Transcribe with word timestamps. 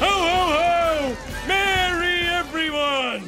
Ho, 0.00 0.06
ho, 0.06 0.40
ho! 0.56 1.16
Merry 1.46 2.24
everyone! 2.40 3.20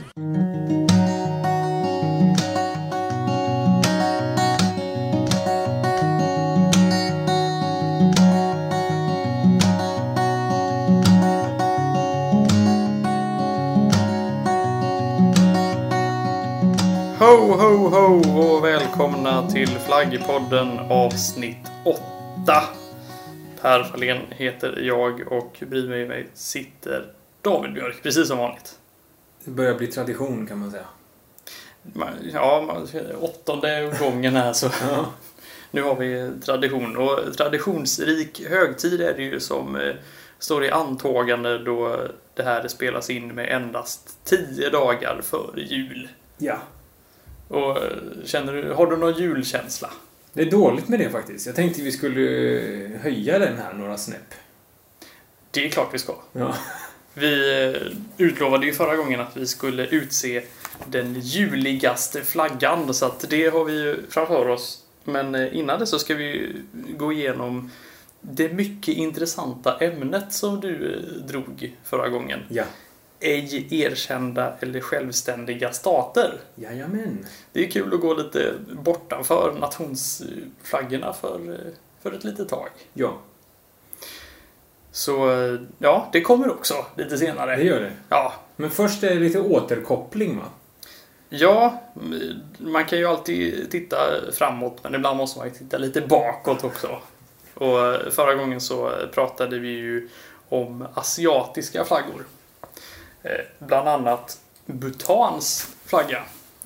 Ho, 17.18 17.56
ho, 17.56 17.88
ho 17.88 18.06
och 18.40 18.64
välkomna 18.64 19.48
till 19.50 19.68
Flaggpodden 19.68 20.78
avsnitt 20.78 21.70
8. 21.84 22.81
Per 23.62 23.82
Fahlén 23.82 24.18
heter 24.30 24.78
jag 24.80 25.32
och 25.32 25.62
bredvid 25.66 26.08
mig 26.08 26.28
sitter 26.34 27.12
David 27.42 27.72
Björk, 27.74 28.02
precis 28.02 28.28
som 28.28 28.38
vanligt. 28.38 28.78
Det 29.44 29.50
börjar 29.50 29.74
bli 29.74 29.86
tradition 29.86 30.46
kan 30.46 30.58
man 30.58 30.70
säga. 30.70 30.84
Ja, 32.32 32.82
åttonde 33.20 33.96
gången 34.00 34.36
här 34.36 34.52
så 34.52 34.66
Ja. 34.90 35.12
nu 35.70 35.82
har 35.82 35.96
vi 35.96 36.30
tradition. 36.44 36.96
Och 36.96 37.36
traditionsrik 37.36 38.48
högtid 38.48 39.00
är 39.00 39.14
det 39.14 39.22
ju 39.22 39.40
som 39.40 39.76
eh, 39.76 39.94
står 40.38 40.64
i 40.64 40.70
antågande 40.70 41.58
då 41.58 41.96
det 42.34 42.42
här 42.42 42.68
spelas 42.68 43.10
in 43.10 43.34
med 43.34 43.48
endast 43.48 44.24
10 44.24 44.70
dagar 44.70 45.20
före 45.22 45.60
jul. 45.60 46.08
ja. 46.38 46.58
Och 47.48 47.76
eh, 47.76 47.92
känner 48.24 48.52
du, 48.52 48.72
har 48.72 48.86
du 48.86 48.96
någon 48.96 49.14
julkänsla? 49.14 49.90
Det 50.32 50.42
är 50.42 50.50
dåligt 50.50 50.88
med 50.88 50.98
det 50.98 51.10
faktiskt. 51.10 51.46
Jag 51.46 51.56
tänkte 51.56 51.82
vi 51.82 51.92
skulle 51.92 52.20
eh, 52.84 53.00
höja 53.00 53.38
den 53.38 53.58
här 53.58 53.72
några 53.72 53.98
snäpp. 53.98 54.34
Det 55.50 55.66
är 55.66 55.70
klart 55.70 55.88
vi 55.94 55.98
ska. 55.98 56.14
Ja. 56.32 56.54
Vi 57.14 57.64
eh, 57.64 58.26
utlovade 58.26 58.66
ju 58.66 58.72
förra 58.72 58.96
gången 58.96 59.20
att 59.20 59.36
vi 59.36 59.46
skulle 59.46 59.86
utse 59.86 60.42
den 60.86 61.20
juligaste 61.20 62.22
flaggan 62.22 62.94
så 62.94 63.06
att 63.06 63.30
det 63.30 63.48
har 63.48 63.64
vi 63.64 63.72
ju 63.72 63.96
framför 64.08 64.48
oss. 64.48 64.84
Men 65.04 65.34
eh, 65.34 65.56
innan 65.56 65.80
det 65.80 65.86
så 65.86 65.98
ska 65.98 66.14
vi 66.14 66.56
gå 66.96 67.12
igenom 67.12 67.70
det 68.20 68.52
mycket 68.52 68.96
intressanta 68.96 69.78
ämnet 69.78 70.32
som 70.32 70.60
du 70.60 71.00
drog 71.28 71.76
förra 71.84 72.08
gången. 72.08 72.40
Ja. 72.48 72.64
Ej 73.24 73.66
erkända 73.84 74.54
eller 74.60 74.80
självständiga 74.80 75.72
stater. 75.72 76.40
Jajamän. 76.54 77.26
Det 77.52 77.66
är 77.66 77.70
kul 77.70 77.94
att 77.94 78.00
gå 78.00 78.14
lite 78.14 78.52
bortanför 78.84 79.56
nationsflaggorna 79.60 81.12
för, 81.12 81.58
för 82.02 82.12
ett 82.12 82.24
litet 82.24 82.48
tag. 82.48 82.68
Ja, 82.94 83.18
Så 84.92 85.28
ja, 85.78 86.08
det 86.12 86.20
kommer 86.20 86.50
också 86.50 86.86
lite 86.96 87.18
senare. 87.18 87.56
det 87.56 87.62
gör 87.62 87.80
det. 87.80 87.92
Ja, 88.08 88.32
Men 88.56 88.70
först 88.70 89.02
är 89.02 89.08
det 89.14 89.20
lite 89.20 89.40
återkoppling 89.40 90.38
va? 90.38 90.44
Ja, 91.28 91.82
man 92.58 92.84
kan 92.84 92.98
ju 92.98 93.06
alltid 93.06 93.70
titta 93.70 93.96
framåt 94.32 94.78
men 94.82 94.94
ibland 94.94 95.16
måste 95.16 95.38
man 95.38 95.48
ju 95.48 95.54
titta 95.54 95.78
lite 95.78 96.00
bakåt 96.00 96.64
också. 96.64 96.98
Och 97.54 98.12
förra 98.12 98.34
gången 98.34 98.60
så 98.60 98.92
pratade 99.14 99.58
vi 99.58 99.68
ju 99.68 100.08
om 100.48 100.86
asiatiska 100.94 101.84
flaggor. 101.84 102.24
Eh, 103.22 103.40
Bland 103.58 103.88
annat 103.88 104.40
Bhutans 104.66 105.74
flagga. 105.86 106.22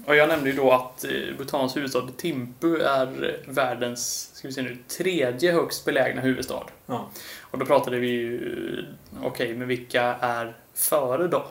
Och 0.07 0.17
jag 0.17 0.29
nämnde 0.29 0.51
ju 0.51 0.57
då 0.57 0.73
att 0.73 1.05
eh, 1.05 1.11
Bhutans 1.39 1.77
huvudstad 1.77 2.09
Thimphu 2.17 2.81
är 2.83 3.41
världens, 3.47 4.31
ska 4.35 4.48
vi 4.48 4.55
se 4.55 4.63
nu, 4.63 4.79
tredje 4.89 5.53
högst 5.53 5.85
belägna 5.85 6.21
huvudstad. 6.21 6.63
Ja. 6.87 7.09
Och 7.41 7.59
då 7.59 7.67
pratade 7.67 7.98
vi 7.98 8.09
ju, 8.09 8.85
okej, 9.23 9.55
men 9.55 9.69
vilka 9.69 10.03
är 10.21 10.57
före 10.75 11.29
då? 11.29 11.47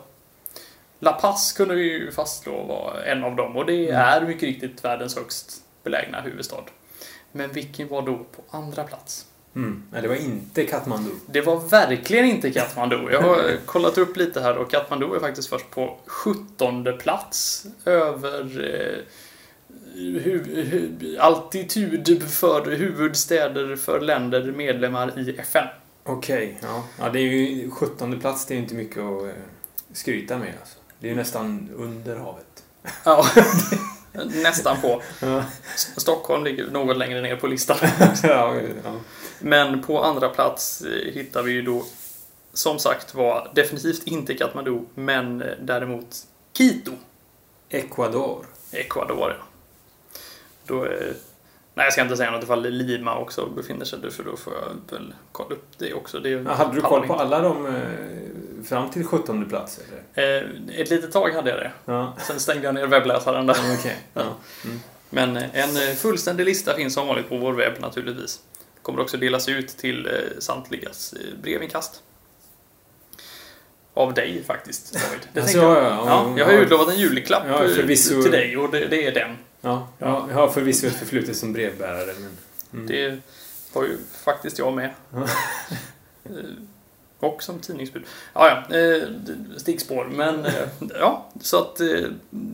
La 1.00 1.12
Paz 1.14 1.52
kunde 1.53 1.75
vi 1.75 1.84
ju 1.84 2.12
fastslå 2.12 2.64
var 2.64 3.02
en 3.06 3.23
av 3.23 3.36
dem 3.36 3.56
och 3.58 3.66
det 3.66 3.90
Mm. 3.90 4.02
är 4.02 4.22
mycket 4.22 4.44
riktigt 4.44 4.84
världens 4.86 5.16
högst 5.16 5.64
belägna 5.84 6.22
huvudstad. 6.22 6.63
Men 7.31 7.52
vilken 7.52 7.88
var 7.88 8.02
då 8.02 8.18
på 8.18 8.58
andra 8.58 8.84
plats? 8.84 9.25
Mm. 9.55 9.83
Nej, 9.91 10.01
det 10.01 10.07
var 10.07 10.16
inte 10.16 10.63
Katmandu. 10.66 11.09
Det 11.25 11.41
var 11.41 11.59
verkligen 11.59 12.25
inte 12.25 12.51
Katmandu. 12.51 13.07
Jag 13.11 13.21
har 13.21 13.57
kollat 13.66 13.97
upp 13.97 14.17
lite 14.17 14.41
här 14.41 14.57
och 14.57 14.71
Katmandu 14.71 15.16
är 15.16 15.19
faktiskt 15.19 15.49
först 15.49 15.69
på 15.71 15.97
17 16.05 16.88
plats 16.99 17.66
över 17.85 18.41
eh, 18.41 19.03
hu- 19.95 20.63
hu- 20.71 21.19
altitud 21.19 22.23
för 22.29 22.71
huvudstäder 22.71 23.75
för 23.75 23.99
länder 24.01 24.51
medlemmar 24.51 25.19
i 25.19 25.38
FN. 25.39 25.67
Okej, 26.03 26.57
ja. 26.61 26.83
ja. 26.99 27.09
Det 27.09 27.19
är 27.19 27.23
ju 27.23 27.72
17 27.72 28.19
plats, 28.19 28.45
det 28.45 28.53
är 28.53 28.57
inte 28.57 28.75
mycket 28.75 28.97
att 29.03 29.23
eh, 29.23 29.29
skryta 29.93 30.37
med 30.37 30.53
alltså. 30.59 30.77
Det 30.99 31.07
är 31.07 31.09
ju 31.11 31.16
nästan 31.17 31.69
under 31.75 32.16
havet. 32.16 32.63
Ja, 33.03 33.25
nästan 34.43 34.81
på. 34.81 35.01
Ja. 35.22 35.43
Stockholm 35.97 36.43
ligger 36.43 36.72
något 36.72 36.97
längre 36.97 37.22
ner 37.22 37.35
på 37.35 37.47
listan. 37.47 37.77
ja, 38.23 38.55
ja. 38.83 38.95
Men 39.40 39.81
på 39.81 40.03
andra 40.03 40.29
plats 40.29 40.81
eh, 40.81 41.13
hittar 41.13 41.44
vi 41.44 41.51
ju 41.51 41.62
då 41.62 41.85
som 42.53 42.79
sagt 42.79 43.16
var 43.16 43.51
definitivt 43.56 44.07
inte 44.07 44.34
Katmandu, 44.34 44.79
men 44.96 45.41
eh, 45.41 45.47
däremot 45.62 46.07
Quito, 46.53 46.91
Ecuador. 47.69 48.46
Ecuador. 48.72 49.38
Ja. 49.40 49.46
Då, 50.68 50.85
eh, 50.85 50.91
nej, 51.73 51.85
jag 51.85 51.94
ska 51.94 52.01
inte 52.01 52.18
säga 52.18 52.31
något 52.31 52.44
ifall 52.44 52.69
Lima 52.69 53.18
också 53.18 53.46
befinner 53.46 53.85
sig 53.85 54.00
där, 54.00 54.09
för 54.09 54.23
då 54.23 54.38
får 54.38 54.53
jag 54.53 54.97
väl 54.97 55.13
kolla 55.31 55.56
upp 55.56 55.67
det 55.78 55.94
också. 55.94 56.19
Det 56.19 56.29
Ja, 56.29 56.53
hade 56.53 56.75
du 56.75 56.81
koll 56.81 57.07
på 57.07 57.13
alla 57.13 57.40
de 57.41 57.81
fram 58.66 58.90
till 58.90 59.06
17 59.06 59.46
plats 59.50 59.79
eller? 60.13 60.62
Ett 60.81 60.90
litet 60.90 61.12
tag 61.12 61.29
hade 61.31 61.50
jag 61.50 61.59
det. 61.59 61.72
Ja, 61.85 62.13
Sen 62.28 62.40
stängde 62.40 62.66
jag 62.66 62.75
ner 62.75 62.88
webbläsaren 62.88 63.46
där. 63.46 63.56
okej. 63.79 63.97
Ja. 64.13 64.35
Mm. 64.66 64.79
Men 65.09 65.38
en 65.38 65.96
fullständig 65.96 66.46
lista 66.46 66.73
finns 66.73 66.94
som 66.94 67.07
vanligt 67.07 67.29
på 67.29 67.38
vår 67.38 67.53
webb 67.53 67.73
naturligtvis. 67.79 68.40
Kommer 68.85 69.01
också 69.01 69.18
delas 69.18 69.50
ut 69.50 69.68
till 69.68 70.07
eh, 70.07 70.40
samtligas 70.40 71.13
eh, 71.13 71.38
brevinkast. 71.41 72.03
Av 73.94 74.13
dig 74.13 74.44
faktiskt, 74.44 74.94
David. 74.94 75.19
Det 75.34 75.41
Alltså, 75.41 75.57
jag. 75.57 75.78
ja, 75.78 75.81
ja, 75.84 76.06
Ja, 76.07 76.34
jag 76.38 76.46
har 76.46 76.53
ju 76.53 76.59
utlovat 76.59 76.90
en 76.90 77.00
julklapp 77.00 77.44
Ja, 77.47 77.63
eh, 77.63 77.69
förvisso. 77.69 78.22
till 78.22 78.31
dig 78.31 78.57
och 78.57 78.72
det, 78.72 78.88
det 78.88 79.06
är 79.07 79.12
den. 79.13 79.38
Ja, 79.62 79.88
ja, 80.00 80.25
jag 80.29 80.35
har 80.35 80.47
förvisso 80.47 80.88
ett 80.88 80.96
förflutet 80.96 81.38
som 81.38 81.53
brevbärare. 81.53 82.13
Men... 82.19 82.38
Mm. 82.73 82.88
Det 82.88 83.19
var 83.73 83.84
ju 83.84 83.97
faktiskt 84.23 84.59
jag 84.59 84.73
med. 84.73 84.94
Och 87.19 87.44
som 87.44 87.59
tidningsbud. 87.59 88.03
Ja, 88.34 88.63
ja, 88.69 88.78
stickspår. 89.57 90.06
Men 90.06 90.46
ja, 91.00 91.29
så 91.41 91.62
att 91.62 91.81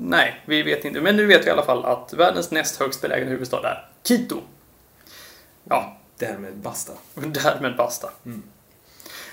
nej, 0.02 0.42
vi 0.46 0.64
vet 0.64 0.86
inte. 0.86 1.02
Men 1.02 1.16
nu 1.16 1.26
vet 1.26 1.44
vi 1.46 1.48
i 1.48 1.52
alla 1.52 1.66
fall 1.66 1.86
att 1.86 2.14
världens 2.14 2.52
näst 2.52 2.80
högst 2.80 3.02
belägna 3.02 3.30
huvudstad 3.30 3.68
är 3.68 3.90
Quito. 4.04 4.42
Ja, 5.64 5.98
Därmed 6.22 6.58
basta. 6.58 6.94
därmed 7.16 7.76
basta. 7.76 8.10
Mm. 8.26 8.44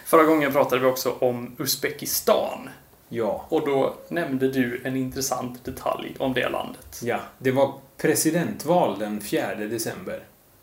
Förra 0.04 0.22
gången 0.25 0.53
pratade 0.53 0.81
vi 0.81 0.87
också 0.87 1.15
om 1.21 1.56
Uzbekistan. 1.59 2.69
Ja. 3.09 3.47
Och 3.49 3.66
då 3.66 3.94
nämnde 4.09 4.49
du 4.49 4.81
en 4.84 4.97
intressant 4.97 5.65
detalj 5.65 6.16
om 6.19 6.34
det 6.34 6.48
landet. 6.48 7.00
Ja, 7.03 7.21
det 7.38 7.50
var 7.50 7.72
presidentval 7.97 8.98
den 8.98 9.21
4 9.21 9.54
december. 9.54 10.22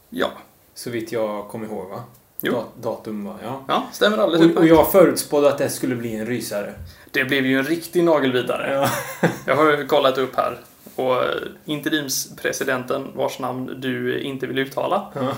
Ja, 0.09 0.31
Så 0.73 0.89
vitt 0.89 1.11
jag 1.11 1.47
kommer 1.47 1.65
ihåg 1.65 1.89
va? 1.89 2.03
Jo. 2.41 2.51
Da- 2.53 2.81
datum 2.89 3.25
va? 3.25 3.35
Ja. 3.43 3.63
ja 3.67 3.83
stämmer 3.93 4.17
alldeles 4.17 4.55
Och, 4.55 4.61
och 4.61 4.67
jag 4.67 4.91
förutspådde 4.91 5.49
att 5.49 5.57
det 5.57 5.69
skulle 5.69 5.95
bli 5.95 6.15
en 6.15 6.25
rysare. 6.25 6.73
Det 7.11 7.25
blev 7.25 7.45
ju 7.45 7.59
en 7.59 7.65
riktig 7.65 8.03
nagelvidare. 8.03 8.73
Ja. 8.73 8.89
Jag 9.45 9.55
har 9.55 9.87
kollat 9.87 10.17
upp 10.17 10.35
här. 10.35 10.59
Och 10.95 11.23
eh, 11.23 11.29
interimspresidenten 11.65 13.07
vars 13.15 13.39
namn 13.39 13.81
du 13.81 14.19
inte 14.21 14.47
vill 14.47 14.59
uttala. 14.59 15.11
ja. 15.15 15.33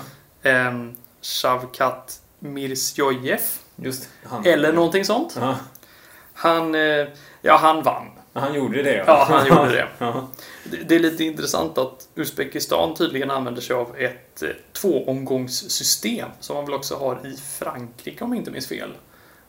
Eh, 0.50 0.74
Shavkat 1.22 2.22
Mirziyoyev. 2.40 3.42
Just 3.76 4.10
han. 4.24 4.46
Eller 4.46 4.74
någonting 4.74 5.06
sånt. 5.06 5.38
Ja. 5.40 5.56
Han, 6.34 6.76
eh, 6.76 7.08
ja 7.42 7.58
han 7.58 7.84
vann. 7.84 8.08
Han 8.34 8.54
gjorde 8.54 8.84
det 8.84 8.96
ja. 8.96 9.04
Ja, 9.08 9.26
han 9.30 9.48
gjorde 9.48 9.72
det. 9.72 9.88
Ja. 9.98 10.28
Det 10.88 10.96
är 10.96 11.00
lite 11.00 11.24
intressant 11.24 11.78
att 11.78 12.08
Uzbekistan 12.16 12.96
tydligen 12.96 13.32
använder 13.32 13.62
sig 13.62 13.76
av 13.76 13.96
ett 13.98 14.44
eh, 14.44 14.50
tvåomgångssystem 14.74 16.30
som 16.40 16.56
man 16.56 16.66
väl 16.66 16.74
också 16.74 16.96
har 16.96 17.28
i 17.28 17.38
Frankrike 17.60 18.24
om 18.24 18.34
jag 18.34 18.42
inte 18.42 18.52
minns 18.52 18.68
fel. 18.68 18.90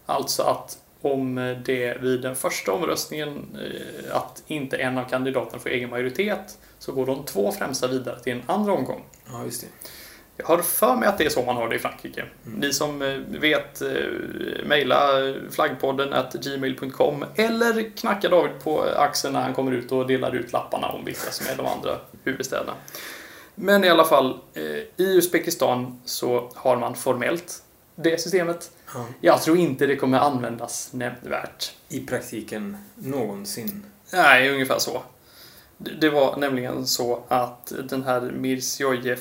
Alltså 0.06 0.42
att 0.42 0.78
om 1.02 1.34
det 1.64 2.02
vid 2.02 2.22
den 2.22 2.36
första 2.36 2.72
omröstningen 2.72 3.56
eh, 3.62 4.16
att 4.16 4.42
inte 4.46 4.76
en 4.76 4.98
av 4.98 5.04
kandidaterna 5.04 5.58
får 5.58 5.70
egen 5.70 5.90
majoritet 5.90 6.58
så 6.78 6.92
går 6.92 7.06
de 7.06 7.24
två 7.24 7.52
främsta 7.52 7.86
vidare 7.86 8.20
till 8.20 8.32
en 8.32 8.42
andra 8.46 8.72
omgång. 8.72 9.04
ja, 9.32 9.44
just 9.44 9.60
det. 9.60 9.68
Jag 10.40 10.46
har 10.46 10.58
för 10.58 10.96
mig 10.96 11.08
att 11.08 11.18
det 11.18 11.24
är 11.24 11.28
så 11.30 11.44
man 11.44 11.56
har 11.56 11.68
det 11.68 11.76
i 11.76 11.78
Frankrike. 11.78 12.24
Ni 12.44 12.72
som 12.72 13.02
eh, 13.02 13.18
vet, 13.40 13.82
eh, 13.82 13.88
mejla 14.66 14.98
flaggpodden 15.50 16.12
at 16.12 16.32
gmail.com 16.32 17.24
eller 17.34 17.96
knacka 17.96 18.28
David 18.28 18.52
på 18.64 18.82
axeln 18.82 19.32
när 19.34 19.42
han 19.42 19.54
kommer 19.54 19.72
ut 19.72 19.92
och 19.92 20.06
delar 20.06 20.34
ut 20.34 20.52
lapparna 20.52 20.88
om 20.88 21.04
vilka 21.04 21.30
som 21.30 21.46
är 21.52 21.56
de 21.56 21.66
andra 21.66 21.98
huvudstäderna. 22.24 22.72
Men 23.54 23.84
i 23.84 23.88
alla 23.88 24.04
fall, 24.04 24.38
eh, 24.54 24.62
i 24.62 24.88
Uzbekistan 24.96 26.00
så 26.04 26.50
har 26.54 26.76
man 26.76 26.94
formellt 26.94 27.62
det 27.94 28.20
systemet. 28.20 28.70
Ja. 28.94 29.06
Jag 29.20 29.42
tror 29.42 29.56
inte 29.56 29.86
det 29.86 29.96
kommer 29.96 30.18
användas 30.18 30.92
nämnvärt. 30.92 31.72
I 31.88 32.00
praktiken 32.00 32.76
någonsin. 32.94 33.84
Nej, 34.12 34.50
ungefär 34.50 34.78
så. 34.78 35.02
Det 35.76 36.10
var 36.10 36.36
nämligen 36.36 36.86
så 36.86 37.22
att 37.28 37.72
den 37.88 38.02
här 38.02 38.20
Mirziyoyev, 38.20 39.20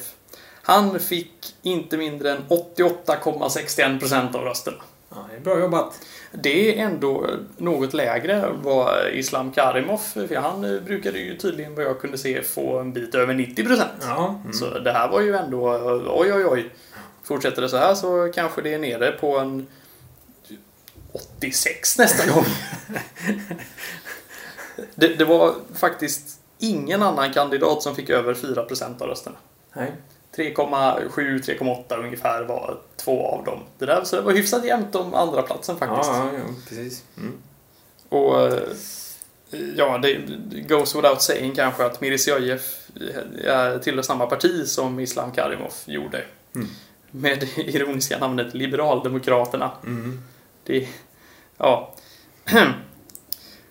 han 0.67 0.99
fick 0.99 1.55
inte 1.61 1.97
mindre 1.97 2.31
än 2.31 2.43
88,61% 2.47 4.35
av 4.35 4.43
rösterna. 4.43 4.77
Ja, 5.09 5.25
det 5.29 5.35
är 5.35 5.39
bra 5.39 5.59
jobbat. 5.59 6.05
Det 6.31 6.79
är 6.79 6.85
ändå 6.85 7.27
något 7.57 7.93
lägre 7.93 8.33
än 8.33 8.61
vad 8.61 9.09
Islam 9.13 9.51
Karimov, 9.51 9.97
för 9.97 10.35
han 10.35 10.61
brukade 10.85 11.19
ju 11.19 11.37
tydligen 11.37 11.75
vad 11.75 11.85
jag 11.85 12.01
kunde 12.01 12.17
se 12.17 12.43
få 12.43 12.79
en 12.79 12.93
bit 12.93 13.15
över 13.15 13.33
90%. 13.33 13.83
Ja. 14.01 14.39
Mm. 14.41 14.53
Så 14.53 14.79
det 14.79 14.91
här 14.91 15.09
var 15.09 15.21
ju 15.21 15.35
ändå, 15.35 15.69
oj 16.07 16.33
oj 16.33 16.45
oj. 16.45 16.69
Fortsätter 17.23 17.61
det 17.61 17.69
så 17.69 17.77
här 17.77 17.95
så 17.95 18.31
kanske 18.35 18.61
det 18.61 18.73
är 18.73 18.79
nere 18.79 19.11
på 19.11 19.37
en 19.37 19.67
86 21.11 21.97
nästa 21.97 22.33
gång. 22.33 22.45
det, 24.95 25.07
det 25.07 25.25
var 25.25 25.55
faktiskt 25.75 26.39
ingen 26.59 27.03
annan 27.03 27.33
kandidat 27.33 27.83
som 27.83 27.95
fick 27.95 28.09
över 28.09 28.33
4% 28.33 29.01
av 29.01 29.07
rösterna. 29.07 29.37
Nej. 29.73 29.93
3,7-3,8 30.37 32.03
ungefär 32.03 32.43
var 32.43 32.77
två 32.95 33.27
av 33.27 33.43
dem. 33.43 33.59
Det 33.77 33.85
där 33.85 34.03
så 34.03 34.15
det 34.15 34.21
var 34.21 34.31
hyfsat 34.31 34.65
jämnt 34.65 34.95
om 34.95 35.13
andra 35.13 35.41
platsen 35.41 35.77
faktiskt. 35.77 36.11
Ja, 36.11 36.29
ja, 36.33 36.39
ja, 36.39 36.53
precis. 36.69 37.03
Mm. 37.17 37.33
Och 38.09 38.41
eh, 38.41 38.63
ja, 39.75 39.97
det 39.97 40.15
goes 40.67 40.95
without 40.95 41.21
saying 41.21 41.55
kanske 41.55 41.85
att 41.85 42.01
Mirziyoyev 42.01 42.61
tillhör 43.83 44.01
samma 44.01 44.25
parti 44.25 44.67
som 44.67 44.99
Islam 44.99 45.31
Karimov 45.31 45.73
gjorde. 45.85 46.23
Mm. 46.55 46.67
Med 47.11 47.39
det 47.39 47.61
ironiska 47.61 48.17
namnet 48.17 48.53
Liberaldemokraterna. 48.53 49.71
Mm. 49.85 50.21
Det, 50.63 50.87
ja. 51.57 51.95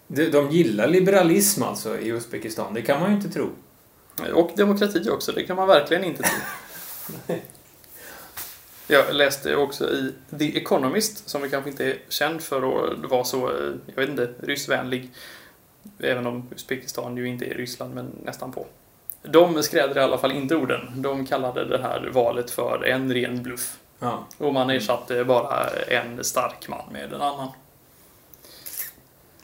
De, 0.09 0.31
de 0.31 0.51
gillar 0.51 0.87
liberalism 0.87 1.63
alltså 1.63 1.99
i 1.99 2.09
Uzbekistan, 2.09 2.75
det 2.75 2.83
kan 2.83 3.01
man 3.01 3.11
ju 3.11 3.17
inte 3.17 3.29
tro. 3.29 3.51
Och 4.35 4.51
demokrati 4.57 5.11
också, 5.11 5.33
det 5.33 5.43
kan 5.43 5.57
man 5.57 5.69
verkligen 5.69 6.05
inte 6.05 6.23
tro. 6.23 7.37
Jag 8.89 9.15
läste 9.15 9.57
också 9.57 9.91
i 9.91 10.15
The 10.39 10.59
Economist, 10.59 11.29
som 11.29 11.43
vi 11.43 11.51
kanske 11.51 11.71
inte 11.71 11.85
är 11.85 11.99
känd 12.09 12.43
för 12.43 12.57
att 12.57 13.11
vara 13.11 13.25
så, 13.25 13.49
eh, 13.49 13.73
jag 13.87 13.97
vet 13.97 14.09
inte, 14.09 14.31
ryssvänlig. 14.43 15.11
Även 15.99 16.27
om 16.27 16.49
Uzbekistan 16.55 17.17
ju 17.17 17.29
inte 17.29 17.45
är 17.45 17.55
Ryssland, 17.55 17.95
men 17.95 18.13
nästan 18.25 18.53
på. 18.53 18.67
De 19.23 19.63
skrädde 19.63 20.01
i 20.01 20.03
alla 20.03 20.19
fall 20.19 20.33
inte 20.33 20.57
orden. 20.57 21.03
De 21.03 21.27
kallade 21.27 21.65
det 21.65 21.83
här 21.83 22.11
valet 22.13 22.51
för 22.51 22.85
en 22.85 23.15
ren 23.15 23.43
bluff. 23.43 23.79
Ja. 23.99 24.27
Och 24.39 24.55
man 24.55 24.71
ersatte 24.71 25.25
bara 25.25 25.67
en 25.69 26.25
stark 26.25 26.69
man 26.69 26.93
med 26.93 27.13
en 27.13 27.21
annan. 27.21 27.49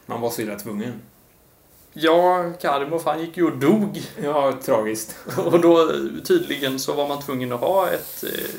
Man 0.06 0.20
var 0.20 0.30
så 0.30 0.42
illa 0.42 0.58
tvungen. 0.58 1.00
Ja, 1.92 2.52
Karimov 2.60 3.04
han 3.04 3.20
gick 3.20 3.36
ju 3.36 3.44
och 3.46 3.56
dog. 3.58 4.02
Ja, 4.22 4.52
tragiskt. 4.64 5.16
Och 5.36 5.60
då 5.60 5.90
tydligen 6.24 6.78
så 6.80 6.92
var 6.92 7.08
man 7.08 7.22
tvungen 7.22 7.52
att 7.52 7.60
ha 7.60 7.88
ett 7.88 8.24
eh, 8.24 8.50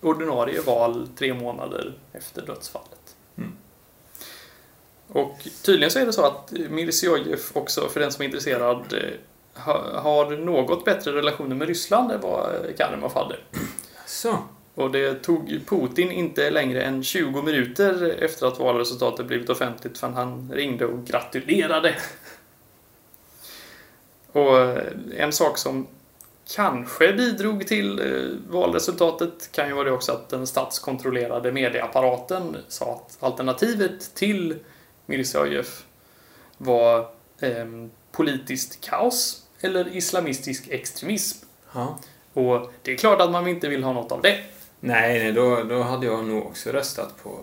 ordinarie 0.00 0.60
val 0.60 1.08
tre 1.18 1.34
månader 1.34 1.92
efter 2.12 2.46
dödsfallet. 2.46 3.16
Mm. 3.38 3.52
Och 5.08 5.48
tydligen 5.64 5.90
så 5.90 5.98
är 5.98 6.06
det 6.06 6.12
så 6.12 6.24
att 6.24 6.52
Mirziyoyev 6.70 7.40
också, 7.52 7.88
för 7.88 8.00
den 8.00 8.12
som 8.12 8.22
är 8.22 8.26
intresserad, 8.26 8.92
eh, 8.92 9.62
ha- 9.62 10.00
har 10.00 10.30
något 10.30 10.84
bättre 10.84 11.12
relationer 11.12 11.56
med 11.56 11.68
Ryssland 11.68 12.12
än 12.12 12.20
vad 12.20 12.54
eh, 12.54 12.74
Karimov 12.78 13.14
hade. 13.14 13.36
Så. 14.06 14.38
Och 14.74 14.90
det 14.90 15.14
tog 15.14 15.60
Putin 15.66 16.12
inte 16.12 16.50
längre 16.50 16.82
än 16.82 17.04
20 17.04 17.42
minuter 17.42 18.16
efter 18.22 18.46
att 18.46 18.58
valresultatet 18.58 19.26
blivit 19.26 19.50
offentligt 19.50 19.98
förrän 19.98 20.14
han 20.14 20.52
ringde 20.54 20.86
och 20.86 21.04
gratulerade. 21.06 21.94
Och 24.32 24.58
eh, 24.58 24.92
en 25.16 25.32
sak 25.32 25.58
som 25.58 25.86
kanske 26.54 27.12
bidrog 27.12 27.66
till 27.66 27.98
eh, 27.98 28.52
valresultatet 28.52 29.52
kan 29.52 29.68
ju 29.68 29.74
vara 29.74 29.84
det 29.84 29.92
också 29.92 30.12
att 30.12 30.28
den 30.28 30.46
statskontrollerade 30.46 31.52
medieapparaten 31.52 32.56
sa 32.68 32.92
att 32.92 33.22
alternativet 33.22 34.14
till 34.14 34.58
Mirziyoyev 35.06 35.66
var 36.58 36.98
eh, 37.40 37.66
politiskt 38.12 38.80
kaos 38.80 39.42
eller 39.60 39.96
islamistisk 39.96 40.68
extremism. 40.68 41.46
Ja. 41.72 41.98
Och 42.32 42.72
det 42.82 42.92
är 42.92 42.96
klart 42.96 43.20
att 43.20 43.30
man 43.30 43.48
inte 43.48 43.68
vill 43.68 43.82
ha 43.82 43.92
något 43.92 44.12
av 44.12 44.22
det. 44.22 44.40
Nej, 44.80 45.18
nej 45.20 45.32
då, 45.32 45.62
då 45.62 45.82
hade 45.82 46.06
jag 46.06 46.24
nog 46.24 46.46
också 46.46 46.70
röstat 46.70 47.22
på 47.22 47.38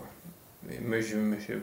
Mushu 0.80 1.16
Mushu. 1.16 1.60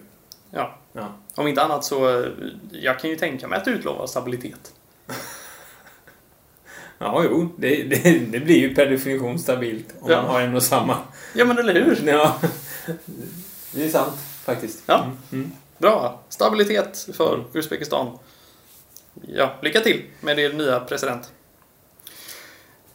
Ja. 0.52 0.78
Ja. 0.94 1.14
Om 1.36 1.48
inte 1.48 1.64
annat 1.64 1.86
så, 1.86 2.20
eh, 2.20 2.30
jag 2.72 3.00
kan 3.00 3.10
ju 3.10 3.16
tänka 3.16 3.48
mig 3.48 3.60
att 3.60 3.68
utlova 3.68 4.08
stabilitet. 4.08 4.74
Ja, 7.00 7.24
jo, 7.24 7.50
det, 7.58 7.84
det, 7.84 8.20
det 8.32 8.40
blir 8.40 8.58
ju 8.58 8.76
per 8.76 8.86
definition 8.86 9.40
stabilt 9.40 9.86
om 10.00 10.12
Ja. 10.12 10.22
man 10.22 10.32
har 10.32 10.42
en 10.42 10.56
och 10.56 10.64
samma. 10.64 10.98
Ja, 11.36 11.46
men 11.46 11.58
eller 11.58 11.74
hur? 11.74 12.08
Ja, 12.08 12.40
det 13.72 13.84
är 13.86 13.90
sant 13.90 14.14
faktiskt. 14.44 14.84
Ja. 14.86 15.04
Mm. 15.04 15.18
Mm. 15.32 15.52
Bra. 15.78 16.22
Stabilitet 16.30 17.10
för 17.14 17.44
Uzbekistan. 17.54 18.18
Ja, 19.28 19.54
lycka 19.62 19.80
till 19.80 20.04
med 20.22 20.40
er 20.40 20.54
nya 20.54 20.80
president. 20.80 21.32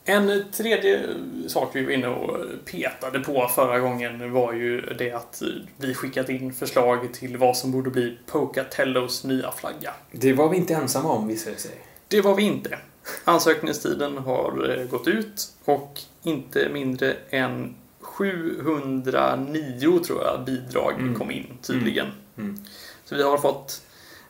En 0.05 0.45
tredje 0.53 1.09
sak 1.49 1.71
vi 1.73 1.85
var 1.85 1.93
inne 1.93 2.07
och 2.09 2.37
petade 2.65 3.21
på 3.21 3.49
förra 3.55 3.79
gången 3.79 4.33
var 4.33 4.53
ju 4.53 4.81
det 4.81 5.13
att 5.13 5.43
vi 5.77 5.95
skickat 5.95 6.29
in 6.29 6.53
förslag 6.55 7.15
till 7.15 7.37
vad 7.37 7.57
som 7.57 7.71
borde 7.73 7.91
bli 7.91 8.19
Pocatellos 8.27 9.25
nya 9.25 9.51
flagga. 9.51 9.95
Det 10.13 10.33
var 10.33 10.49
vi 10.49 10.57
inte 10.57 10.75
ensamma 10.75 11.09
om 11.13 11.29
visade 11.29 11.57
det 11.57 11.61
sig. 11.61 11.79
Det 12.09 12.21
var 12.21 12.35
vi 12.35 12.43
inte. 12.43 12.79
Ansökningstiden 13.25 14.19
har 14.19 14.71
eh, 14.79 14.85
gått 14.87 15.09
ut 15.09 15.53
och 15.65 16.01
inte 16.23 16.69
mindre 16.69 17.17
än 17.31 17.75
709 18.01 19.99
tror 20.07 20.25
jag 20.25 20.45
bidrag 20.45 20.93
Mm. 20.99 21.15
kom 21.15 21.31
in 21.31 21.47
tydligen. 21.63 22.07
Mm. 22.39 22.65
Så 23.05 23.15
vi 23.15 23.23
har 23.23 23.39
fått, 23.39 23.83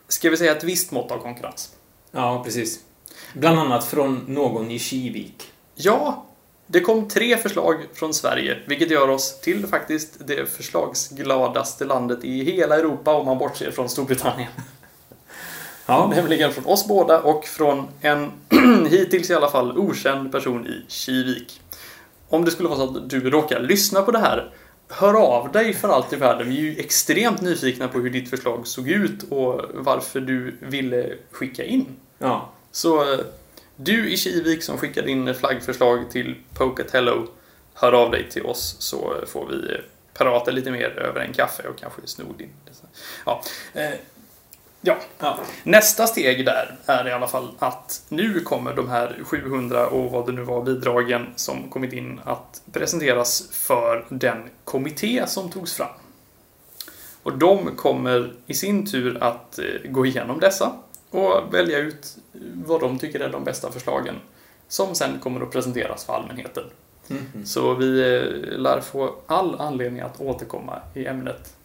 ska 0.08 0.30
vi 0.30 0.36
säga 0.36 0.56
ett 0.56 0.64
visst 0.64 0.90
mått 0.92 1.10
av 1.10 1.18
konkurrens. 1.18 1.72
Ja, 2.10 2.42
precis. 2.44 2.80
Bland 3.34 3.58
annat 3.58 3.84
från 3.84 4.24
någon 4.28 4.70
i 4.70 4.78
Kivik. 4.78 5.52
Ja, 5.74 6.26
det 6.66 6.80
kom 6.80 7.08
tre 7.08 7.36
förslag 7.36 7.76
från 7.94 8.14
Sverige, 8.14 8.58
vilket 8.66 8.90
gör 8.90 9.08
oss 9.08 9.40
till 9.40 9.66
faktiskt 9.66 10.26
det 10.26 10.46
förslagsgladaste 10.50 11.84
landet 11.84 12.24
i 12.24 12.44
hela 12.44 12.76
Europa 12.78 13.14
om 13.14 13.26
man 13.26 13.38
bortser 13.38 13.70
från 13.70 13.88
Storbritannien. 13.88 14.50
Ja, 15.92 16.06
Nämligen 16.14 16.52
från 16.52 16.66
oss 16.66 16.88
båda 16.88 17.20
och 17.20 17.44
från 17.44 17.88
en 18.00 18.30
hittills 18.90 19.30
i 19.30 19.34
alla 19.34 19.50
fall 19.50 19.78
okänd 19.78 20.32
person 20.32 20.66
i 20.66 20.84
Kivik. 20.88 21.60
Om 22.28 22.44
det 22.44 22.50
skulle 22.50 22.68
vara 22.68 22.78
så 22.78 22.84
att 22.84 23.10
du 23.10 23.30
råkar 23.30 23.60
lyssna 23.60 24.02
på 24.02 24.10
det 24.10 24.18
här, 24.18 24.50
hör 24.88 25.14
av 25.14 25.52
dig 25.52 25.74
för 25.74 25.88
allt 25.88 26.12
i 26.12 26.16
världen. 26.16 26.48
Vi 26.48 26.58
är 26.58 26.62
ju 26.62 26.78
extremt 26.78 27.40
nyfikna 27.40 27.88
på 27.88 27.98
hur 27.98 28.10
ditt 28.10 28.30
förslag 28.30 28.66
såg 28.66 28.88
ut 28.88 29.22
och 29.30 29.60
varför 29.74 30.20
du 30.20 30.56
ville 30.60 31.12
skicka 31.30 31.64
in. 31.64 31.86
ja. 32.18 32.50
Så 32.74 33.12
eh, 33.12 33.18
du 33.76 34.10
i 34.10 34.16
Kivik 34.16 34.62
som 34.62 34.78
skickade 34.78 35.10
in 35.10 35.34
flaggförslag 35.34 36.10
till 36.10 36.34
Pocatello, 36.54 37.26
hör 37.74 37.92
av 37.92 38.10
dig 38.10 38.28
till 38.30 38.46
oss 38.46 38.76
så 38.78 39.14
får 39.26 39.46
vi 39.46 39.74
eh, 39.74 39.80
prata 40.14 40.50
lite 40.50 40.70
mer 40.70 40.98
över 40.98 41.20
en 41.20 41.32
kaffe 41.32 41.68
och 41.68 41.78
kanske 41.78 42.00
sno 42.04 42.24
din. 42.38 42.50
Ja. 43.26 43.42
Ja. 44.84 44.96
ja. 45.18 45.38
Nästa 45.62 46.06
steg 46.06 46.44
där 46.44 46.76
är 46.86 47.08
i 47.08 47.12
alla 47.12 47.28
fall 47.28 47.48
att 47.58 48.02
nu 48.08 48.40
kommer 48.40 48.74
de 48.74 48.88
här 48.88 49.18
700 49.24 49.86
och 49.86 50.10
vad 50.10 50.26
det 50.26 50.32
nu 50.32 50.42
var 50.42 50.62
bidragen 50.62 51.26
som 51.36 51.70
kommit 51.70 51.92
in 51.92 52.20
att 52.24 52.62
presenteras 52.72 53.48
för 53.50 54.06
den 54.08 54.48
kommitté 54.64 55.26
som 55.26 55.50
togs 55.50 55.74
fram. 55.74 55.88
Och 57.22 57.38
de 57.38 57.76
kommer 57.76 58.32
i 58.46 58.54
sin 58.54 58.86
tur 58.86 59.22
att 59.22 59.58
eh, 59.58 59.90
gå 59.90 60.06
igenom 60.06 60.40
dessa 60.40 60.72
och 61.10 61.54
välja 61.54 61.78
ut 61.78 62.16
vad 62.54 62.80
de 62.80 62.98
tycker 62.98 63.20
är 63.20 63.28
de 63.28 63.44
bästa 63.44 63.72
förslagen 63.72 64.14
som 64.68 64.94
sen 64.94 65.20
kommer 65.20 65.40
att 65.40 65.52
presenteras 65.52 66.04
för 66.04 66.12
allmänheten. 66.12 66.64
Mhm. 67.08 67.46
Så 67.46 67.74
vi 67.74 68.00
eh, 68.00 68.58
lär 68.58 68.80
få 68.80 69.14
all 69.26 69.60
anledning 69.60 70.00
att 70.00 70.20
återkomma 70.20 70.80
i 70.94 71.06
ämnet. 71.06 71.56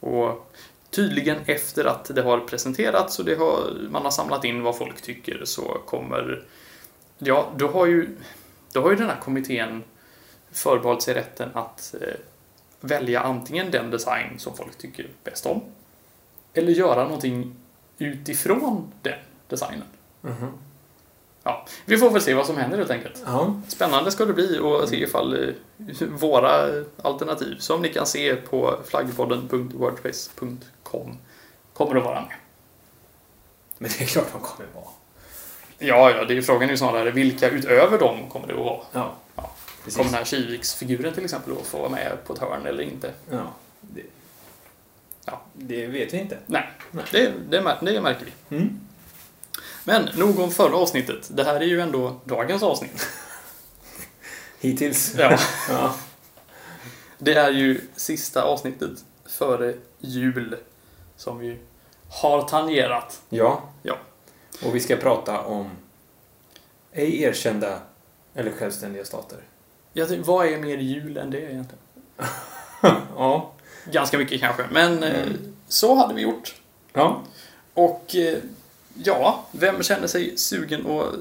Och 0.00 0.50
tydligen 0.94 1.36
efter 1.46 1.84
att 1.84 2.10
det 2.14 2.22
har 2.22 2.40
presenterats 2.40 3.18
och 3.18 3.24
det 3.24 3.34
har, 3.34 3.88
man 3.90 4.02
har 4.02 4.10
samlat 4.10 4.44
in 4.44 4.62
vad 4.62 4.78
folk 4.78 5.02
tycker 5.02 5.44
så 5.44 5.62
kommer... 5.86 6.42
Ja, 7.18 7.52
då 7.56 7.68
har 7.68 7.86
ju, 7.86 8.16
då 8.72 8.82
har 8.82 8.90
ju 8.90 8.96
den 8.96 9.08
här 9.08 9.20
kommittén 9.20 9.82
förbehållit 10.52 11.02
sig 11.02 11.14
rätten 11.14 11.50
att 11.54 11.94
eh, 12.00 12.14
välja 12.80 13.20
antingen 13.20 13.70
den 13.70 13.90
design 13.90 14.38
som 14.38 14.56
folk 14.56 14.78
tycker 14.78 15.06
bäst 15.24 15.46
om 15.46 15.60
eller 16.54 16.72
göra 16.72 17.04
någonting 17.04 17.56
utifrån 17.98 18.92
den 19.02 19.18
designen. 19.48 19.86
Mhm. 20.20 20.48
Ja, 21.42 21.66
vi 21.84 21.96
får 21.96 22.10
väl 22.10 22.22
se 22.22 22.34
vad 22.34 22.46
som 22.46 22.56
händer 22.56 22.78
helt 22.78 22.90
enkelt. 22.90 23.22
Ja. 23.26 23.60
Spännande 23.68 24.10
ska 24.10 24.24
det 24.24 24.32
bli 24.32 24.58
och 24.58 24.88
se 24.88 25.02
ifall 25.02 25.48
eh, 25.48 25.54
våra 26.08 26.84
alternativ 27.02 27.56
som 27.58 27.82
ni 27.82 27.88
kan 27.88 28.06
se 28.06 28.36
på 28.36 28.78
flaggpodden.wordpress.com 28.84 30.58
kommer 31.72 31.96
att 31.96 32.04
vara 32.04 32.20
med. 32.20 32.36
Men 33.78 33.90
det 33.98 34.04
är 34.04 34.06
klart 34.06 34.32
de 34.32 34.40
kommer 34.40 34.70
vara. 34.74 34.84
Ja, 35.78 36.10
ja, 36.10 36.24
det 36.24 36.36
är 36.38 36.42
frågan 36.42 36.68
är 36.68 36.72
ju 36.72 36.78
snarare 36.78 37.10
vilka 37.10 37.48
utöver 37.50 37.98
dem 37.98 38.30
kommer 38.30 38.46
det 38.46 38.52
att 38.52 38.58
vara? 38.58 38.80
Ja. 38.92 39.14
Ja. 39.36 39.50
Kommer 39.84 40.04
den 40.04 40.14
här 40.14 40.24
Kiviks-figuren 40.24 41.14
till 41.14 41.24
exempel 41.24 41.52
att 41.52 41.66
få 41.66 41.78
vara 41.78 41.88
med 41.88 42.24
på 42.26 42.32
ett 42.32 42.38
hörn 42.38 42.66
eller 42.66 42.82
inte? 42.82 43.12
Ja. 43.30 43.52
Det, 43.80 44.02
Ja. 45.26 45.40
det 45.52 45.86
vet 45.86 46.14
vi 46.14 46.18
inte. 46.18 46.38
Nej, 46.46 46.70
Nej. 46.90 47.04
Det, 47.10 47.32
det, 47.50 47.76
det 47.80 48.00
märker 48.00 48.24
vi. 48.48 48.56
Mm. 48.56 48.80
Men 49.84 50.08
nog 50.16 50.38
om 50.38 50.50
förra 50.50 50.76
avsnittet. 50.76 51.30
Det 51.32 51.44
här 51.44 51.54
är 51.54 51.64
ju 51.64 51.80
ändå 51.80 52.20
dagens 52.24 52.62
avsnitt. 52.62 53.08
Hittills. 54.60 55.14
Ja. 55.18 55.38
ja. 55.68 55.94
Det 57.18 57.34
är 57.34 57.50
ju 57.50 57.80
sista 57.96 58.42
avsnittet 58.42 59.04
före 59.26 59.74
jul 59.98 60.56
som 61.24 61.38
vi 61.38 61.58
har 62.08 62.42
tangerat. 62.42 63.20
Ja. 63.28 63.62
Ja. 63.82 63.96
Och 64.66 64.74
vi 64.74 64.80
ska 64.80 64.96
prata 64.96 65.40
om 65.40 65.70
ej 66.92 67.22
erkända 67.22 67.78
eller 68.34 68.50
självständiga 68.50 69.04
stater. 69.04 69.38
Jag 69.92 70.08
tycker, 70.08 70.22
vad 70.24 70.46
är 70.46 70.56
mer 70.58 70.78
jul 70.78 71.16
än 71.16 71.30
det 71.30 71.38
egentligen? 71.40 71.82
ja. 73.16 73.50
Ganska 73.92 74.18
mycket 74.18 74.40
kanske, 74.40 74.64
men 74.72 75.02
eh, 75.02 75.22
Mm. 75.22 75.54
så 75.68 75.94
hade 75.94 76.14
vi 76.14 76.22
gjort. 76.22 76.54
Ja. 76.92 77.20
Och 77.74 78.14
eh, 78.16 78.38
ja, 78.94 79.44
vem 79.52 79.82
känner 79.82 80.06
sig 80.06 80.38
sugen 80.38 80.86
att 80.86 81.14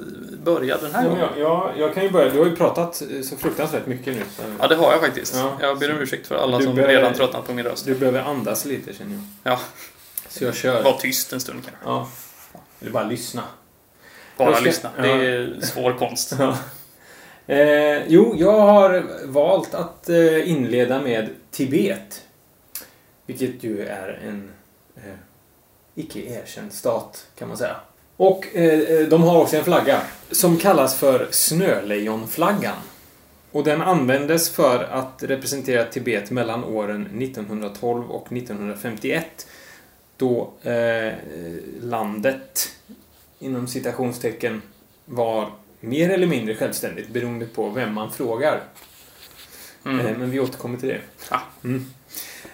börja 0.43 0.77
den 0.77 0.95
här 0.95 1.03
Ja, 1.03 1.09
gången? 1.09 1.27
ja, 1.37 1.39
ja, 1.39 1.73
jag 1.77 1.93
kan 1.93 2.03
ju 2.03 2.09
börja. 2.11 2.29
Du 2.33 2.39
har 2.39 2.45
ju 2.45 2.55
pratat 2.55 3.01
eh, 3.01 3.21
så 3.21 3.37
fruktansvärt 3.37 3.85
mycket 3.85 4.15
nu. 4.15 4.23
så- 4.37 4.43
Ja, 4.59 4.67
det 4.67 4.75
har 4.75 4.91
jag 4.91 5.01
faktiskt. 5.01 5.35
Ja. 5.35 5.57
Jag 5.61 5.79
ber 5.79 5.91
om 5.91 5.97
ursäkt 5.97 6.27
för 6.27 6.35
alla 6.35 6.57
Du 6.57 6.63
som 6.63 6.75
behöver- 6.75 6.93
redan 6.95 7.13
tröttnat 7.13 7.47
på 7.47 7.53
min 7.53 7.65
röst. 7.65 7.85
Du 7.85 7.95
behöver 7.95 8.21
andas 8.21 8.65
lite 8.65 8.93
känner 8.93 9.13
jag. 9.13 9.53
Ja, 9.53 9.59
Så 10.37 10.43
jag 10.43 10.55
kör. 10.55 10.83
var 10.83 10.97
tyst 10.97 11.33
en 11.33 11.39
stund 11.41 11.63
kanske. 11.63 11.81
Ja. 11.85 12.07
Eller 12.81 12.91
bara 12.91 13.03
lyssna. 13.03 13.43
Bara 14.37 14.55
ska- 14.55 14.63
lyssna. 14.65 14.89
Det 15.01 15.09
är 15.09 15.61
svår 15.61 15.93
konst. 15.93 16.33
Ja. 16.39 16.57
Eh, 17.47 18.03
jo, 18.07 18.35
jag 18.37 18.59
har 18.59 19.03
valt 19.25 19.73
att 19.73 20.09
eh, 20.09 20.49
inleda 20.49 21.01
med 21.01 21.29
Tibet. 21.51 22.21
Vilket 23.25 23.63
ju 23.63 23.85
är 23.85 24.21
en 24.27 24.51
eh, 24.95 25.13
icke 25.95 26.19
erkänd 26.19 26.73
stat, 26.73 27.27
kan 27.37 27.47
man 27.47 27.57
säga. 27.57 27.75
Och 28.17 28.55
eh, 28.55 28.79
eh, 28.79 29.07
de 29.07 29.23
har 29.23 29.41
också 29.41 29.57
en 29.57 29.63
flagga 29.63 30.01
som 30.31 30.57
kallas 30.57 30.95
för 30.95 31.27
Snölejonflaggan. 31.31 32.75
Och 33.51 33.63
den 33.63 33.81
användes 33.81 34.49
för 34.49 34.83
att 34.83 35.23
representera 35.23 35.85
Tibet 35.85 36.31
mellan 36.31 36.63
åren 36.63 37.21
1912 37.21 38.11
och 38.11 38.31
1951. 38.31 39.47
Då 40.17 40.53
eh, 40.61 41.13
landet, 41.81 42.69
inom 43.39 43.67
citationstecken, 43.67 44.61
var 45.05 45.49
mer 45.79 46.09
eller 46.09 46.27
mindre 46.27 46.55
självständigt 46.55 47.09
beroende 47.09 47.45
på 47.45 47.69
vem 47.69 47.93
man 47.93 48.11
frågar. 48.11 48.55
Eh, 48.55 48.61
Mm. 49.85 50.19
Men 50.19 50.31
vi 50.31 50.39
återkommer 50.39 50.77
till 50.77 50.89
det. 50.89 50.99
Ja. 51.31 51.41
Mm. 51.63 51.85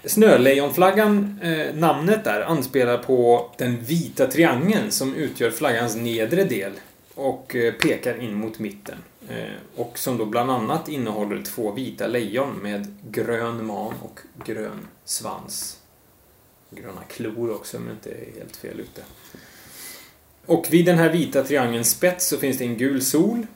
Snölejonflaggan, 0.06 1.40
eh, 1.42 1.76
namnet 1.76 2.24
där, 2.24 2.42
anspelar 2.42 2.98
på 2.98 3.52
den 3.58 3.84
vita 3.84 4.28
triangeln 4.28 4.92
som 4.92 5.16
utgör 5.16 5.52
flaggans 5.52 5.96
nedre 5.96 6.44
del 6.44 6.72
och 7.16 7.56
eh, 7.56 7.74
pekar 7.74 8.22
in 8.22 8.34
mot 8.34 8.60
mitten. 8.60 8.98
Eh, 9.30 9.54
och 9.76 9.98
som 9.98 10.18
då 10.18 10.26
bland 10.26 10.52
annat 10.52 10.90
innehåller 10.90 11.44
två 11.44 11.72
vita 11.72 12.08
lejon 12.08 12.54
med 12.62 12.98
grön 13.12 13.66
man 13.66 13.94
och 14.02 14.20
grön 14.46 14.88
svans. 15.06 15.79
Gröna 16.70 17.04
klor 17.04 17.52
också 17.52 17.78
om 17.78 17.88
jag 17.88 17.96
inte 17.96 18.10
är 18.10 18.40
helt 18.40 18.56
fel 18.56 18.80
ute. 18.80 19.02
Och 20.46 20.68
vid 20.70 20.86
den 20.86 20.98
här 20.98 21.10
vita 21.10 21.44
triangelns 21.44 21.90
spets 21.90 22.28
så 22.28 22.38
finns 22.38 22.58
det 22.58 22.64
en 22.64 22.78
gul 22.78 23.02
sol. 23.02 23.48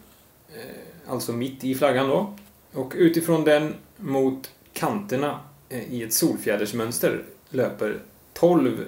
Eh, 0.56 1.12
alltså 1.12 1.34
mitt 1.34 1.64
i 1.64 1.76
flaggan 1.76 2.10
då. 2.10 2.36
Och 2.74 2.94
utifrån 2.96 3.44
den 3.44 3.76
mot 3.98 4.52
kanterna 4.74 5.40
eh, 5.70 5.94
i 5.94 6.04
ett 6.04 6.14
solfjädersmönster 6.14 7.24
löper 7.50 8.00
12 8.34 8.86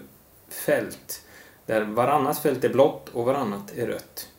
fält. 0.50 1.22
Där 1.66 1.82
varannat 1.82 2.40
fält 2.40 2.64
är 2.64 2.70
blått 2.70 3.10
och 3.10 3.26
varannat 3.26 3.78
är 3.78 3.88
rött. 3.88 4.30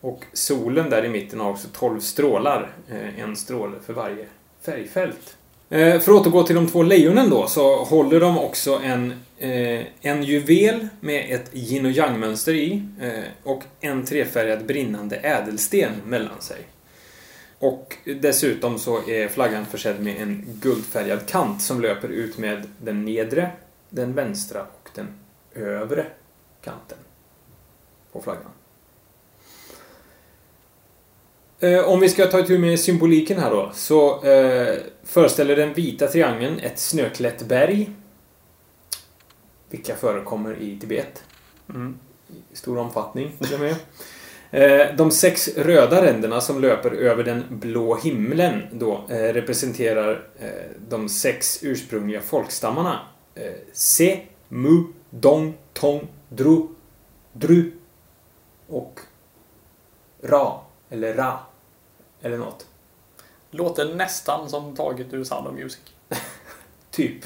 Och 0.00 0.24
solen 0.32 0.90
där 0.90 1.04
i 1.04 1.08
mitten 1.08 1.40
har 1.40 1.50
också 1.50 1.68
12 1.72 2.00
strålar. 2.00 2.72
Eh, 2.88 3.20
en 3.20 3.36
stråle 3.36 3.76
för 3.86 3.92
varje 3.92 4.26
färgfält. 4.60 5.37
Eh, 5.70 6.00
för 6.00 6.12
att 6.12 6.20
återgå 6.20 6.42
till 6.42 6.54
de 6.54 6.66
två 6.66 6.82
lejonen 6.82 7.30
då, 7.30 7.46
så 7.46 7.84
håller 7.84 8.20
de 8.20 8.38
också 8.38 8.80
en, 8.84 9.12
eh, 9.38 9.86
en 10.00 10.22
juvel 10.22 10.88
med 11.00 11.34
ett 11.34 11.54
yin 11.54 11.86
och 11.86 11.92
yang-mönster 11.92 12.54
i 12.54 12.82
eh, 13.00 13.24
och 13.42 13.62
en 13.80 14.06
trefärgad 14.06 14.66
brinnande 14.66 15.16
ädelsten 15.16 15.92
mellan 16.04 16.40
sig. 16.40 16.66
Och 17.58 17.96
dessutom 18.04 18.78
så 18.78 19.08
är 19.08 19.28
flaggan 19.28 19.66
försedd 19.66 20.00
med 20.00 20.22
en 20.22 20.44
guldfärgad 20.62 21.26
kant 21.26 21.62
som 21.62 21.80
löper 21.80 22.08
ut 22.08 22.38
med 22.38 22.62
den 22.82 23.04
nedre, 23.04 23.50
den 23.88 24.14
vänstra 24.14 24.62
och 24.62 24.90
den 24.94 25.06
övre 25.54 26.06
kanten 26.64 26.98
på 28.12 28.20
flaggan. 28.20 28.42
Eh, 28.42 28.48
om 31.86 32.00
vi 32.00 32.08
ska 32.08 32.26
ta 32.26 32.40
itu 32.40 32.58
med 32.58 32.80
symboliken 32.80 33.38
här 33.38 33.50
då, 33.50 33.70
så 33.74 34.24
eh, 34.24 34.74
föreställer 35.04 35.56
den 35.56 35.74
vita 35.74 36.06
triangeln 36.06 36.58
ett 36.58 36.78
snöklätt 36.78 37.42
berg. 37.42 37.90
Vilka 39.70 39.96
förekommer 39.96 40.56
i 40.60 40.78
Tibet 40.80 41.22
Mm. 41.70 41.98
i 42.52 42.56
stor 42.56 42.78
omfattning 42.78 43.32
till 43.40 43.54
och 43.54 43.60
med. 43.60 43.74
Eh, 44.50 44.96
De 44.96 45.10
sex 45.10 45.48
röda 45.56 46.04
ränderna 46.06 46.40
som 46.40 46.60
löper 46.60 46.90
över 46.90 47.24
den 47.24 47.44
blå 47.48 47.96
himlen 47.96 48.62
då 48.72 49.04
eh, 49.08 49.14
representerar 49.16 50.28
eh, 50.40 50.48
de 50.88 51.08
sex 51.08 51.58
ursprungliga 51.62 52.20
folkstammarna. 52.20 53.00
Eh, 53.34 53.52
Se, 53.72 54.20
Mu, 54.48 54.84
Dong, 55.10 55.54
Tong, 55.72 56.08
Dru, 56.28 56.66
Dru 57.32 57.72
och 58.68 59.00
Ra, 60.22 60.60
eller 60.90 61.14
Ra, 61.14 61.38
eller 62.22 62.38
något. 62.38 62.66
Låter 63.50 63.94
nästan 63.94 64.50
som 64.50 64.76
taget 64.76 65.14
ur 65.14 65.24
Sound 65.24 65.46
of 65.46 65.54
Music. 65.54 65.80
Typ. 66.90 67.24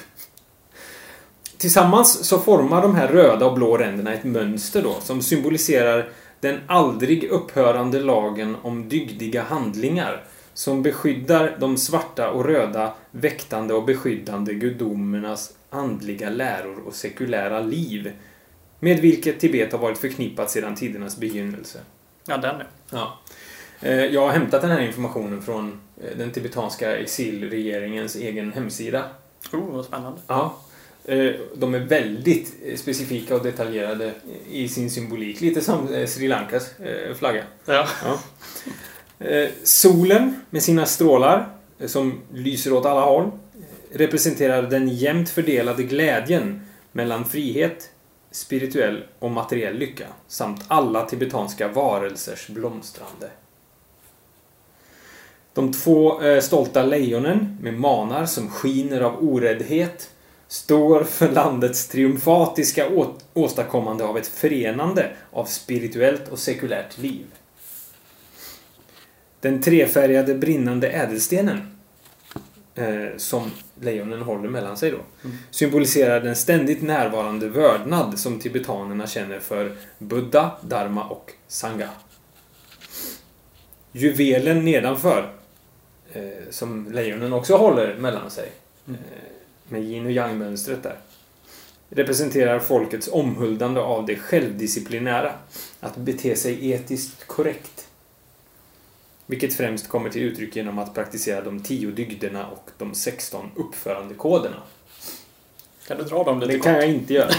Tillsammans 1.57 2.29
så 2.29 2.39
formar 2.39 2.83
de 2.83 2.95
här 2.95 3.09
röda 3.09 3.47
och 3.47 3.55
blå 3.55 3.77
ränderna 3.77 4.13
ett 4.13 4.25
mönster 4.25 4.83
då 4.83 5.01
som 5.01 5.23
symboliserar 5.23 6.11
den 6.41 6.61
aldrig 6.67 7.25
upphörande 7.25 8.01
lagen 8.01 8.57
om 8.63 8.89
dygdiga 8.89 9.43
handlingar 9.43 10.25
som 10.55 10.83
beskyddar 10.83 11.57
de 11.61 11.77
svarta 11.77 12.31
och 12.31 12.45
röda 12.45 12.95
väktande 13.11 13.75
och 13.75 13.85
beskyddande 13.85 14.55
gudomernas 14.55 15.53
andliga 15.71 16.31
läror 16.31 16.87
och 16.87 16.95
sekulära 16.95 17.61
liv 17.61 18.13
med 18.81 19.01
vilket 19.01 19.41
Tibet 19.41 19.73
har 19.73 19.79
varit 19.79 19.99
förknippat 19.99 20.51
sedan 20.51 20.75
tidernas 20.75 21.17
begynnelse. 21.17 21.79
Ja, 22.27 22.37
den 22.37 22.55
är. 22.55 22.67
Ja. 22.91 23.19
Eh, 23.83 24.05
Jag 24.05 24.21
har 24.21 24.31
hämtat 24.33 24.63
den 24.63 24.71
här 24.71 24.81
informationen 24.81 25.43
från 25.43 25.81
eh, 26.03 26.17
den 26.19 26.31
tibetanska 26.31 26.97
exilregeringens 26.97 28.17
egen 28.17 28.53
hemsida 28.53 29.05
Oh, 29.53 29.61
vad 29.77 29.85
spännande. 29.85 30.21
Ja. 30.27 30.57
Eh, 31.05 31.33
De 31.55 31.75
är 31.75 31.79
väldigt 31.79 32.55
specifika 32.77 33.35
och 33.37 33.43
detaljerade 33.43 34.13
i 34.51 34.69
sin 34.69 34.91
symbolik. 34.91 35.41
Lite 35.41 35.61
som 35.61 36.07
Sri 36.07 36.29
Lankas 36.29 36.71
flagga. 37.19 37.45
Ja. 37.65 37.87
Ja. 38.05 38.19
Solen 39.63 40.41
med 40.51 40.63
sina 40.63 40.87
strålar 40.87 41.49
som 41.87 42.21
lyser 42.33 42.73
åt 42.73 42.87
alla 42.87 43.01
håll 43.01 43.31
representerar 43.93 44.63
den 44.63 44.89
jämnt 44.89 45.31
fördelade 45.31 45.83
glädjen 45.83 46.67
mellan 46.93 47.25
frihet, 47.25 47.91
spirituell 48.31 49.05
och 49.19 49.31
materiell 49.31 49.79
lycka 49.79 50.07
samt 50.29 50.65
alla 50.69 51.05
tibetanska 51.07 51.69
varelsers 51.69 52.49
blomstrande. 52.49 53.31
De 55.55 55.73
två 55.73 56.23
eh, 56.23 56.41
stolta 56.41 56.83
lejonen 56.83 57.59
med 57.61 57.75
manar 57.75 58.27
som 58.27 58.51
skiner 58.51 59.01
av 59.01 59.25
oräddhet 59.29 60.11
står 60.49 61.05
för 61.05 61.29
landets 61.33 61.89
triumfatiska 61.89 62.89
å- 62.89 63.15
åstadkommande 63.35 64.05
av 64.05 64.19
ett 64.19 64.27
förenande 64.27 65.11
av 65.31 65.45
spirituellt 65.45 66.29
och 66.29 66.39
sekulärt 66.39 66.99
liv. 66.99 67.27
Den 69.41 69.63
trefärgade 69.63 70.35
brinnande 70.35 70.89
ädelstenen 70.91 71.79
eh, 72.75 73.17
som 73.17 73.51
lejonen 73.81 74.23
håller 74.23 74.49
mellan 74.49 74.77
sig 74.77 74.91
då 74.91 74.99
Mm. 75.25 75.37
symboliserar 75.51 76.21
den 76.21 76.37
ständigt 76.37 76.83
närvarande 76.83 77.49
vördnad 77.49 78.19
som 78.19 78.41
tibetanerna 78.41 79.07
känner 79.07 79.39
för 79.41 79.77
Buddha, 79.99 80.51
Dharma 80.63 81.05
och 81.09 81.33
Sangha. 81.49 81.89
juvelen 83.93 84.65
nedanför, 84.65 85.33
som 86.51 86.93
lejonen 86.93 87.33
också 87.33 87.57
håller 87.57 87.95
mellan 87.97 88.31
sig, 88.31 88.49
Mm. 88.89 89.01
eh, 89.01 89.19
med 89.69 89.83
yin 89.83 90.07
och 90.07 90.13
yang-mönstret 90.13 90.83
där, 90.83 90.97
representerar 91.91 92.59
folkets 92.59 93.09
omhuldande 93.13 93.81
av 93.81 94.07
det 94.07 94.17
självdisciplinära. 94.17 95.33
Att 95.81 95.97
bete 95.97 96.37
sig 96.37 96.71
etiskt 96.71 97.27
korrekt. 97.27 97.89
Vilket 99.27 99.55
främst 99.55 99.89
kommer 99.89 100.11
till 100.11 100.23
uttryck 100.23 100.57
genom 100.57 100.79
att 100.79 100.95
praktisera 100.95 101.41
de 101.41 101.63
tio 101.63 101.91
dygderna 101.91 102.47
och 102.47 102.71
de 102.79 102.95
16 102.95 103.51
uppförandekoderna. 103.57 104.57
Kan 105.89 105.99
du 105.99 106.05
dra 106.05 106.25
dem 106.25 106.41
lite 106.41 106.53
Det 106.53 106.59
kort? 106.59 106.65
kan 106.65 106.75
jag 106.75 106.89
inte 106.89 107.15
göra. 107.15 107.31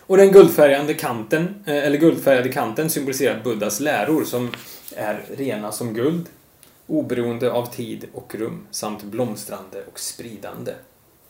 och 0.00 0.16
den 0.16 0.32
guldfärgade 0.32 0.94
kanten, 0.94 1.64
eh, 1.66 1.74
eller 1.84 1.98
guldfärgade 1.98 2.48
kanten 2.52 2.90
symboliserar 2.90 3.40
Buddhas 3.44 3.80
läror 3.80 4.24
som 4.24 4.50
är 4.96 5.24
rena 5.36 5.72
som 5.72 5.94
guld, 5.94 6.26
oberoende 6.86 7.52
av 7.52 7.66
tid 7.66 8.06
och 8.12 8.34
rum, 8.34 8.66
samt 8.70 9.02
blomstrande 9.02 9.84
och 9.92 10.00
spridande. 10.00 10.72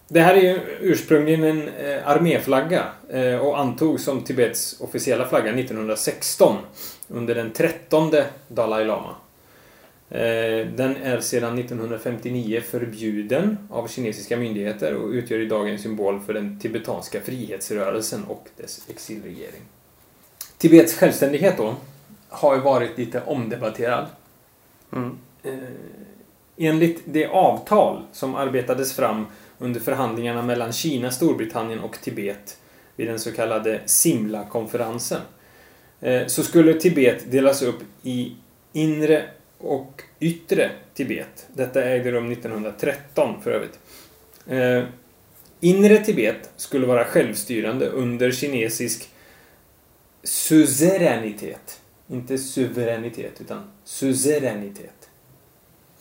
Det 0.09 0.21
här 0.21 0.35
är 0.35 0.40
ju 0.40 0.61
ursprungligen 0.80 1.44
en 1.44 1.68
eh, 1.68 2.09
arméflagga 2.09 2.87
eh, 3.11 3.37
och 3.37 3.59
antogs 3.59 4.04
som 4.04 4.21
Tibets 4.21 4.80
officiella 4.80 5.28
flagga 5.28 5.54
1916 5.59 6.56
under 7.09 7.35
den 7.35 7.52
trettonde 7.52 8.26
Dalai 8.49 8.85
Lama. 8.85 9.14
Eh, 10.11 10.66
den 10.76 10.97
är 10.97 11.21
sedan 11.21 11.59
1959 11.59 12.61
förbjuden 12.71 13.68
av 13.71 13.88
kinesiska 13.88 14.37
myndigheter 14.37 14.94
och 14.94 15.09
utgör 15.09 15.38
idag 15.38 15.68
en 15.68 15.78
symbol 15.78 16.21
för 16.21 16.35
den 16.35 16.59
tibetanska 16.59 17.21
frihetsrörelsen 17.21 18.25
och 18.25 18.49
dess 18.56 18.80
exilregering. 18.88 19.62
Tibets 20.59 20.94
självständighet 20.94 21.56
då 21.56 21.75
har 22.35 22.55
ju 22.55 22.61
varit 22.61 22.99
lite 22.99 23.23
omdebatterad. 23.26 24.07
Mm. 24.93 25.19
Eh, 25.43 25.53
Enligt 26.57 27.03
det 27.05 27.26
avtal 27.26 28.03
som 28.12 28.35
arbetades 28.35 28.97
fram 28.97 29.26
under 29.59 29.81
förhandlingarna 29.81 30.43
mellan 30.43 30.73
Kina, 30.73 31.11
Storbritannien 31.11 31.81
och 31.81 31.99
Tibet 32.03 32.57
vid 32.97 33.09
den 33.09 33.19
så 33.19 33.33
kallade 33.33 33.81
Simla-konferensen 33.87 35.21
eh, 36.00 36.26
så 36.26 36.43
skulle 36.43 36.75
Tibet 36.75 37.31
delas 37.31 37.62
upp 37.62 37.81
i 38.03 38.37
inre 38.73 39.25
och 39.59 40.03
yttre 40.21 40.71
Tibet. 40.95 41.47
Detta 41.53 41.85
ägde 41.85 42.11
rum 42.11 42.33
1913 42.33 43.43
för 43.43 43.50
övrigt. 43.50 43.79
Eh, 44.47 44.85
Inre 45.61 45.99
Tibet 45.99 46.50
skulle 46.57 46.87
vara 46.87 47.05
självstyrande 47.05 47.88
under 47.88 48.31
kinesisk 48.31 49.09
suzeränitet. 50.23 51.81
Inte 52.08 52.38
suveränitet, 52.38 53.40
utan 53.40 53.62
suzeränitet. 53.84 55.08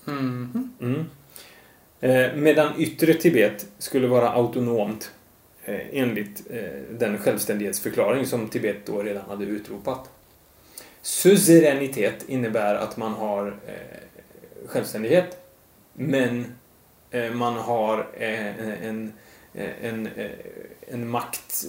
Mm. 0.08 0.72
Mm. 0.82 1.06
Eh, 2.00 2.36
medan 2.36 2.74
yttre 2.78 3.14
Tibet 3.14 3.68
skulle 3.78 4.08
vara 4.08 4.30
autonomt 4.30 5.12
eh, 5.64 5.80
enligt 5.92 6.52
eh, 6.52 6.98
den 7.00 7.18
självständighetsförklaring 7.18 8.26
som 8.26 8.48
Tibet 8.48 8.86
då 8.86 9.04
redan 9.04 9.30
hade 9.30 9.46
utropat. 9.46 10.10
Suzeränitet 11.02 12.30
innebär 12.30 12.76
att 12.76 12.98
man 12.98 13.14
har 13.14 13.56
självständighet 14.66 15.38
men 15.94 16.46
man 17.34 17.54
har 17.54 18.08
en, 18.18 19.14
en, 19.82 20.08
eh, 20.16 20.32
en 20.88 21.08
makt 21.08 21.66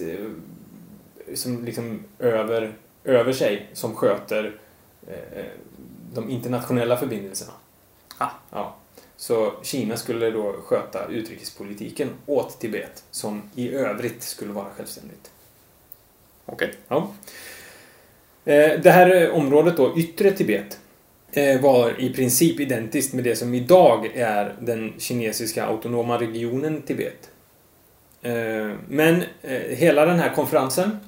som 1.33 1.65
liksom 1.65 2.03
över, 2.19 2.73
över 3.05 3.33
sig 3.33 3.69
som 3.73 3.95
sköter 3.95 4.55
eh, 5.07 5.45
de 6.13 6.29
internationella 6.29 6.97
förbindelserna. 6.97 7.51
Ah. 8.17 8.29
Ja. 8.51 8.75
Så 9.17 9.53
Kina 9.63 9.97
skulle 9.97 10.31
då 10.31 10.55
sköta 10.65 11.07
utrikespolitiken 11.07 12.09
åt 12.25 12.59
Tibet 12.59 13.03
som 13.11 13.41
i 13.55 13.73
övrigt 13.73 14.23
skulle 14.23 14.53
vara 14.53 14.67
självständigt. 14.77 15.31
Okej. 16.45 16.73
Ja. 16.87 17.11
Eh, 18.45 18.79
Det 18.79 18.91
här 18.91 19.31
området 19.31 19.77
då, 19.77 19.97
yttre 19.97 20.31
Tibet, 20.31 20.79
eh, 21.31 21.61
var 21.61 22.01
i 22.01 22.13
princip 22.13 22.59
identiskt 22.59 23.13
med 23.13 23.23
det 23.23 23.35
som 23.35 23.53
idag 23.53 24.05
är 24.15 24.55
den 24.59 24.93
kinesiska 24.97 25.65
autonoma 25.65 26.19
regionen 26.21 26.81
Tibet. 26.81 27.29
Eh, 28.21 28.71
Men 28.87 29.23
eh, 29.41 29.61
hela 29.61 30.05
den 30.05 30.19
här 30.19 30.35
konferensen 30.35 30.99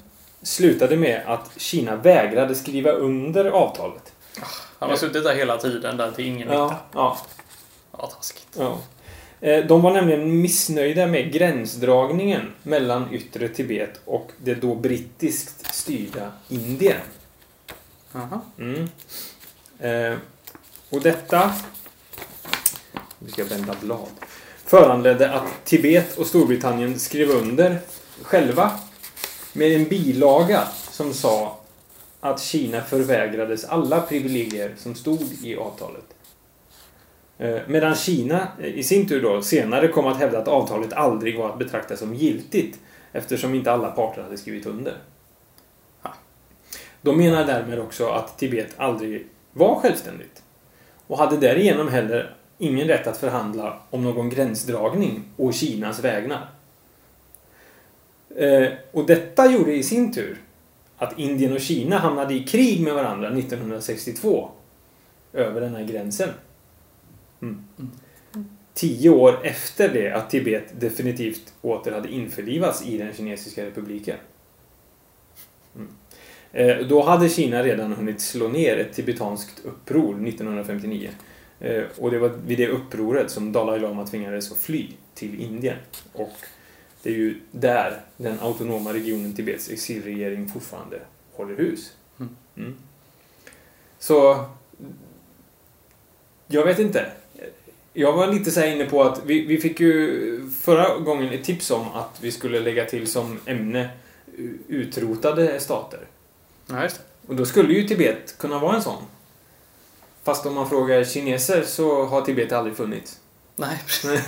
slutade 0.48 0.98
med 0.98 1.22
att 1.28 1.52
Kina 1.58 1.96
vägrade 1.96 2.56
skriva 2.56 2.92
under 2.92 3.46
avtalet. 3.46 4.14
Han 4.80 4.90
har 4.90 4.98
suttit 4.98 5.24
där 5.24 5.36
hela 5.36 5.58
tiden, 5.58 5.98
där 5.98 6.12
till 6.12 6.26
ingen 6.26 6.48
nytta. 6.48 6.54
Ja, 6.54 6.80
ja, 6.94 7.18
Ja, 7.98 8.08
taskigt. 8.08 8.48
ja. 8.58 8.80
Eh, 9.42 9.66
De 9.66 9.82
var 9.82 9.94
nämligen 9.94 10.42
missnöjda 10.42 11.08
med 11.08 11.32
gränsdragningen 11.34 12.54
mellan 12.64 13.14
yttre 13.14 13.48
Tibet 13.48 14.00
och 14.06 14.32
det 14.38 14.56
då 14.56 14.76
brittiskt 14.76 15.76
styrda 15.76 16.32
Indien. 16.50 17.02
Aha. 18.16 18.42
Mm. 18.60 18.90
Eh, 19.80 20.18
och 20.90 21.02
detta... 21.02 21.52
Vi 23.20 23.32
ska 23.32 23.44
vända 23.44 23.76
blad. 23.82 24.08
Föranledde 24.66 25.32
att 25.34 25.66
Tibet 25.66 26.18
och 26.18 26.28
Storbritannien 26.28 27.00
skrev 27.00 27.30
under 27.30 27.78
själva 28.22 28.72
med 29.58 29.76
en 29.76 29.84
bilaga 29.84 30.68
som 30.92 31.14
sa 31.14 31.60
att 32.20 32.42
Kina 32.42 32.82
förvägrades 32.82 33.66
alla 33.66 34.02
privilegier 34.02 34.74
som 34.78 34.96
stod 34.96 35.22
i 35.44 35.56
avtalet. 35.56 36.06
Eh, 37.38 37.58
medan 37.68 37.96
Kina 37.96 38.48
eh, 38.62 38.66
i 38.66 38.84
sin 38.84 39.08
tur 39.08 39.22
då 39.22 39.42
senare 39.42 39.88
kom 39.88 40.08
att 40.08 40.18
hävda 40.18 40.40
att 40.40 40.48
avtalet 40.48 40.94
aldrig 40.94 41.38
var 41.38 41.50
att 41.50 41.60
betrakta 41.60 41.98
som 41.98 42.14
giltigt 42.14 42.80
eftersom 43.12 43.56
inte 43.56 43.72
alla 43.72 43.92
parter 43.92 44.22
hade 44.22 44.38
skrivit 44.38 44.66
under. 44.66 44.98
De 47.02 47.18
menar 47.18 47.46
därmed 47.46 47.80
också 47.80 48.08
att 48.08 48.38
Tibet 48.38 48.74
aldrig 48.78 49.28
var 49.54 49.76
självständigt 49.76 50.44
och 51.08 51.18
hade 51.18 51.38
därigenom 51.38 51.88
heller 51.88 52.36
ingen 52.58 52.88
rätt 52.88 53.08
att 53.08 53.18
förhandla 53.18 53.80
om 53.90 54.04
någon 54.04 54.30
gränsdragning 54.30 55.24
å 55.38 55.52
Kinas 55.52 56.00
vägnar. 56.00 56.50
Eh, 58.36 58.68
och 58.92 59.06
detta 59.06 59.52
gjorde 59.52 59.74
i 59.76 59.84
sin 59.84 60.14
tur 60.14 60.38
att 60.98 61.20
Indien 61.20 61.54
och 61.54 61.62
Kina 61.62 61.98
hamnade 61.98 62.34
i 62.34 62.44
krig 62.44 62.82
med 62.82 62.94
varandra 62.94 63.30
1962 63.30 64.50
över 65.34 65.62
den 65.62 65.76
här 65.76 65.84
gränsen. 65.84 66.30
Mm. 67.42 67.64
Tio 68.74 69.10
år 69.10 69.40
efter 69.46 69.90
det 69.94 70.12
att 70.12 70.30
Tibet 70.30 70.64
definitivt 70.80 71.54
åter 71.62 71.92
hade 71.92 72.12
införlivats 72.12 72.86
i 72.86 72.98
den 72.98 73.14
kinesiska 73.14 73.66
republiken. 73.66 74.18
Mm. 75.76 75.88
Eh, 76.52 76.88
Då 76.88 77.02
hade 77.02 77.30
Kina 77.30 77.64
redan 77.64 77.94
hunnit 77.94 78.22
slå 78.22 78.48
ner 78.48 78.78
ett 78.78 78.94
tibetanskt 78.94 79.66
uppror 79.66 80.28
1959. 80.28 81.10
Eh, 81.60 81.84
Och 81.98 82.12
det 82.12 82.20
var 82.20 82.30
vid 82.30 82.58
det 82.58 82.68
upproret 82.68 83.32
som 83.32 83.52
Dalai 83.52 83.80
Lama 83.80 84.08
tvingades 84.08 84.52
att 84.52 84.58
fly 84.58 84.88
till 85.14 85.42
Indien. 85.42 85.78
Och 86.14 86.34
det 87.04 87.10
är 87.10 87.14
ju 87.14 87.40
där 87.52 88.02
den 88.18 88.40
autonoma 88.40 88.94
regionen 88.94 89.34
Tibets 89.34 89.70
exilregering 89.70 90.50
fortfarande 90.50 91.00
håller 91.34 91.56
hus. 91.56 91.92
Mm. 92.20 92.36
Mm. 92.58 92.76
Så... 94.00 94.46
Jag 96.48 96.66
vet 96.66 96.80
inte. 96.80 97.12
Jag 97.94 98.14
var 98.14 98.28
lite 98.28 98.52
så 98.52 98.66
inne 98.66 98.86
på 98.86 99.04
att 99.04 99.22
vi, 99.26 99.46
vi 99.46 99.58
fick 99.58 99.80
ju 99.80 100.50
förra 100.62 100.98
gången 100.98 101.34
ett 101.34 101.44
tips 101.44 101.72
om 101.72 101.88
att 101.92 102.18
vi 102.22 102.32
skulle 102.32 102.60
lägga 102.60 102.86
till 102.86 103.08
som 103.08 103.40
ämne 103.46 103.90
utrotade 104.68 105.60
stater. 105.60 106.00
Ja, 106.68 106.84
just 106.84 106.96
det. 106.96 107.04
Och 107.28 107.36
då 107.36 107.46
skulle 107.46 107.74
ju 107.74 107.88
Tibet 107.88 108.38
kunna 108.38 108.60
vara 108.60 108.76
en 108.76 108.82
sån. 108.82 109.04
Fast 110.24 110.46
om 110.46 110.54
man 110.54 110.70
frågar 110.70 111.04
kineser 111.04 111.64
så 111.64 112.06
har 112.06 112.22
Tibet 112.22 112.52
aldrig 112.52 112.78
funnits. 112.78 113.20
Nej, 113.56 113.84
precis. 113.86 114.22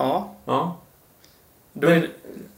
Ja, 0.00 0.34
Ja. 0.44 0.76
då 1.72 1.88
Men- 1.88 1.96
är, 1.96 2.00
det- 2.00 2.08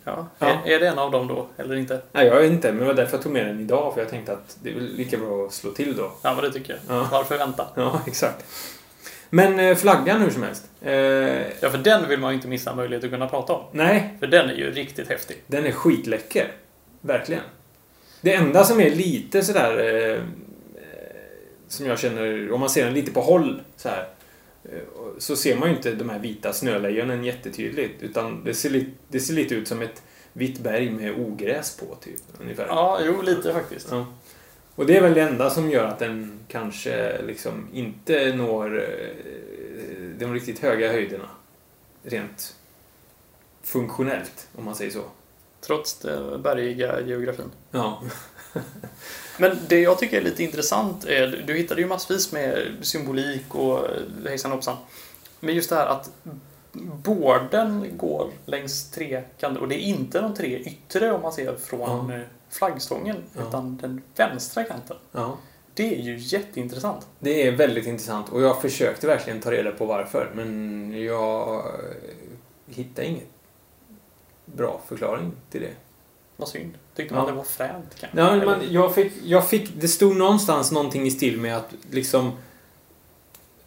ja. 0.05 0.26
Ja. 0.38 0.46
Är, 0.46 0.70
är 0.72 0.81
det 0.81 0.88
en 0.88 0.98
av 0.98 1.11
dem 1.11 1.28
då, 1.28 1.46
eller 1.57 1.76
inte? 1.76 2.00
Nej, 2.12 2.26
jag 2.26 2.37
vet 2.40 2.50
inte, 2.52 2.68
men 2.68 2.78
det 2.78 2.85
var 2.85 2.94
därför 2.94 3.16
jag 3.16 3.22
tog 3.22 3.33
med 3.33 3.46
den 3.46 3.61
idag. 3.61 3.94
För 3.94 4.00
jag 4.00 4.11
tänkte 4.11 4.33
att 4.33 4.57
det 4.62 4.70
är 4.70 4.74
lika 4.81 5.16
bra 5.18 5.44
att 5.46 5.52
slå 5.52 5.70
till 5.70 5.96
då. 5.96 6.12
Ja, 6.22 6.35
men 6.35 6.44
det 6.44 6.52
tycker 6.52 6.72
jag. 6.88 6.96
Ja. 6.98 7.09
Varför 7.12 7.38
vänta? 7.38 7.66
Ja, 7.74 8.00
exakt. 8.07 8.44
Men 9.31 9.61
eh, 9.61 9.76
flaggan 9.76 10.20
hur 10.20 10.31
som 10.31 10.42
helst. 10.42 10.70
Eh, 10.81 10.92
Ja, 11.61 11.70
för 11.70 11.78
den 11.78 12.09
vill 12.09 12.18
man 12.20 12.31
ju 12.31 12.35
inte 12.37 12.48
missa 12.48 12.74
möjlighet 12.74 13.05
att 13.05 13.11
kunna 13.11 13.28
prata 13.28 13.52
om. 13.52 13.62
nej, 13.72 14.16
För 14.20 14.26
den 14.26 14.50
är 14.50 14.55
ju 14.55 14.70
riktigt 14.70 15.09
häftig. 15.09 15.42
den 15.46 15.66
är 15.66 15.72
skitläcker. 15.72 16.52
Verkligen. 17.00 17.42
Det 18.20 18.35
enda 18.35 18.64
som 18.64 18.81
är 18.81 18.90
lite 18.90 19.42
sådär... 19.42 19.78
Eh, 19.78 20.12
eh, 20.12 20.20
som 21.68 21.87
jag 21.87 21.98
känner, 21.98 22.52
om 22.52 22.61
man 22.61 22.70
ser 22.70 22.85
den 22.85 22.94
lite 22.94 23.12
på 23.12 23.20
håll 23.20 23.61
så 23.76 23.88
här. 23.88 24.07
Eh, 24.64 24.79
Så 25.18 25.37
ser 25.37 25.57
man 25.57 25.68
ju 25.70 25.77
inte 25.77 25.94
de 25.94 26.09
här 26.09 26.18
vita 26.18 26.53
snölejonen 26.53 27.25
jättetydligt. 27.25 28.03
Utan 28.03 28.44
det 28.44 28.55
ser, 28.55 28.70
li- 28.70 28.90
det 29.09 29.20
ser 29.20 29.35
lite 29.35 29.55
ut 29.55 29.68
som 29.68 29.83
ett 29.83 30.03
vitt 30.33 30.59
berg 30.59 30.90
med 30.90 31.14
ogräs 31.20 31.77
på, 31.77 31.94
typ. 31.94 32.20
Ungefär. 32.40 32.66
Ja, 32.66 33.01
jo, 33.05 33.22
lite 33.22 33.53
faktiskt. 33.53 33.88
Ja. 33.90 34.07
Och 34.75 34.87
det 34.87 34.96
är 34.96 35.03
väl 35.03 35.14
det 35.14 35.20
enda 35.22 35.51
som 35.51 35.70
gör 35.70 35.85
att 35.85 35.98
den 35.98 36.38
kanske 36.48 37.22
liksom 37.22 37.68
inte 37.72 38.35
når 38.37 38.81
eh, 38.83 40.18
de 40.18 40.35
riktigt 40.35 40.59
höga 40.59 40.92
höjderna. 40.92 41.29
Rent 42.03 42.57
funktionellt, 43.62 44.48
om 44.57 44.64
man 44.64 44.75
säger 44.75 44.90
så. 44.90 45.03
Trots 45.61 45.98
den 45.98 46.42
bergiga 46.42 47.01
geografin. 47.01 47.51
Ja. 47.70 48.03
Men 49.42 49.59
det 49.68 49.81
jag 49.81 49.98
tycker 49.98 50.16
är 50.16 50.24
lite 50.24 50.42
intressant 50.44 51.05
är, 51.05 51.44
du 51.46 51.55
hittade 51.55 51.81
ju 51.81 51.87
massvis 51.87 52.33
med 52.33 52.66
symbolik 52.83 53.55
och 53.55 53.87
hejsan 54.28 54.52
hoppsan. 54.52 54.76
Men 55.40 55.55
just 55.55 55.70
det 55.70 55.76
här 55.76 55.87
att 55.87 56.11
borden 57.02 57.90
går 57.96 58.31
längs 58.46 58.90
tre 58.90 59.22
kanter 59.40 59.61
och 59.61 59.68
det 59.68 59.74
är 59.74 59.78
inte 59.87 60.20
de 60.20 60.35
tre 60.35 60.59
yttre 60.59 61.12
om 61.12 61.22
man 61.22 61.33
ser 61.33 61.57
från 61.57 62.11
Ja. 62.11 62.14
eh, 62.16 62.22
flaggstången 62.50 63.16
Ja. 63.37 63.42
utan 63.48 63.76
den 63.76 64.02
vänstra 64.16 64.64
kanten. 64.64 64.96
ja. 65.12 65.37
Det 65.74 65.94
är 65.94 66.02
ju 66.02 66.16
jätteintressant. 66.18 67.07
Det 67.18 67.46
är 67.46 67.52
väldigt 67.52 67.87
intressant 67.87 68.28
och 68.28 68.42
jag 68.42 68.62
försökte 68.62 69.07
verkligen 69.07 69.40
ta 69.40 69.50
reda 69.50 69.70
på 69.70 69.87
varför 69.87 70.31
men 70.35 71.02
jag 71.05 71.55
eh, 71.55 72.74
hittade 72.74 73.07
ingen 73.09 73.24
bra 74.44 74.81
förklaring 74.88 75.33
till 75.50 75.61
det. 75.61 75.72
Vad 76.37 76.48
synd. 76.48 76.74
Tyckte 76.96 77.14
Ja. 77.14 77.18
man 77.20 77.26
det 77.31 77.37
var 77.37 77.44
fränt 77.44 77.94
kanske? 78.00 78.18
Ja, 78.20 78.37
men 78.37 78.44
man, 78.44 78.61
jag, 78.70 78.94
fick, 78.94 79.12
jag 79.24 79.48
fick... 79.48 79.70
Det 79.81 79.88
stod 79.88 80.16
någonstans 80.16 80.72
någonting 80.72 81.07
i 81.07 81.11
stil 81.11 81.40
med 81.40 81.57
att 81.57 81.68
liksom... 81.90 82.33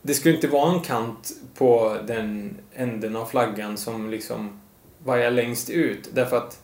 Det 0.01 0.13
skulle 0.13 0.35
inte 0.35 0.47
vara 0.47 0.71
en 0.73 0.81
kant 0.81 1.31
på 1.57 1.97
den 2.07 2.57
änden 2.73 3.15
av 3.15 3.25
flaggan 3.25 3.77
som 3.77 4.09
liksom 4.09 4.59
vajar 5.03 5.31
längst 5.31 5.69
ut. 5.69 6.09
Därför 6.13 6.37
att 6.37 6.61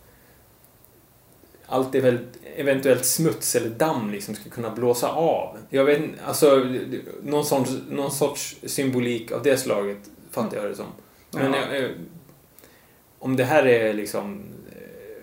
allt 1.66 1.96
är 1.96 2.02
väl 2.02 2.20
eventuellt 2.56 3.06
smuts 3.06 3.56
eller 3.56 3.70
damm 3.70 4.12
liksom 4.12 4.36
ska 4.36 4.50
kunna 4.50 4.70
blåsa 4.70 5.10
av. 5.12 5.58
Jag 5.70 5.86
vet 5.86 6.00
inte, 6.00 6.24
alltså 6.26 6.66
någon 7.24 7.46
sorts, 7.46 7.72
någon 7.90 8.12
sorts 8.12 8.56
symbolik 8.64 9.32
av 9.32 9.44
det 9.44 9.58
slaget 9.58 9.98
fattar 10.32 10.58
jag 10.58 10.66
det 10.66 10.76
som. 10.76 10.86
Men 11.32 11.54
Ja. 11.54 11.76
eh, 11.76 11.90
om 13.20 13.36
det 13.36 13.44
här 13.44 13.66
är 13.68 13.94
liksom 13.94 14.44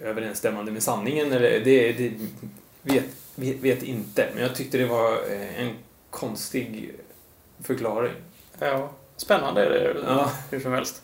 överensstämmande 0.02 0.72
med 0.72 0.82
sanningen 0.82 1.32
eller 1.32 1.60
det, 1.60 1.92
det 1.92 2.12
vet, 2.82 3.04
vet, 3.34 3.56
vet 3.56 3.82
inte. 3.82 4.28
Men 4.34 4.42
jag 4.42 4.54
tyckte 4.54 4.78
det 4.78 4.86
var 4.86 5.12
eh, 5.12 5.62
en 5.62 5.70
konstig 6.10 6.94
förklaring. 7.64 8.12
Ja, 8.58 8.90
spännande 9.16 9.64
är 9.64 9.70
det 9.70 10.00
Ja. 10.06 10.30
hur 10.50 10.60
som 10.60 10.72
helst. 10.72 11.02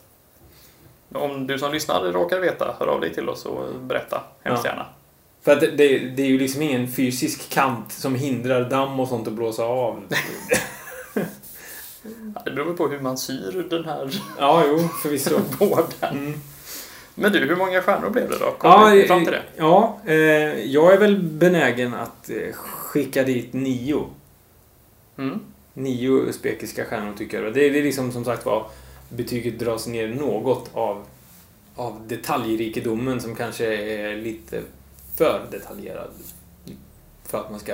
Om 1.13 1.47
du 1.47 1.59
som 1.59 1.71
lyssnar 1.71 2.01
råkar 2.01 2.39
veta, 2.39 2.75
hör 2.79 2.87
av 2.87 3.01
dig 3.01 3.13
till 3.13 3.29
oss 3.29 3.45
och 3.45 3.75
berätta 3.75 4.23
hemskt 4.43 4.65
Ja. 4.65 4.69
gärna. 4.71 4.85
För 5.41 5.51
att 5.51 5.59
det, 5.61 5.97
det 5.99 6.21
är 6.23 6.27
ju 6.27 6.39
liksom 6.39 6.61
ingen 6.61 6.87
fysisk 6.91 7.49
kant 7.49 7.91
som 7.91 8.15
hindrar 8.15 8.69
damm 8.69 8.99
och 8.99 9.07
sånt 9.07 9.27
att 9.27 9.33
blåsa 9.33 9.63
av. 9.63 10.03
Ja, 12.35 12.41
Det 12.45 12.51
beror 12.51 12.73
på 12.73 12.87
hur 12.87 12.99
man 12.99 13.17
syr 13.17 13.67
den 13.69 13.85
här 13.85 14.21
Ja, 14.39 14.63
jo, 14.67 14.77
förvisso. 15.03 15.39
borden. 15.59 15.85
Mm. 16.17 16.33
Men 17.15 17.31
du, 17.31 17.39
hur 17.39 17.55
många 17.55 17.81
stjärnor 17.81 18.09
blev 18.09 18.29
det 18.29 18.37
då? 18.39 18.51
Kom 18.51 18.71
Ja, 18.71 18.89
vi 18.93 19.07
fram 19.07 19.23
till 19.23 19.33
det? 19.33 19.43
ja 19.57 19.99
eh, 20.05 20.15
jag 20.65 20.93
är 20.93 20.97
väl 20.97 21.17
benägen 21.23 21.93
att 21.93 22.29
eh, 22.29 22.53
skicka 22.53 23.23
dit 23.23 23.53
nio. 23.53 24.09
Mm. 25.17 25.39
Nio 25.73 26.09
usbekiska 26.11 26.85
stjärnor 26.85 27.13
tycker 27.17 27.43
jag. 27.43 27.53
Det 27.53 27.65
är, 27.65 27.71
det 27.71 27.79
är 27.79 27.83
liksom 27.83 28.11
som 28.11 28.25
sagt 28.25 28.45
var 28.45 28.65
betyget 29.09 29.59
dras 29.59 29.87
ner 29.87 30.07
något 30.07 30.69
av, 30.73 31.03
av 31.75 32.07
detaljrikedomen 32.07 33.21
som 33.21 33.35
kanske 33.35 33.65
är 33.75 34.15
lite 34.15 34.61
för 35.17 35.45
detaljerad. 35.51 36.09
För 37.23 37.37
att 37.37 37.51
man 37.51 37.59
ska 37.59 37.73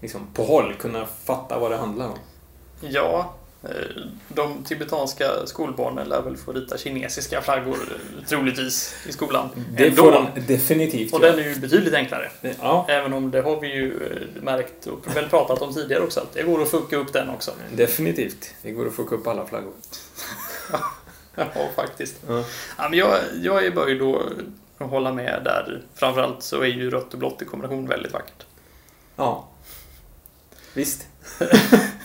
liksom 0.00 0.20
på 0.34 0.42
håll 0.44 0.74
kunna 0.74 1.06
fatta 1.06 1.58
vad 1.58 1.70
det 1.70 1.76
handlar 1.76 2.06
om. 2.08 2.18
Ja, 2.80 3.18
eh, 3.18 3.37
de 4.28 4.64
tibetanska 4.64 5.46
skolbarnen 5.46 6.08
lär 6.08 6.22
väl 6.22 6.36
få 6.36 6.52
rita 6.52 6.78
kinesiska 6.78 7.42
flaggor 7.42 7.76
eh, 7.90 8.24
troligtvis 8.28 8.94
i 9.08 9.12
skolan. 9.12 9.48
Det 9.76 9.92
får 9.92 10.12
de 10.12 10.26
definitivt 10.46 11.12
Och 11.12 11.20
den 11.20 11.38
är 11.38 11.42
ju 11.42 11.56
betydligt 11.56 11.94
enklare. 11.94 12.30
Ja, 12.60 12.86
Även 12.88 13.12
om 13.12 13.30
det 13.30 13.40
har 13.40 13.60
vi 13.60 13.68
ju 13.74 14.06
eh, 14.36 14.42
märkt 14.42 14.86
och 14.86 15.16
väl 15.16 15.28
pratat 15.28 15.62
om 15.62 15.74
tidigare 15.74 16.02
också. 16.02 16.20
Att 16.20 16.32
det 16.34 16.42
går 16.42 16.62
att 16.62 16.70
fucka 16.70 16.96
upp 16.96 17.12
den 17.12 17.28
också. 17.30 17.50
definitivt. 17.72 18.54
Det 18.62 18.70
går 18.70 18.86
att 18.86 18.94
få 18.94 19.02
upp 19.02 19.26
alla 19.26 19.46
flaggor. 19.46 19.72
Ja, 21.34 21.68
faktiskt. 21.76 22.16
Ja. 22.28 22.44
Ja, 22.78 22.88
men 22.88 22.98
jag, 22.98 23.18
jag 23.42 23.66
är 23.66 23.70
böjd 23.70 23.98
då 23.98 24.22
att 24.78 24.90
hålla 24.90 25.12
med 25.12 25.40
där. 25.44 25.82
Framförallt 25.94 26.42
så 26.42 26.60
är 26.60 26.66
ju 26.66 26.90
rött 26.90 27.12
och 27.12 27.18
blått 27.18 27.42
i 27.42 27.44
kombination 27.44 27.86
väldigt 27.88 28.12
vackert. 28.12 28.46
ja. 29.16 29.48
Visst, 30.74 31.06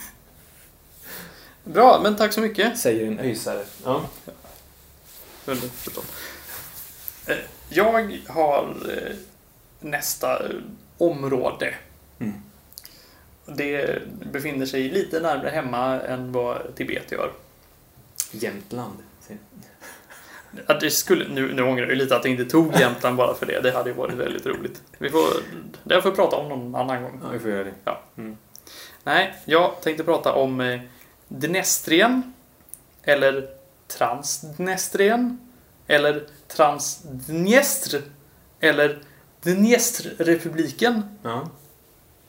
Bra, 1.64 2.00
men 2.04 2.16
tack 2.16 2.34
så 2.34 2.42
mycket. 2.42 2.78
säger 2.80 3.08
en 3.08 3.20
öjsare. 3.20 3.64
Ja. 3.86 4.06
Väldigt 5.46 5.72
förstått. 5.72 6.12
Eh, 7.28 7.36
Jag 7.70 8.20
har 8.28 8.76
eh, 8.90 9.16
nästa 9.80 10.46
eh, 10.46 10.56
område. 10.98 11.76
Mm. 12.20 12.34
Det 13.46 14.02
befinner 14.32 14.66
sig 14.66 14.90
lite 14.90 15.20
närmare 15.20 15.50
hemma 15.50 16.02
än 16.02 16.32
vad 16.32 16.76
Tibet 16.76 17.12
gör. 17.12 17.32
Jämtland. 18.32 18.98
Ja, 20.68 20.74
det 20.82 20.92
skulle, 20.92 21.28
nu, 21.28 21.54
nu 21.54 21.62
ångrar 21.64 21.88
jag 21.88 21.98
lite 21.98 22.16
att 22.16 22.26
jag 22.26 22.32
inte 22.32 22.46
tog 22.46 22.76
Jämtland 22.80 23.16
bara 23.18 23.34
för 23.34 23.46
det. 23.46 23.60
Det 23.62 23.72
hade 23.72 23.90
ju 23.90 23.96
varit 23.96 24.14
väldigt 24.14 24.46
roligt. 24.46 24.82
Vi 24.98 25.10
får, 25.10 25.26
det 25.84 26.02
får 26.02 26.10
vi 26.10 26.16
prata 26.16 26.36
om 26.36 26.50
någon 26.50 26.76
annan 26.76 27.04
gång. 27.04 27.20
Ja, 27.24 27.30
vi 27.30 27.40
får 27.40 27.50
göra 27.50 27.64
det. 27.64 27.96
Nej, 29.04 29.34
jag 29.46 29.82
tänkte 29.82 30.04
prata 30.04 30.34
om 30.34 30.80
Dnestrien. 31.34 32.34
Eller 33.04 33.50
Transdnestrien. 33.88 35.40
Eller 35.88 36.28
Transdniestr. 36.48 38.02
Eller 38.60 39.04
Dniestrrepubliken. 39.42 41.04
Ja. 41.24 41.50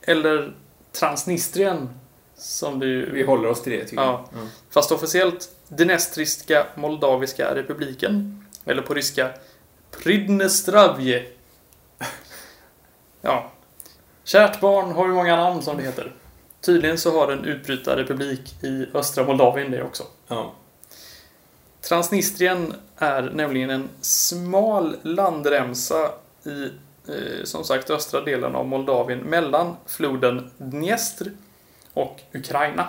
Eller 0.03 0.55
Transnistrien. 0.93 1.89
Som 2.37 2.83
ju... 2.83 3.11
Vi 3.13 3.23
håller 3.23 3.49
oss 3.49 3.63
till 3.63 3.73
det, 3.73 3.85
tycker 3.85 4.03
Ja. 4.03 4.29
jag. 4.33 4.43
Ja. 4.43 4.47
Fast 4.71 4.93
officiellt 4.93 5.49
Dnestriska 5.69 6.67
Moldaviska 6.75 7.55
republiken. 7.55 8.45
Eller 8.65 8.83
på 8.83 8.95
ryska 8.95 9.31
Pridnestravje. 10.03 11.27
Ja. 13.21 13.51
Kärt 14.25 14.61
barn 14.61 14.93
har 14.93 15.07
ju 15.07 15.13
många 15.15 15.37
namn 15.37 15.63
som 15.63 15.77
det 15.77 15.83
heter. 15.83 16.13
Tydligen 16.65 16.99
så 16.99 17.21
har 17.21 17.33
en 17.33 17.45
utbrytarrepublik 17.45 18.65
i 18.65 18.87
östra 18.95 19.25
Moldavien 19.25 19.71
det 19.71 19.83
också. 19.83 20.05
Ja. 20.29 20.55
Transnistrien 21.81 22.75
är 22.97 23.23
nämligen 23.23 23.71
en 23.71 23.89
smal 24.01 24.97
landremsa 25.03 26.11
i, 26.45 26.65
eh, 27.09 27.45
som 27.45 27.65
sagt, 27.65 27.91
östra 27.91 28.21
delen 28.21 28.55
av 28.55 28.67
Moldavien 28.67 29.19
mellan 29.19 29.77
floden 29.87 30.51
Dniestr 30.57 31.31
och 31.93 32.21
Ukraina. 32.33 32.89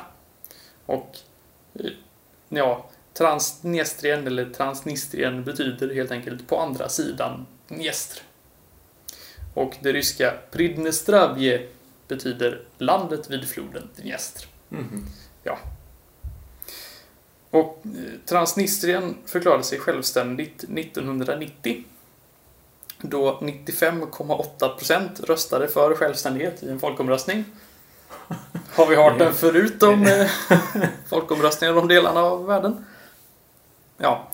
Och 0.85 1.17
eh, 1.73 1.91
ja, 2.49 2.89
Transdniestrien 3.13 4.27
eller 4.27 4.45
Transnistrien 4.45 5.43
betyder 5.43 5.93
helt 5.95 6.11
enkelt 6.11 6.47
på 6.47 6.59
andra 6.59 6.89
sidan 6.89 7.45
Dniestr. 7.67 8.21
Och 9.53 9.75
det 9.81 9.93
ryska 9.93 10.33
Pridnestravje 10.51 11.67
betyder 12.07 12.61
landet 12.77 13.29
vid 13.29 13.47
floden 13.47 13.89
Dniestr. 13.95 14.47
Mhm. 14.69 15.05
Och 17.55 17.81
eh, 17.85 17.91
Transnistrien 18.25 19.17
förklarade 19.25 19.63
sig 19.63 19.79
självständigt 19.79 20.63
1990. 20.63 21.83
Då 23.01 23.39
95,8% 23.41 25.25
röstade 25.25 25.67
för 25.67 25.95
självständighet 25.95 26.63
i 26.63 26.69
en 26.69 26.79
folkomröstning. 26.79 27.43
Har 28.73 28.87
vi 28.87 28.95
hört 28.95 29.19
den 29.19 29.33
förut 29.33 29.83
om 29.83 30.03
eh, 30.03 30.27
folkomröstningar 31.09 31.73
i 31.73 31.75
de 31.75 31.87
delarna 31.87 32.19
av 32.19 32.45
världen? 32.45 32.85
Ja. 33.97 34.27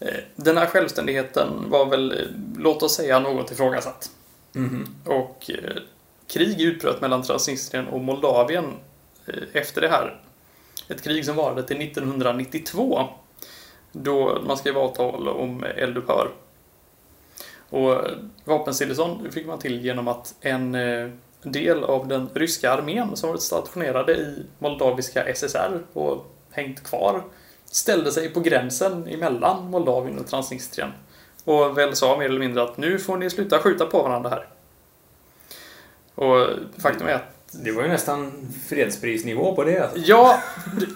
Eh, 0.00 0.14
Den 0.36 0.56
här 0.56 0.66
självständigheten 0.66 1.70
var 1.70 1.86
väl, 1.86 2.28
låt 2.56 2.82
oss 2.82 2.94
säga, 2.94 3.18
något 3.18 3.52
ifrågasatt. 3.52 4.10
Mhm. 4.52 4.88
Och 5.04 5.50
krig 6.26 6.60
utbröt 6.60 7.00
mellan 7.00 7.22
Transnistrien 7.22 7.88
och 7.88 8.00
Moldavien 8.00 8.64
eh, 9.26 9.42
efter 9.52 9.80
det 9.80 9.88
här. 9.88 10.20
Ett 10.88 11.02
krig 11.02 11.24
som 11.24 11.36
varade 11.36 11.62
till 11.62 11.82
1992. 11.82 13.08
Då 13.92 14.42
man 14.46 14.56
skrev 14.56 14.78
avtal 14.78 15.28
om 15.28 15.64
eldupphör. 15.76 16.28
Och 17.70 18.00
vapenstillestånd 18.44 19.32
fick 19.32 19.46
man 19.46 19.58
till 19.58 19.84
genom 19.84 20.08
att 20.08 20.34
en 20.40 20.74
eh, 20.74 21.10
del 21.42 21.84
av 21.84 22.08
den 22.08 22.28
ryska 22.34 22.72
armén 22.72 23.16
som 23.16 23.28
varit 23.28 23.42
stationerade 23.42 24.12
i 24.12 24.46
moldaviska 24.58 25.34
SSR 25.34 25.80
och 25.92 26.26
hängt 26.50 26.84
kvar 26.84 27.22
ställde 27.64 28.12
sig 28.12 28.28
på 28.28 28.40
gränsen 28.40 29.08
emellan 29.08 29.70
Moldavien 29.70 30.18
och 30.18 30.26
Transnistrien 30.26 30.90
Och 31.44 31.78
väl 31.78 31.96
sa 31.96 32.18
mer 32.18 32.26
eller 32.26 32.40
mindre 32.40 32.62
att 32.62 32.76
nu 32.76 32.98
får 32.98 33.16
ni 33.16 33.30
sluta 33.30 33.58
skjuta 33.58 33.86
på 33.86 34.02
varandra 34.02 34.30
här. 34.30 34.46
Och 36.22 36.48
faktum 36.82 37.06
är 37.06 37.12
att 37.12 37.22
Det 37.50 37.70
var 37.72 37.82
ju 37.82 37.88
nästan 37.88 38.32
fredsprisnivå 38.68 39.54
på 39.54 39.64
det. 39.64 39.90
Ja, 39.94 40.38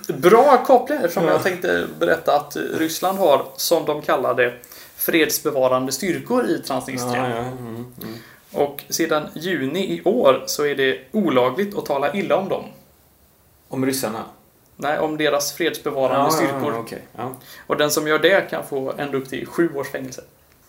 bra 0.08 0.64
koppling 0.66 0.98
eftersom 0.98 1.24
Ja. 1.24 1.30
jag 1.30 1.42
tänkte 1.42 1.86
berätta 1.98 2.36
att 2.36 2.56
Ryssland 2.56 3.18
har, 3.18 3.46
som 3.56 3.84
de 3.84 4.02
kallar 4.02 4.34
det, 4.34 4.54
fredsbevarande 4.96 5.92
styrkor 5.92 6.46
i 6.46 6.58
Transnistrien. 6.58 7.30
Ja, 7.30 7.36
ja. 7.36 7.36
Mm, 7.36 7.86
mm. 8.02 8.14
Och 8.52 8.84
sedan 8.88 9.28
juni 9.34 9.80
i 9.80 10.02
år 10.04 10.42
så 10.46 10.64
är 10.66 10.74
det 10.74 10.98
olagligt 11.12 11.78
att 11.78 11.86
tala 11.86 12.14
illa 12.14 12.36
om 12.36 12.48
dem. 12.48 12.64
Om 13.68 13.86
ryssarna? 13.86 14.24
Nej, 14.76 14.98
om 14.98 15.16
deras 15.16 15.52
fredsbevarande 15.52 16.30
styrkor. 16.32 16.84
Ja. 17.16 17.32
Och 17.66 17.76
den 17.76 17.90
som 17.90 18.06
gör 18.06 18.18
det 18.18 18.50
kan 18.50 18.66
få 18.66 18.92
ända 18.98 19.18
upp 19.18 19.28
till 19.28 19.46
sju 19.46 19.70
års 19.74 19.88
fängelse. 19.90 20.22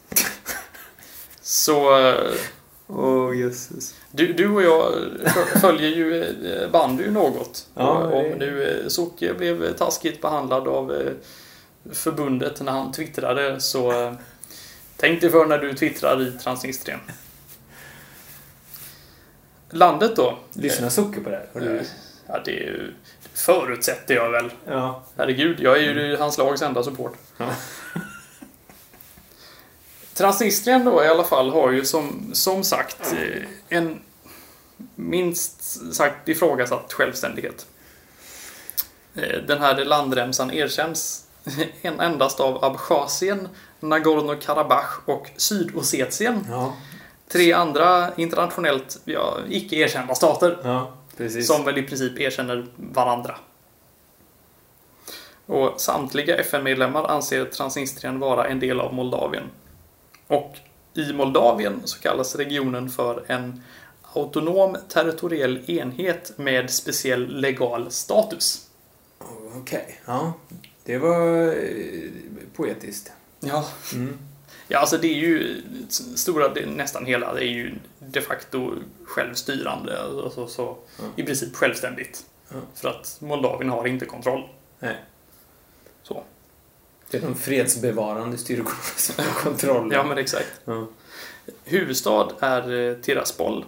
Så 1.41 1.91
Åh, 2.87 3.37
jösses. 3.37 3.95
du, 4.11 4.33
du 4.33 4.49
och 4.49 4.63
jag 4.63 4.93
följer 5.61 5.89
ju 5.89 6.23
eh, 6.23 6.69
bandy 6.69 7.09
något. 7.09 7.67
Ja, 7.73 7.97
och 7.97 8.37
nu 8.37 8.63
eh, 8.63 8.87
Socke 8.87 9.33
blev 9.33 9.73
taskigt 9.73 10.21
behandlad 10.21 10.67
av 10.67 10.93
eh, 10.93 11.11
förbundet 11.91 12.61
när 12.61 12.71
han 12.71 12.91
twittrade 12.91 13.61
så 13.61 14.15
tänk 14.97 15.21
dig 15.21 15.29
för 15.29 15.45
när 15.45 15.57
du 15.57 15.73
twittrar 15.73 16.27
i 16.27 16.31
Transnistrien. 16.31 16.99
Landet 19.69 20.15
då? 20.15 20.37
Lyssnar 20.53 20.89
Socke 20.89 21.19
på 21.19 21.29
det 21.29 21.35
här? 21.53 21.81
Ja, 22.27 22.41
det 22.45 22.63
är 22.63 22.93
förutsätter 23.33 24.15
jag 24.15 24.31
väl. 24.31 24.51
Ja. 24.65 25.03
Herregud, 25.17 25.59
jag 25.59 25.77
är 25.77 25.81
ju 25.81 26.17
hans 26.17 26.37
lags 26.37 26.61
enda 26.61 26.83
support. 26.83 27.13
Ja. 27.37 27.49
Transnistrien 30.17 30.85
då 30.85 31.03
i 31.03 31.07
alla 31.07 31.23
fall 31.23 31.49
har 31.49 31.71
ju 31.71 31.85
som, 31.85 32.29
som 32.33 32.63
sagt 32.63 33.13
eh, 33.13 33.77
en 33.77 33.99
minst 34.95 35.93
sagt 35.95 36.29
ifrågasatt 36.29 36.93
självständighet. 36.93 37.65
Eh, 39.15 39.41
Den 39.47 39.61
här 39.61 39.85
landremsan 39.85 40.51
erkänns 40.51 41.27
en 41.81 41.99
endast 41.99 42.39
av 42.39 42.63
Abchazien, 42.65 43.49
Nagorno-Karabach 43.79 44.99
och 45.05 45.29
Sydossetien. 45.37 46.45
Ja. 46.49 46.73
Tre 47.27 47.53
andra 47.53 48.15
internationellt 48.15 48.97
ja, 49.05 49.37
icke 49.49 49.75
erkända 49.75 50.15
stater. 50.15 50.57
ja. 50.63 50.93
Som 51.43 51.65
väl 51.65 51.77
i 51.77 51.83
princip 51.83 52.19
erkänner 52.19 52.67
varandra. 52.75 53.35
Och 55.45 55.81
samtliga 55.81 56.37
FN-medlemmar 56.37 57.03
anser 57.03 57.45
Transnistrien 57.45 58.19
vara 58.19 58.47
en 58.47 58.59
del 58.59 58.79
av 58.79 58.93
Moldavien. 58.93 59.43
Och 60.27 60.57
i 60.93 61.13
Moldavien 61.13 61.81
så 61.85 61.99
kallas 61.99 62.35
regionen 62.35 62.89
för 62.89 63.23
en 63.27 63.63
autonom 64.13 64.77
territoriell 64.89 65.69
enhet 65.69 66.37
med 66.37 66.69
speciell 66.69 67.39
legal 67.41 67.91
status. 67.91 68.67
Okej, 69.55 70.01
ja. 70.05 70.33
Det 70.83 70.97
var 70.97 71.47
eh, 71.47 72.09
poetiskt. 72.55 73.11
Ja. 73.39 73.65
Mm. 73.93 74.17
Ja, 74.67 74.79
alltså 74.79 74.97
det 74.97 75.07
är 75.07 75.17
ju 75.17 75.61
stora, 76.15 76.53
nästan 76.65 77.05
hela, 77.05 77.33
det 77.33 77.43
är 77.45 77.49
ju 77.49 77.75
de 77.99 78.21
facto 78.21 78.73
självstyrande. 79.05 80.01
Alltså, 80.01 80.47
så, 80.47 80.77
Mm. 80.99 81.11
I 81.15 81.23
princip 81.23 81.55
självständigt. 81.55 82.25
Mm. 82.51 82.63
För 82.75 82.89
att 82.89 83.17
Moldavien 83.21 83.69
har 83.69 83.87
inte 83.87 84.05
kontroll. 84.05 84.49
Nej. 84.79 84.95
Så. 86.03 86.23
Det 87.09 87.17
är 87.17 87.21
de 87.21 87.35
fredsbevarande 87.35 88.37
styrkorna 88.37 88.77
som 88.95 89.25
har 89.25 89.41
kontroll. 89.41 89.93
Ja, 89.93 90.03
men 90.03 90.17
exakt. 90.17 90.61
Ja. 90.65 90.87
Huvudstad 91.63 92.31
är 92.39 92.89
eh, 92.89 92.95
Tiraspol. 92.95 93.65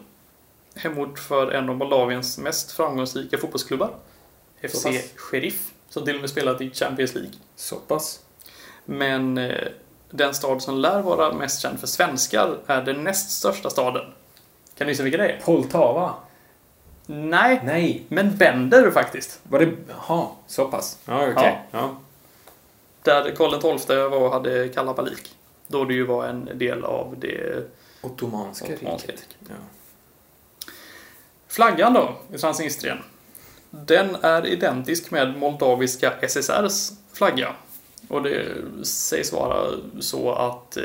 Hemort 0.76 1.20
för 1.20 1.52
en 1.52 1.70
av 1.70 1.78
Moldaviens 1.78 2.38
mest 2.38 2.72
framgångsrika 2.72 3.38
fotbollsklubbar. 3.38 3.92
FC. 4.62 4.86
Sheriff, 5.16 5.72
som 5.90 6.06
till 6.06 6.16
och 6.16 6.22
med 6.22 6.30
spelat 6.30 6.62
i 6.62 6.72
Champions 6.72 7.16
League. 7.16 7.32
Så 7.56 7.76
pass. 7.76 8.20
Men 8.86 9.38
eh, 9.38 9.68
den 10.10 10.34
stad 10.34 10.62
som 10.62 10.78
lär 10.78 11.02
vara 11.02 11.34
mest 11.34 11.62
känd 11.62 11.80
för 11.80 11.88
svenskar 11.88 12.58
är 12.66 12.82
den 12.82 13.04
näst 13.04 13.32
största 13.32 13.70
staden. 13.70 14.06
Kan 14.78 14.88
du 14.88 14.94
gissa 14.94 15.04
vilken 15.04 15.22
det 15.22 15.30
är? 15.30 15.42
Poltava? 15.42 16.14
Nej, 17.06 17.62
Nej. 17.64 18.06
men 18.08 18.38
Bender 18.38 18.92
faktiskt. 18.92 19.40
Var 19.44 19.60
det... 19.60 19.72
Jaha, 19.88 20.28
så 20.48 20.68
pass. 20.68 20.98
Ja, 21.06 21.28
okej. 21.32 21.62
Ja. 21.72 21.98
Där 23.04 23.36
Karl 23.36 23.78
XII 23.78 23.96
var 23.96 24.20
och 24.20 24.32
hade 24.32 24.70
kalabalik. 24.70 25.36
Då 25.68 25.86
det 25.86 25.94
ju 25.94 26.06
var 26.06 26.28
en 26.28 26.50
del 26.54 26.84
av 26.84 27.16
det 27.20 27.70
Ottomanska 28.02 28.74
Ottomanska 28.74 29.12
riket. 29.12 29.28
Ja. 29.40 29.56
Flaggan 31.48 31.94
då, 31.94 32.16
i 32.34 32.38
Transnistrien. 32.38 32.98
Den 33.70 34.16
är 34.22 34.46
identisk 34.46 35.12
med 35.12 35.38
moldaviska 35.38 36.14
SSRs 36.22 36.92
flagga. 37.14 37.56
Och 38.08 38.24
det 38.24 38.46
sägs 38.84 39.34
vara 39.34 39.72
så 40.00 40.32
att 40.32 40.78
eh, 40.78 40.84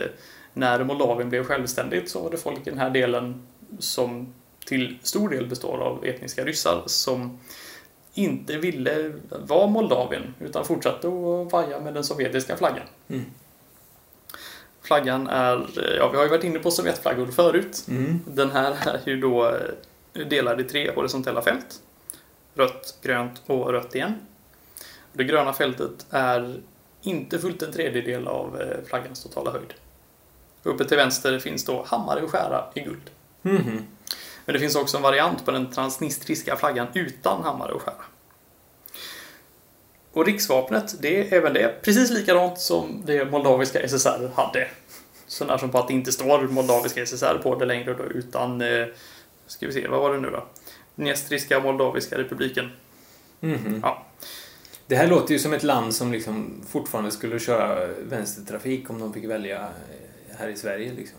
när 0.53 0.85
Moldavien 0.85 1.31
blev 1.31 1.45
självständigt 1.45 2.11
så 2.11 2.23
var 2.23 2.31
det 2.31 2.37
folk 2.37 2.67
i 2.67 2.71
den 2.71 2.79
här 2.79 2.91
delen 2.91 3.47
som 3.79 4.35
till 4.67 4.99
stor 5.03 5.29
del 5.29 5.47
består 5.47 5.79
av 5.79 6.05
etniska 6.05 6.45
ryssar 6.45 6.83
som 6.87 7.39
inte 8.15 8.57
ville 8.57 9.13
vara 9.31 9.67
Moldavien 9.67 10.35
utan 10.41 10.65
fortsatte 10.65 11.09
att 11.09 11.53
vaja 11.53 11.81
med 11.81 11.95
den 11.95 12.05
sovjetiska 12.05 12.57
flaggan. 12.57 12.87
Mm. 13.09 13.25
Flaggan 14.83 15.27
är, 15.27 15.69
ja 15.99 16.09
vi 16.11 16.17
har 16.17 16.25
ju 16.25 16.31
varit 16.31 16.45
inne 16.45 16.59
på 16.59 16.71
Sovjetflaggor 16.71 17.27
förut. 17.27 17.87
Mm. 17.89 18.21
Den 18.27 18.51
här 18.51 18.77
är 18.83 19.09
ju 19.09 19.21
då 19.21 19.57
delad 20.13 20.61
i 20.61 20.65
tre 20.65 20.91
horisontella 20.95 21.43
fält. 21.43 21.81
Rött, 22.55 22.99
grönt 23.03 23.43
och 23.47 23.73
rött 23.73 23.95
igen. 23.95 24.15
Det 25.13 25.25
gröna 25.25 25.53
fältet 25.53 26.07
är 26.11 26.61
inte 27.03 27.39
fullt 27.39 27.63
en 27.63 27.73
tredjedel 27.73 28.29
av 28.29 28.61
eh, 28.61 28.85
flaggans 28.87 29.23
totala 29.23 29.51
höjd. 29.51 29.75
Uppe 30.63 30.85
till 30.85 30.97
vänster 30.97 31.39
finns 31.39 31.65
då 31.65 31.85
hammare 31.87 32.23
och 32.23 32.31
skära 32.31 32.65
i 32.75 32.81
guld. 32.81 33.11
Mhm. 33.43 33.87
Men 34.45 34.53
det 34.53 34.59
finns 34.59 34.77
också 34.77 34.97
en 34.97 35.03
variant 35.03 35.45
på 35.45 35.51
den 35.51 35.71
transnistriska 35.71 36.57
flaggan 36.57 36.87
utan 36.95 37.43
hammare 37.43 37.73
och 37.73 37.83
skära. 37.83 38.05
Och 40.13 40.27
riksvapnet, 40.27 40.95
det 41.01 41.21
är 41.21 41.39
även 41.39 41.55
det 41.55 41.83
precis 41.83 42.11
likadant 42.11 42.59
som 42.59 43.03
det 43.07 43.31
moldaviska 43.31 43.89
SSR 43.89 44.31
hade. 44.35 44.69
Så 45.27 45.45
när 45.45 45.59
som 45.59 45.71
på 45.71 45.79
att 45.79 45.89
det 45.89 45.95
inte 45.95 46.13
står 46.13 46.49
moldaviska 46.49 47.07
SSR 47.07 47.39
på 47.43 47.55
det 47.55 47.65
längre 47.65 47.95
då, 47.95 48.05
utan 48.05 48.61
eh, 48.61 48.87
ska 49.47 49.67
vi 49.67 49.73
se, 49.73 49.89
vad 49.89 50.01
var 50.01 50.15
det 50.15 50.21
nu 50.21 50.31
då? 50.31 50.45
Dniestriska 50.95 51.61
moldaviska 51.61 52.19
republiken. 52.19 52.71
Mhm. 53.41 53.81
Ja. 53.83 54.07
Det 54.87 54.97
här 54.97 55.07
låter 55.07 55.33
ju 55.33 55.39
som 55.39 55.53
ett 55.53 55.63
land 55.63 55.95
som 55.95 56.13
liksom 56.13 56.63
fortfarande 56.69 57.11
skulle 57.11 57.39
köra 57.39 57.87
vänstertrafik 57.87 58.91
om 58.91 59.01
de 59.01 59.13
fick 59.13 59.25
välja 59.25 59.59
eh, 59.61 60.37
här 60.39 60.49
i 60.49 60.57
Sverige. 60.57 60.93
Liksom. 60.93 61.19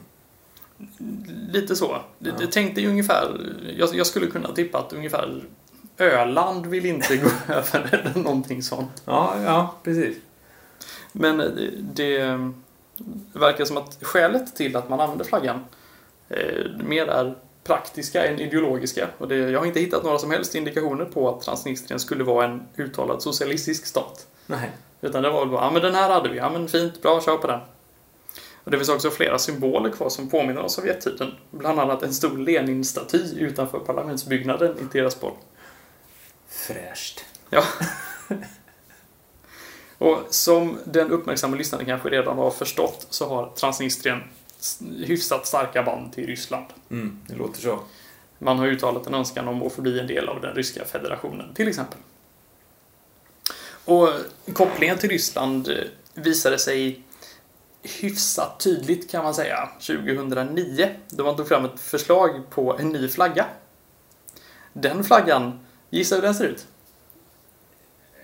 Lite 1.50 1.76
så. 1.76 1.86
Ja. 2.20 2.32
Ja. 2.40 2.48
Tänk 2.52 2.76
dig 2.76 2.88
ungefär, 2.88 3.56
jag, 3.78 3.96
jag 3.96 4.08
skulle 4.08 4.28
kunna 4.28 4.52
tippa 4.52 4.78
att 4.78 4.94
ungefär 4.94 5.44
Öland 5.98 6.66
vill 6.66 6.86
inte 6.86 7.18
gå 7.18 7.30
över 7.54 7.90
eller 7.94 8.24
någonting 8.24 8.64
sånt. 8.64 9.04
Ja, 9.06 9.36
ja, 9.46 9.76
precis. 9.84 10.18
Men 11.12 11.38
det, 11.38 11.72
det 11.94 12.50
verkar 13.34 13.66
som 13.66 13.78
att 13.78 13.98
skälet 14.02 14.56
till 14.56 14.76
att 14.76 14.90
man 14.90 15.00
använder 15.00 15.26
flaggan 15.26 15.66
eh, 16.30 16.66
mer 16.84 17.08
är 17.08 17.36
praktiska 17.64 18.26
än 18.26 18.40
ideologiska. 18.40 19.08
Och 19.18 19.28
det, 19.28 19.36
jag 19.36 19.60
har 19.60 19.66
inte 19.66 19.80
hittat 19.80 20.04
några 20.04 20.18
som 20.18 20.32
helst 20.32 20.56
indikationer 20.56 21.06
på 21.06 21.30
att 21.30 21.42
Transnistrien 21.42 22.00
skulle 22.00 22.24
vara 22.24 22.46
en 22.46 22.62
uttalad 22.76 23.22
socialistisk 23.22 23.86
stat. 23.86 24.28
Nej. 24.48 24.72
Utan 25.02 25.24
det 25.24 25.30
var 25.30 25.40
väl 25.40 25.50
bara, 25.50 25.66
ja 25.66 25.72
men 25.72 25.82
den 25.82 25.96
här 25.96 26.10
hade 26.10 26.30
vi, 26.30 26.38
ja 26.38 26.50
men 26.50 26.68
fint, 26.68 27.02
bra, 27.02 27.22
kör 27.22 27.38
på 27.38 27.48
den. 27.48 27.60
Och 28.66 28.72
det 28.72 28.78
finns 28.78 28.90
också 28.90 29.12
flera 29.12 29.40
symboler 29.40 29.92
kvar 29.92 30.10
som 30.10 30.30
påminner 30.30 30.62
om 30.62 30.70
Sovjettiden. 30.70 31.32
Bland 31.52 31.80
annat 31.80 32.04
en 32.04 32.14
stor 32.14 32.38
Lenin-staty 32.38 33.40
utanför 33.40 33.80
parlamentsbyggnaden 33.80 34.78
i 34.80 34.92
Tiraspol. 34.92 35.34
Fräscht. 36.50 37.26
Ja. 37.50 37.64
Och 39.98 40.20
som 40.30 40.78
den 40.86 41.12
uppmärksamma 41.12 41.56
lyssnaren 41.56 41.86
kanske 41.86 42.10
redan 42.10 42.38
har 42.38 42.52
förstått 42.52 43.08
så 43.10 43.30
har 43.30 43.50
Transnistrien 43.56 44.24
hyfsat 45.06 45.48
starka 45.48 45.84
band 45.84 46.14
till 46.14 46.28
Ryssland. 46.28 46.66
Mm, 46.92 47.20
det 47.28 47.36
låter 47.36 47.62
så. 47.62 47.80
Man 48.40 48.60
har 48.60 48.68
uttalat 48.68 49.08
en 49.08 49.14
önskan 49.14 49.48
om 49.48 49.64
att 49.64 49.74
få 49.74 49.82
bli 49.82 50.00
en 50.00 50.08
del 50.08 50.30
av 50.30 50.42
den 50.42 50.56
ryska 50.56 50.86
federationen, 50.86 51.54
till 51.54 51.68
exempel. 51.68 52.00
Och 53.86 54.10
kopplingen 54.54 54.98
till 54.98 55.10
Ryssland 55.10 55.68
eh, 55.68 55.76
visade 56.14 56.60
sig 56.60 57.04
hyfsat 57.88 58.60
tydligt 58.60 59.12
kan 59.12 59.24
man 59.24 59.34
säga 59.34 59.70
2009 59.80 60.90
då 61.10 61.24
man 61.24 61.36
tog 61.38 61.48
fram 61.48 61.66
ett 61.66 61.80
förslag 61.80 62.50
på 62.50 62.78
en 62.78 62.90
ny 62.90 63.08
flagga. 63.08 63.46
Den 64.74 65.04
flaggan, 65.04 65.60
gissa 65.90 66.16
hur 66.16 66.22
den 66.22 66.36
ser 66.36 66.46
ut? 66.46 66.68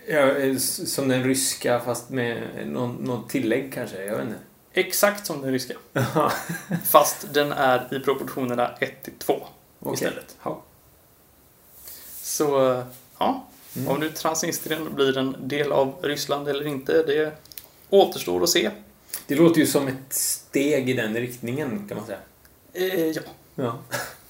Ja, 0.07 0.19
eh, 0.19 0.57
som 0.57 1.07
den 1.07 1.23
ryska 1.23 1.79
fast 1.79 2.09
med 2.09 2.67
någon, 2.67 2.95
något 2.95 3.29
tillägg 3.29 3.73
kanske. 3.73 4.05
Jag 4.05 4.15
vet 4.17 4.25
inte. 4.25 4.39
exakt 4.73 5.25
som 5.25 5.41
den 5.41 5.51
ryska. 5.51 5.73
Fast 6.85 7.33
den 7.33 7.51
är 7.51 7.93
i 7.93 7.99
proportionerna 7.99 8.71
1 8.79 9.03
till 9.03 9.13
2 9.13 9.47
Okej. 9.79 9.93
istället. 9.93 10.37
Ja. 10.43 10.61
Så, 12.21 12.83
ja. 13.17 13.47
Mm. 13.75 13.87
Om 13.87 13.99
nu 13.99 14.09
Transnistrien 14.09 14.95
blir 14.95 15.17
en 15.17 15.35
del 15.39 15.71
av 15.71 15.95
Ryssland 16.01 16.47
eller 16.47 16.67
inte, 16.67 17.03
det 17.03 17.37
återstår 17.89 18.43
att 18.43 18.49
se. 18.49 18.71
Det 19.31 19.37
låter 19.37 19.59
ju 19.59 19.67
som 19.67 19.87
ett 19.87 20.13
steg 20.13 20.89
i 20.89 20.93
den 20.93 21.13
riktningen, 21.13 21.87
kan 21.87 21.97
man 21.97 22.05
säga. 22.05 22.19
Eh, 22.73 23.05
ja. 23.05 23.21
Ja. 23.55 23.79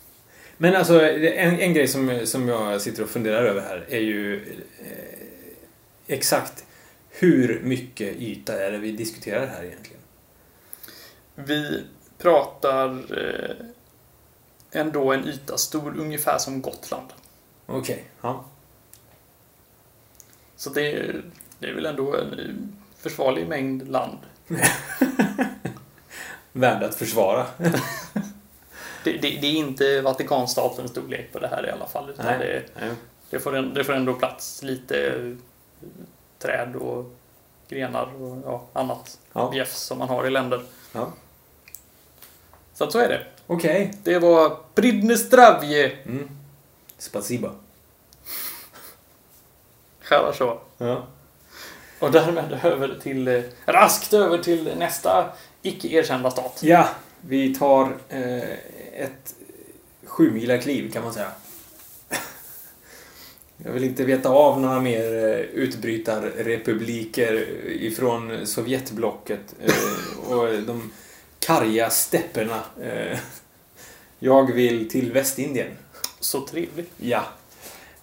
Men 0.58 0.76
alltså, 0.76 1.02
en, 1.10 1.60
en 1.60 1.74
grej 1.74 1.88
som, 1.88 2.20
som 2.26 2.48
jag 2.48 2.82
sitter 2.82 3.04
och 3.04 3.10
funderar 3.10 3.44
över 3.44 3.62
här 3.62 3.86
är 3.90 4.00
ju 4.00 4.36
eh, 4.80 5.28
exakt 6.08 6.66
hur 7.10 7.62
mycket 7.64 8.16
yta 8.16 8.66
är 8.66 8.72
det 8.72 8.78
vi 8.78 8.92
diskuterar 8.92 9.48
här 9.48 9.64
egentligen? 9.64 10.02
Vi 11.36 11.84
pratar 12.18 12.90
eh, 13.18 13.56
ändå 14.72 15.14
en 15.14 15.28
yta 15.28 15.58
stor 15.58 15.98
ungefär 15.98 16.38
som 16.38 16.62
Gotland. 16.62 17.08
Okej, 17.66 18.04
ja. 18.22 18.46
Så 20.56 20.70
det, 20.70 21.16
det 21.60 21.68
är 21.68 21.74
väl 21.74 21.86
ändå 21.86 22.16
en 22.16 22.40
eh, 22.40 22.56
försvarlig 22.98 23.48
mängd 23.48 23.88
land. 23.88 24.18
Värd 26.53 26.83
att 26.83 26.95
försvara. 26.95 27.47
Det, 29.05 29.13
det, 29.13 29.19
det 29.41 29.47
är 29.47 29.55
inte 29.55 30.01
Vatikanstatens 30.01 30.91
storlek 30.91 31.33
på 31.33 31.39
det 31.39 31.49
här 31.49 31.67
i 31.67 31.71
alla 31.71 31.87
fall. 31.87 32.11
Utan 32.11 32.27
Nej. 32.27 32.39
det, 32.39 32.81
Nej. 32.81 32.91
det, 33.31 33.41
får 33.41 33.57
en, 33.57 33.75
det 33.75 33.85
får 33.85 33.93
ändå 33.93 34.15
plats 34.15 34.63
lite 34.63 35.07
eh, 35.07 35.37
träd 36.39 36.77
och 36.77 37.15
grenar 37.69 38.23
och 38.23 38.39
ja, 38.45 38.65
annat 38.73 39.19
Ja. 39.33 39.51
bjäfs 39.51 39.81
som 39.81 39.99
man 39.99 40.09
har 40.09 40.27
i 40.27 40.31
länder. 40.31 40.63
Ja. 40.93 41.13
Så 42.75 42.85
att 42.85 42.93
så 42.93 42.99
är 42.99 43.09
det. 43.09 43.27
Okej. 43.47 43.95
Det 44.03 44.19
var 44.19 44.57
Pridnestravje. 44.75 45.91
Mm. 46.05 46.31
Spasiba. 46.99 47.51
Хорошо. 50.01 50.59
Ja. 50.79 51.07
Och 52.02 52.12
därmed 52.12 52.60
över 52.64 53.00
till, 53.04 53.28
eh, 53.28 53.42
raskt 53.66 54.14
över 54.14 54.38
till 54.38 54.72
nästa 54.78 55.30
icke-erkända 55.62 56.32
stat. 56.32 56.60
ja, 56.64 56.88
vi 57.22 57.56
tar 57.56 57.98
eh, 58.10 58.50
ett 58.94 59.36
sjumila 60.06 60.58
kliv 60.58 60.92
kan 60.92 61.04
man 61.04 61.14
säga. 61.14 61.32
Jag 63.66 63.72
vill 63.72 63.84
inte 63.84 64.04
veta 64.06 64.30
av 64.30 64.62
några 64.62 64.80
mer 64.80 65.14
eh, 65.16 65.40
utbrytarrepubliker 65.40 67.34
ifrån 67.68 68.48
Sovjetblocket 68.48 69.56
eh, 69.66 70.32
och 70.32 70.62
de 70.62 70.92
karga 71.40 71.90
stepperna. 71.90 72.60
Eh, 72.82 73.18
jag 74.20 74.54
vill 74.54 74.90
till 74.90 75.12
Västindien. 75.12 75.68
Så 76.20 76.42
trevligt. 76.48 76.92
Ja. 76.98 77.24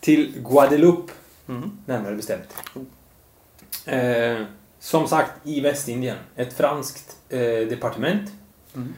Till 0.00 0.32
Guadeloupe, 0.36 1.12
Mm. 1.48 1.70
närmare 1.86 2.14
bestämt. 2.14 2.48
Eh, 3.88 4.44
som 4.78 5.08
sagt, 5.08 5.32
i 5.44 5.60
Västindien. 5.60 6.16
Ett 6.36 6.52
franskt 6.52 7.16
eh, 7.28 7.40
departement. 7.40 8.32
Mm. 8.74 8.94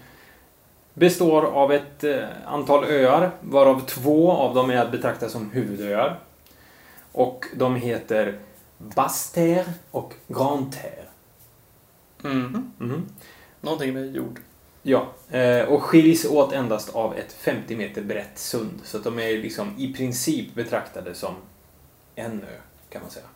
Består 0.95 1.43
av 1.43 1.73
ett 1.73 2.05
eh, 2.05 2.25
antal 2.47 2.85
öar, 2.85 3.31
varav 3.41 3.87
två 3.87 4.33
av 4.33 4.55
dem 4.55 4.71
är 4.71 4.77
att 4.77 4.93
betrakta 4.93 5.29
som 5.29 5.51
huvudöar. 5.51 6.21
Och 7.13 7.45
de 7.57 7.77
heter 7.77 8.39
Basse-Terre 8.79 9.73
och 9.91 10.15
Grande-Terre. 10.29 11.05
Mhm. 12.23 12.73
Mhm. 12.79 13.07
Någonting 13.61 13.95
med 13.95 14.17
jord. 14.17 14.41
Ja, 14.83 15.07
eh, 15.31 15.63
och 15.63 15.83
skiljs 15.83 16.25
åt 16.25 16.53
endast 16.53 16.95
av 16.95 17.15
ett 17.15 17.33
50 17.33 17.77
meter 17.77 18.03
brett 18.03 18.39
sund. 18.39 18.81
Så 18.85 18.97
att 18.97 19.05
de 19.05 19.19
är 19.19 19.39
liksom 19.39 19.75
i 19.79 19.93
princip 19.93 20.55
betraktade 20.55 21.15
som 21.15 21.35
en 22.15 22.43
ö, 22.43 22.61
kan 22.91 23.03
man 23.03 23.11
säga. 23.11 23.27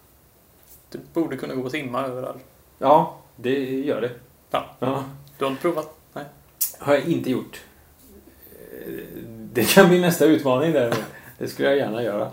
Det 0.94 1.20
borde 1.20 1.37
kunna 1.37 1.54
gå 1.54 1.66
att 1.66 1.72
simma 1.72 2.07
över 2.07 2.22
där. 2.22 2.35
Ja, 2.78 3.18
det 3.37 3.80
gör 3.80 4.00
det. 4.00 4.11
Ja. 4.50 4.66
ja. 4.78 5.04
Du 5.38 5.44
har 5.44 5.50
inte 5.50 5.62
provat? 5.62 5.98
Nej. 6.12 6.24
Har 6.78 6.94
jag 6.94 7.04
inte 7.04 7.30
gjort. 7.30 7.61
Det 9.52 9.64
kan 9.74 9.88
bli 9.88 10.00
nästa 10.00 10.24
utmaning 10.24 10.72
där. 10.72 10.94
Det 11.38 11.48
skulle 11.48 11.68
jag 11.68 11.76
gärna 11.76 12.02
göra. 12.02 12.24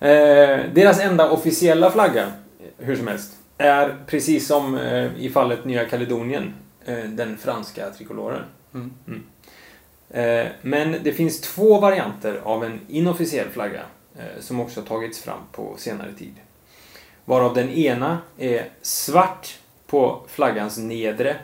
Eh, 0.00 0.60
deras 0.72 1.00
enda 1.00 1.30
officiella 1.30 1.90
flagga, 1.90 2.32
hur 2.78 2.96
som 2.96 3.06
helst, 3.06 3.32
är 3.58 3.96
precis 4.06 4.46
som 4.46 4.78
eh, 4.78 5.16
i 5.16 5.30
fallet 5.30 5.64
Nya 5.64 5.84
Kaledonien, 5.84 6.54
eh, 6.84 6.98
den 7.04 7.36
franska 7.36 7.90
trikoloren. 7.90 8.42
Mm. 8.74 9.22
Eh, 10.10 10.52
Men 10.62 10.96
det 11.02 11.12
finns 11.12 11.40
två 11.40 11.80
varianter 11.80 12.40
av 12.44 12.64
en 12.64 12.80
inofficiell 12.88 13.48
flagga 13.48 13.82
som 14.40 14.60
också 14.60 14.82
tagits 14.82 15.22
fram 15.22 15.38
på 15.52 15.74
senare 15.78 16.12
tid. 16.18 16.34
Varav 17.24 17.54
den 17.54 17.70
ena 17.70 18.18
är 18.38 18.68
svart 18.82 19.58
på 19.86 20.22
flaggans 20.28 20.78
nedre 20.78 21.36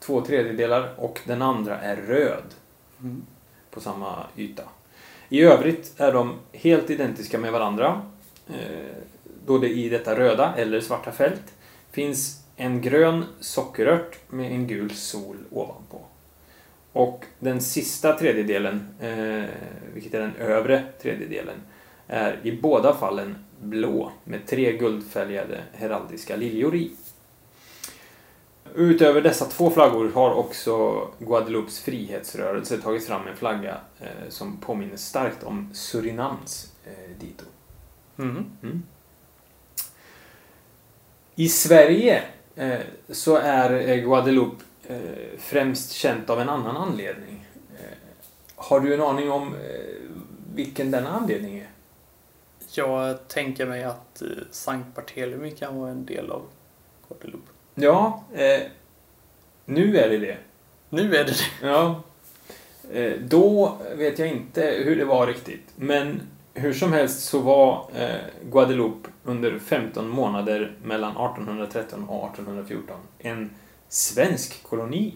två 0.00 0.20
tredjedelar 0.20 0.94
och 0.96 1.20
den 1.24 1.42
andra 1.42 1.80
är 1.80 1.96
röd 1.96 2.44
Mm. 3.00 3.22
på 3.70 3.80
samma 3.80 4.26
yta. 4.36 4.62
I 5.28 5.40
övrigt 5.42 6.00
är 6.00 6.12
de 6.12 6.38
helt 6.52 6.90
identiska 6.90 7.38
med 7.38 7.52
varandra 7.52 8.02
eh, 8.48 8.96
då 9.46 9.58
det 9.58 9.68
i 9.68 9.88
detta 9.88 10.18
röda 10.18 10.54
eller 10.56 10.80
svarta 10.80 11.12
fält 11.12 11.42
finns 11.90 12.44
en 12.56 12.80
grön 12.80 13.24
sockerört 13.40 14.18
med 14.28 14.52
en 14.52 14.66
gul 14.66 14.90
sol 14.90 15.36
ovanpå. 15.50 16.00
Och 16.92 17.24
den 17.38 17.60
sista 17.60 18.18
tredjedelen, 18.18 18.88
eh, 19.00 19.44
vilket 19.94 20.14
är 20.14 20.20
den 20.20 20.36
övre 20.36 20.84
tredjedelen, 21.02 21.56
är 22.12 22.40
i 22.42 22.52
båda 22.52 22.94
fallen 22.94 23.36
blå 23.60 24.12
med 24.24 24.46
tre 24.46 24.76
guldfärgade 24.76 25.62
heraldiska 25.72 26.36
liljor 26.36 26.76
i. 26.76 26.90
Utöver 28.74 29.20
dessa 29.20 29.44
två 29.44 29.70
flaggor 29.70 30.10
har 30.14 30.34
också 30.34 31.06
Guadeloupes 31.18 31.80
frihetsrörelse 31.80 32.78
tagit 32.78 33.06
fram 33.06 33.26
en 33.26 33.36
flagga 33.36 33.80
eh, 34.00 34.28
som 34.28 34.56
påminner 34.56 34.96
starkt 34.96 35.42
om 35.42 35.70
Surinams 35.74 36.72
eh, 36.84 37.16
dito. 37.20 37.44
Mhm. 38.16 38.44
Mm. 38.62 38.82
I 41.34 41.48
Sverige 41.48 42.22
eh, 42.56 42.80
så 43.08 43.36
är 43.36 43.88
eh, 43.88 43.96
Guadeloupe 43.96 44.64
eh, 44.88 44.98
främst 45.38 45.92
känt 45.92 46.30
av 46.30 46.40
en 46.40 46.48
annan 46.48 46.76
anledning. 46.76 47.46
Eh, 47.78 47.96
har 48.56 48.80
du 48.80 48.94
en 48.94 49.02
aning 49.02 49.30
om 49.30 49.54
vilken 50.54 50.90
denna 50.90 51.08
anledning 51.08 51.58
är? 51.58 51.71
Jag 52.76 53.28
tänker 53.28 53.66
mig 53.66 53.84
att 53.84 54.22
eh, 54.22 54.28
Sankt 54.50 54.96
Barthélemy 54.96 55.50
kan 55.50 55.78
vara 55.78 55.90
en 55.90 56.06
del 56.06 56.30
av 56.30 56.42
Guadeloupe. 57.08 57.50
Ja, 57.74 58.24
eh, 58.34 58.62
nu 59.64 59.96
är 59.96 60.08
det 60.08 60.18
det. 60.18 60.36
Nu 60.88 61.16
är 61.16 61.24
det 61.24 61.32
det. 61.32 61.66
Ja. 61.68 62.02
Eh, 62.92 63.12
då 63.20 63.76
vet 63.96 64.18
jag 64.18 64.28
inte 64.28 64.62
hur 64.84 64.96
det 64.96 65.04
var 65.04 65.26
riktigt. 65.26 65.66
Men 65.76 66.20
hur 66.54 66.72
som 66.72 66.92
helst 66.92 67.24
så 67.24 67.40
var 67.40 67.86
eh, 67.96 68.20
Guadeloupe 68.50 69.08
under 69.24 69.58
15 69.58 70.08
månader 70.08 70.76
mellan 70.84 71.10
1813 71.10 72.08
och 72.08 72.30
1814 72.30 72.96
en 73.18 73.50
svensk 73.88 74.62
koloni. 74.62 75.14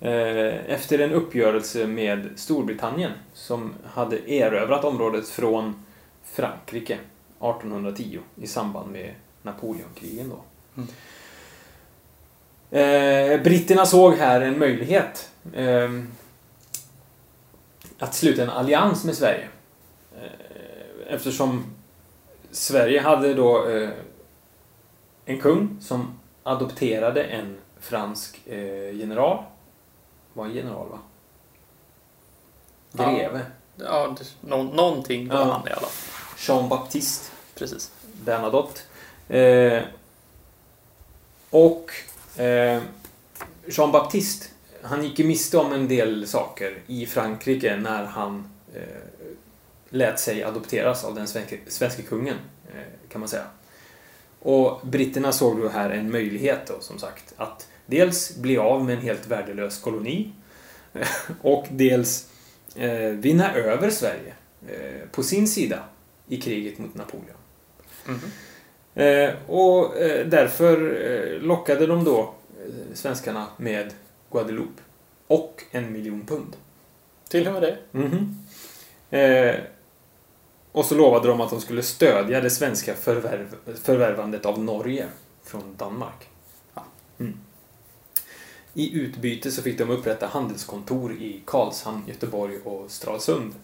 Eh, 0.00 0.70
efter 0.70 0.98
en 0.98 1.12
uppgörelse 1.12 1.86
med 1.86 2.28
Storbritannien 2.36 3.12
som 3.34 3.74
hade 3.86 4.30
erövrat 4.30 4.84
området 4.84 5.28
från 5.28 5.83
Frankrike 6.24 6.94
1810 6.94 8.20
i 8.36 8.46
samband 8.46 8.92
med 8.92 9.14
Napoleonkrigen 9.42 10.28
då. 10.30 10.40
Mm. 10.76 10.88
Eh, 12.70 13.42
britterna 13.42 13.86
såg 13.86 14.14
här 14.14 14.40
en 14.40 14.58
möjlighet 14.58 15.30
eh, 15.52 15.90
att 17.98 18.14
sluta 18.14 18.42
en 18.42 18.50
allians 18.50 19.04
med 19.04 19.14
Sverige. 19.14 19.48
Eh, 20.22 21.14
eftersom 21.14 21.64
Sverige 22.50 23.00
hade 23.00 23.34
då 23.34 23.68
eh, 23.68 23.90
en 25.24 25.40
kung 25.40 25.76
som 25.80 26.18
adopterade 26.42 27.24
en 27.24 27.56
fransk 27.80 28.46
eh, 28.46 28.96
general. 28.96 29.44
Var 30.32 30.44
en 30.46 30.54
general 30.54 30.88
va? 30.88 30.98
Ja. 32.92 33.10
Greve. 33.10 33.40
Ja, 33.76 34.14
det, 34.18 34.24
nå, 34.40 34.62
någonting 34.62 35.28
var 35.28 35.36
Ja. 35.36 35.52
han 35.52 35.68
i 35.68 35.70
alla 35.70 35.80
fall. 35.86 36.13
Jean-Baptiste 36.36 37.34
Precis. 37.54 37.90
Bernadotte. 38.24 38.80
Eh, 39.28 39.82
och 41.50 41.90
eh, 42.36 42.82
Jean-Baptiste, 43.66 44.46
han 44.82 45.04
gick 45.04 45.18
ju 45.18 45.26
miste 45.26 45.58
om 45.58 45.72
en 45.72 45.88
del 45.88 46.26
saker 46.26 46.78
i 46.86 47.06
Frankrike 47.06 47.76
när 47.76 48.04
han 48.04 48.48
eh, 48.74 48.82
lät 49.88 50.20
sig 50.20 50.44
adopteras 50.44 51.04
av 51.04 51.14
den 51.14 51.28
svenske, 51.28 51.58
svenske 51.66 52.02
kungen, 52.02 52.36
eh, 52.74 53.10
kan 53.12 53.20
man 53.20 53.28
säga. 53.28 53.46
Och 54.38 54.80
britterna 54.82 55.32
såg 55.32 55.60
då 55.60 55.68
här 55.68 55.90
en 55.90 56.10
möjlighet 56.10 56.66
då, 56.66 56.74
som 56.80 56.98
sagt, 56.98 57.34
att 57.36 57.68
dels 57.86 58.36
bli 58.36 58.58
av 58.58 58.84
med 58.84 58.94
en 58.96 59.02
helt 59.02 59.26
värdelös 59.26 59.78
koloni 59.78 60.32
och 61.42 61.66
dels 61.70 62.28
eh, 62.76 63.08
vinna 63.08 63.54
över 63.54 63.90
Sverige 63.90 64.34
eh, 64.68 65.08
på 65.12 65.22
sin 65.22 65.48
sida 65.48 65.84
i 66.28 66.40
kriget 66.40 66.78
mot 66.78 66.94
Napoleon. 66.94 67.36
Mhm. 68.06 68.30
Eh, 68.94 69.34
och 69.46 69.96
eh, 69.96 70.26
därför 70.26 71.02
eh, 71.02 71.40
lockade 71.40 71.86
de 71.86 72.04
då 72.04 72.34
svenskarna 72.94 73.46
med 73.56 73.92
Guadeloupe 74.30 74.82
och 75.26 75.62
en 75.70 75.92
miljon 75.92 76.26
pund. 76.26 76.56
Till 77.28 77.46
och 77.46 77.52
med 77.52 77.62
det. 77.62 77.78
Mhm. 77.92 78.36
Eh, 79.10 79.54
och 80.72 80.84
så 80.84 80.94
lovade 80.94 81.28
de 81.28 81.40
att 81.40 81.50
de 81.50 81.60
skulle 81.60 81.82
stödja 81.82 82.40
det 82.40 82.50
svenska 82.50 82.94
förvärv, 82.94 83.56
förvärvandet 83.82 84.46
av 84.46 84.64
Norge 84.64 85.06
från 85.44 85.76
Danmark. 85.76 86.28
Ja. 86.74 86.84
Mm. 87.18 87.34
I 88.74 88.98
utbyte 88.98 89.50
så 89.50 89.62
fick 89.62 89.78
de 89.78 89.90
upprätta 89.90 90.26
handelskontor 90.26 91.12
i 91.12 91.42
Karlshamn, 91.44 92.02
Göteborg 92.06 92.58
och 92.64 92.90
Stralsund. 92.90 93.54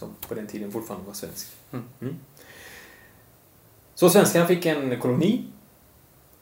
Som 0.00 0.14
på 0.28 0.34
den 0.34 0.46
tiden 0.46 0.72
fortfarande 0.72 1.06
var 1.06 1.14
svensk. 1.14 1.46
Mm. 1.72 2.16
Så 3.94 4.10
svenskarna 4.10 4.46
fick 4.46 4.66
en 4.66 5.00
koloni. 5.00 5.44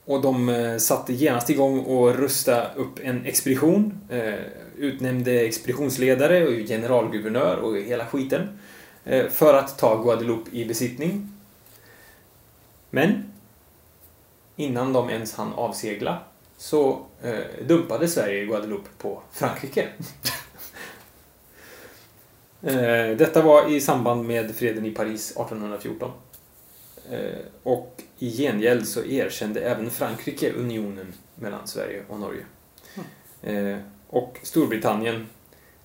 Och 0.05 0.23
de 0.23 0.49
eh, 0.49 0.77
satte 0.77 1.13
genast 1.13 1.51
igång 1.51 1.81
och 1.81 2.15
rusta 2.15 2.75
upp 2.75 2.99
en 3.03 3.27
expedition. 3.27 4.01
Eh, 4.09 4.35
utnämnde 4.77 5.41
expeditionsledare 5.41 6.47
och 6.47 6.69
generalguvernör 6.69 7.57
och 7.57 7.77
hela 7.77 8.07
skiten. 8.07 8.59
Eh, 9.05 9.29
för 9.29 9.55
att 9.55 9.79
ta 9.79 10.03
Guadeloupe 10.03 10.57
i 10.57 10.65
besittning. 10.65 11.33
Men 12.91 13.33
innan 14.57 14.93
de 14.93 15.11
ens 15.11 15.35
hann 15.35 15.53
avsegla 15.53 16.19
så 16.57 17.05
dumpade 17.67 18.09
Sverige 18.09 18.45
Guadeloupe 18.45 18.89
på 18.99 19.23
Frankrike. 19.33 19.89
eh, 22.63 23.17
detta 23.17 23.43
var 23.43 23.71
i 23.71 23.81
samband 23.81 24.25
med 24.25 24.57
freden 24.57 24.87
i 24.87 24.91
Paris 24.91 25.31
1814. 25.31 26.11
Eh, 27.11 27.19
och 27.63 28.03
i 28.19 28.31
gengäld 28.31 28.89
så 28.89 29.05
erkände 29.05 29.61
även 29.61 29.91
Frankrike 29.91 30.53
unionen 30.53 31.13
mellan 31.35 31.67
Sverige 31.69 32.03
och 32.09 32.21
Norge. 32.21 32.43
Eh, 33.43 33.79
och 34.09 34.39
Storbritannien 34.43 35.27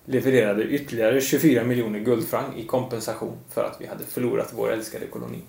levererade 0.04 0.64
ytterligare 0.64 1.20
24 1.20 1.64
miljoner 1.64 1.98
guldfranc 1.98 2.56
i 2.56 2.66
kompensation 2.66 3.36
för 3.50 3.64
att 3.64 3.76
vi 3.80 3.86
hade 3.86 4.04
förlorat 4.04 4.52
vår 4.54 4.72
älskade 4.72 5.06
koloni. 5.06 5.42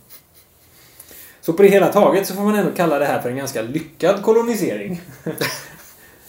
Så 1.42 1.54
på 1.54 1.64
det 1.64 1.70
hela 1.70 1.94
taget 1.94 2.28
så 2.28 2.34
får 2.34 2.44
man 2.44 2.56
ändå 2.56 2.72
kalla 2.72 3.00
det 3.00 3.06
här 3.06 3.22
för 3.22 3.30
en 3.30 3.38
ganska 3.38 3.62
lyckad 3.62 4.24
kolonisering. 4.24 5.02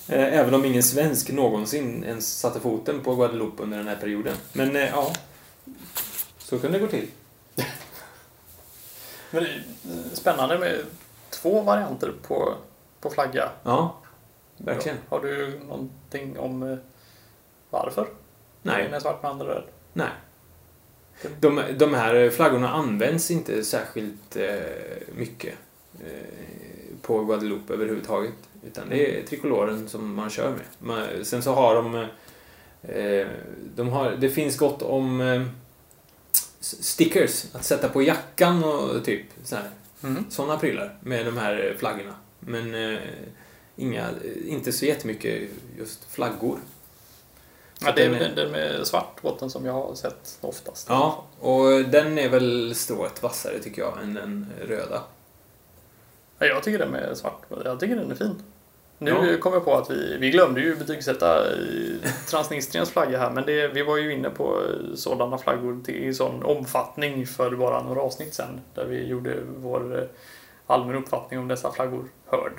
Eh, 0.09 0.39
Även 0.39 0.55
om 0.55 0.65
ingen 0.65 0.83
svensk 0.83 1.31
någonsin 1.31 2.05
ens 2.05 2.39
satte 2.39 2.61
foten 2.61 3.01
på 3.01 3.15
Guadeloupe 3.15 3.63
under 3.63 3.79
den 3.79 3.89
här 3.89 3.97
perioden. 3.97 4.37
Men 4.53 4.77
eh, 4.77 4.89
ja, 4.89 5.13
så 6.39 6.59
kunde 6.59 6.79
det 6.79 6.85
gå 6.85 6.91
till. 6.91 7.09
Men 9.31 9.43
det 9.43 9.49
är 9.49 9.65
eh, 9.85 10.13
spännande 10.13 10.59
med 10.59 10.85
två 11.31 11.61
varianter 11.61 12.13
på, 12.23 12.55
på 13.01 13.11
flagga. 13.11 13.51
Ja, 13.63 13.97
verkligen. 14.57 14.99
Har 15.09 15.21
du 15.21 15.61
någonting 15.69 16.39
om 16.39 16.79
varför? 17.71 18.09
Nej. 18.63 18.85
Den 18.85 18.95
är 18.95 19.01
svart 19.01 19.23
med 19.23 19.31
andra 19.31 19.47
röd. 19.47 19.65
Nej. 19.93 20.11
De, 21.41 21.63
de 21.79 21.95
här 21.95 22.31
flaggorna 22.31 22.69
används 22.71 23.31
inte 23.31 23.65
särskilt 23.65 24.37
mycket 25.17 25.55
på 27.03 27.25
Guadeloupe 27.25 27.73
överhuvudtaget. 27.75 28.35
Utan 28.67 28.89
det 28.89 29.19
är 29.21 29.27
trikoloren 29.27 29.89
som 29.89 30.15
man 30.15 30.31
kör 30.31 30.51
med. 30.51 30.61
Man, 30.79 31.25
sen 31.25 31.43
så 31.43 31.53
har 31.53 31.75
de... 31.75 31.95
Eh, 32.83 33.27
de 33.75 33.89
har, 33.89 34.11
det 34.11 34.31
finns 34.31 34.57
gott 34.59 34.83
om 34.83 35.21
eh, 35.21 35.43
stickers 36.61 37.45
att 37.53 37.65
sätta 37.65 37.89
på 37.89 38.03
jackan 38.03 38.65
och 38.65 39.05
typ 39.05 39.27
så 39.45 39.57
här, 39.57 39.71
Mm. 40.03 40.25
sådana 40.31 40.57
prylar 40.59 40.97
med 41.01 41.27
de 41.27 41.37
här 41.37 41.77
flaggorna. 41.79 42.15
Men 42.41 42.75
eh, 42.95 42.99
inga, 43.77 44.09
inte 44.47 44.73
så 44.73 44.87
jättemycket 44.87 45.51
just 45.79 46.05
flaggor. 46.13 46.59
Ja, 47.81 47.93
det 47.97 48.05
är 48.05 48.11
den 48.11 48.35
den, 48.35 48.51
med 48.51 48.87
svart 48.87 49.23
botten 49.23 49.51
som 49.51 49.67
jag 49.67 49.73
har 49.73 49.95
sett 49.95 50.39
oftast. 50.41 50.87
Ja, 50.89 51.25
och 51.41 51.85
den 51.85 52.19
är 52.19 52.29
väl 52.29 52.75
strået 52.75 53.23
vassare 53.23 53.59
tycker 53.59 53.83
jag 53.83 54.03
än 54.03 54.15
den 54.15 54.47
röda. 54.69 55.03
Ja, 56.39 56.47
Jag 56.47 56.63
tycker 56.63 56.79
den 56.79 56.91
med 56.91 57.17
svart, 57.17 57.43
jag 57.65 57.81
tycker 57.81 57.97
den 57.97 58.11
är 58.11 58.15
fin. 58.15 58.43
Nu 58.99 59.11
Ja. 59.11 59.39
kom 59.41 59.53
jag 59.53 59.65
på 59.65 59.75
att 59.75 59.91
vi, 59.91 60.17
vi 60.21 60.31
glömde 60.31 60.61
ju 60.61 60.77
betygsätta 60.77 61.43
Transnistriens 62.31 62.91
flagga 62.91 63.19
här, 63.19 63.31
men 63.31 63.47
det, 63.47 63.69
vi 63.69 63.83
var 63.83 63.97
ju 63.97 64.13
inne 64.13 64.31
på 64.31 64.45
eh, 64.63 64.95
sådana 64.95 65.39
flaggor 65.39 65.81
till, 65.85 65.95
i 66.05 66.15
sån 66.15 66.43
omfattning 66.43 67.27
för 67.27 67.51
bara 67.51 67.83
några 67.83 68.01
avsnitt 68.01 68.35
sedan, 68.35 68.61
där 68.75 68.85
vi 68.85 69.07
gjorde 69.07 69.35
vår 69.57 69.99
eh, 69.99 70.05
allmän 70.67 70.97
uppfattning 70.97 71.41
om 71.41 71.49
dessa 71.49 71.73
flaggor 71.73 72.05
hörd. 72.27 72.53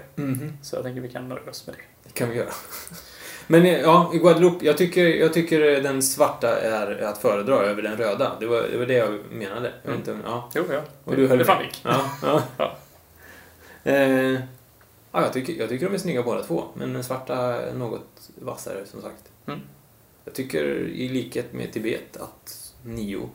Så 0.62 0.76
jag 0.76 0.84
tänker 0.84 1.02
vi 1.02 1.10
kan 1.10 1.30
nöja 1.30 1.50
oss 1.50 1.68
med 1.68 1.76
det. 1.76 1.82
Det 2.04 2.14
kan 2.14 2.30
vi 2.30 2.36
göra. 2.38 2.50
Men 3.48 3.66
eh, 3.66 3.80
ja, 3.82 4.12
Guadeloupe, 4.14 4.66
jag 4.66 4.78
tycker, 4.78 5.08
jag 5.08 5.34
tycker 5.34 5.82
den 5.82 6.02
svarta 6.04 6.60
är 6.62 7.04
att 7.04 7.18
föredra 7.18 7.56
över 7.56 7.82
den 7.82 7.98
röda. 7.98 8.32
Det 8.40 8.46
var 8.46 8.62
det, 8.72 8.78
var 8.78 8.86
det 8.86 8.94
jag 8.94 9.20
menade. 9.32 9.72
Jag 9.84 9.92
vet 9.92 10.00
inte, 10.00 10.18
ja. 10.26 10.50
Jo, 10.56 10.64
ja. 10.72 10.82
Och 11.04 11.16
du 11.16 11.28
höll 11.28 11.38
det 11.38 11.46
framgick. 11.46 11.82
Ja, 11.84 12.02
ja. 12.22 12.42
Ja. 12.58 13.92
Eh, 13.92 14.40
ja 15.18 15.24
jag, 15.24 15.34
tycker, 15.34 15.54
jag 15.54 15.70
tycker 15.70 15.86
de 15.86 15.94
är 15.94 15.98
snygga 15.98 16.24
båda 16.24 16.44
två, 16.44 16.64
men 16.74 16.94
den 16.94 17.04
svarta 17.04 17.36
är 17.38 17.74
något 17.74 18.30
vassare 18.36 18.86
som 18.86 19.02
sagt. 19.02 19.32
Mm. 19.46 19.60
Jag 20.26 20.34
tycker 20.34 20.66
i 20.88 21.10
likhet 21.10 21.54
med 21.54 21.74
Tibet 21.74 22.18
att 22.18 22.74
nio 22.84 23.30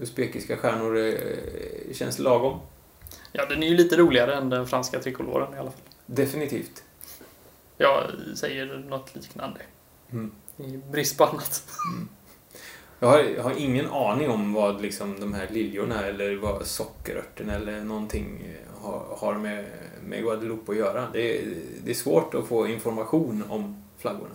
usbekiska 0.00 0.56
stjärnor 0.56 0.98
eh, 0.98 1.94
känns 1.94 2.18
lagom. 2.18 2.60
Ja, 3.32 3.46
den 3.46 3.62
är 3.62 3.66
ju 3.66 3.76
lite 3.76 3.96
roligare 3.96 4.34
än 4.34 4.50
den 4.50 4.66
franska 4.66 5.00
trikoloren 5.00 5.54
i 5.54 5.58
alla 5.58 5.70
fall. 5.70 5.80
Definitivt. 6.06 6.84
Jag 7.76 8.10
säger 8.36 8.66
något 8.66 9.14
liknande. 9.14 9.60
Mm. 10.10 10.32
I 10.56 10.76
brist 10.76 11.18
på 11.18 11.24
annat. 11.24 11.62
Jag 13.00 13.08
har, 13.08 13.18
jag 13.18 13.42
har 13.42 13.54
ingen 13.58 13.90
aning 13.90 14.30
om 14.30 14.52
vad 14.52 14.82
liksom 14.82 15.20
de 15.20 15.34
här 15.34 15.48
liljorna 15.50 16.04
eller 16.04 16.36
vad 16.36 16.66
sockerörten 16.66 17.50
eller 17.50 17.80
någonting 17.80 18.44
eh, 18.46 18.82
har, 18.84 19.02
har 19.16 19.34
med, 19.34 19.64
med 20.04 20.22
Guadeloupe 20.22 20.72
att 20.72 20.78
göra. 20.78 21.08
Det 21.12 21.38
är, 21.38 21.54
det 21.84 21.90
är 21.90 21.94
svårt 21.94 22.34
att 22.34 22.46
få 22.46 22.66
information 22.66 23.44
om 23.48 23.84
flaggorna. 23.98 24.34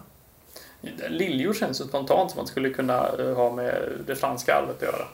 Liljor 1.10 1.54
känns 1.54 1.82
ju 1.82 1.86
spontant 1.86 2.32
som 2.32 2.38
man 2.38 2.48
skulle 2.48 2.70
kunna 2.70 3.10
eh, 3.20 3.36
ha 3.36 3.52
med 3.52 3.92
det 4.06 4.16
franska 4.16 4.56
arvet 4.56 4.76
att 4.76 4.82
göra. 4.82 5.08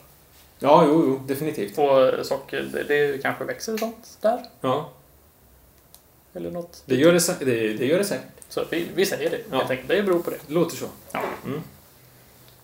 Ja, 0.59 0.83
jo, 0.87 1.03
jo, 1.05 1.21
definitivt. 1.27 1.77
Och 1.77 2.01
eh, 2.01 2.23
socker, 2.23 2.69
det, 2.73 2.83
det 2.83 3.21
kanske 3.21 3.43
växer 3.43 3.77
sånt 3.77 4.17
där. 4.21 4.45
Ja, 4.61 4.89
Eller 6.33 6.51
något. 6.51 6.83
det 6.85 6.95
gör 6.95 7.13
det, 7.13 7.39
det, 7.39 7.73
det, 7.73 7.85
gör 7.85 7.97
det 7.97 8.03
säkert. 8.03 8.43
Så 8.49 8.63
vi, 8.69 8.87
vi 8.95 9.05
säger 9.05 9.29
det. 9.29 9.39
Ja. 9.51 9.57
Jag 9.57 9.67
tänker, 9.67 9.95
det 9.95 10.03
beror 10.03 10.19
på 10.19 10.29
det. 10.29 10.37
Det 10.47 10.53
låter 10.53 10.75
så. 10.75 10.85
Ja. 11.11 11.21
Mm. 11.45 11.61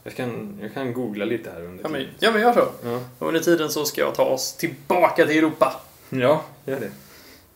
Jag, 0.07 0.15
kan, 0.15 0.59
jag 0.61 0.73
kan 0.73 0.93
googla 0.93 1.25
lite 1.25 1.51
här 1.51 1.61
under 1.63 1.83
Ja, 1.83 1.89
men, 1.89 2.01
tiden. 2.01 2.15
ja, 2.19 2.31
men 2.31 2.41
gör 2.41 2.53
så. 2.53 2.67
Ja, 2.83 3.01
Och 3.19 3.27
under 3.27 3.39
tiden 3.41 3.69
så 3.71 3.85
ska 3.85 4.01
jag 4.01 4.15
ta 4.15 4.23
oss 4.25 4.53
tillbaka 4.53 5.25
till 5.25 5.37
Europa. 5.37 5.81
ja 6.09 6.45
gör 6.65 6.79
det. 6.79 6.91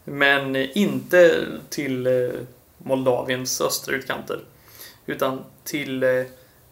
Men 0.03 0.55
inte 0.55 1.47
till 1.69 2.07
eh, 2.07 2.29
Moldaviens 2.77 3.61
östra 3.61 3.95
utkanter. 3.95 4.39
Utan 5.05 5.43
till 5.63 6.03
eh, 6.03 6.09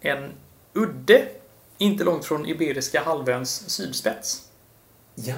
en 0.02 0.32
udde 0.74 1.28
inte 1.78 2.04
långt 2.04 2.26
från 2.26 2.46
Iberiska 2.46 3.04
halvöns 3.04 3.70
sydspets. 3.70 4.48
Ja. 5.16 5.34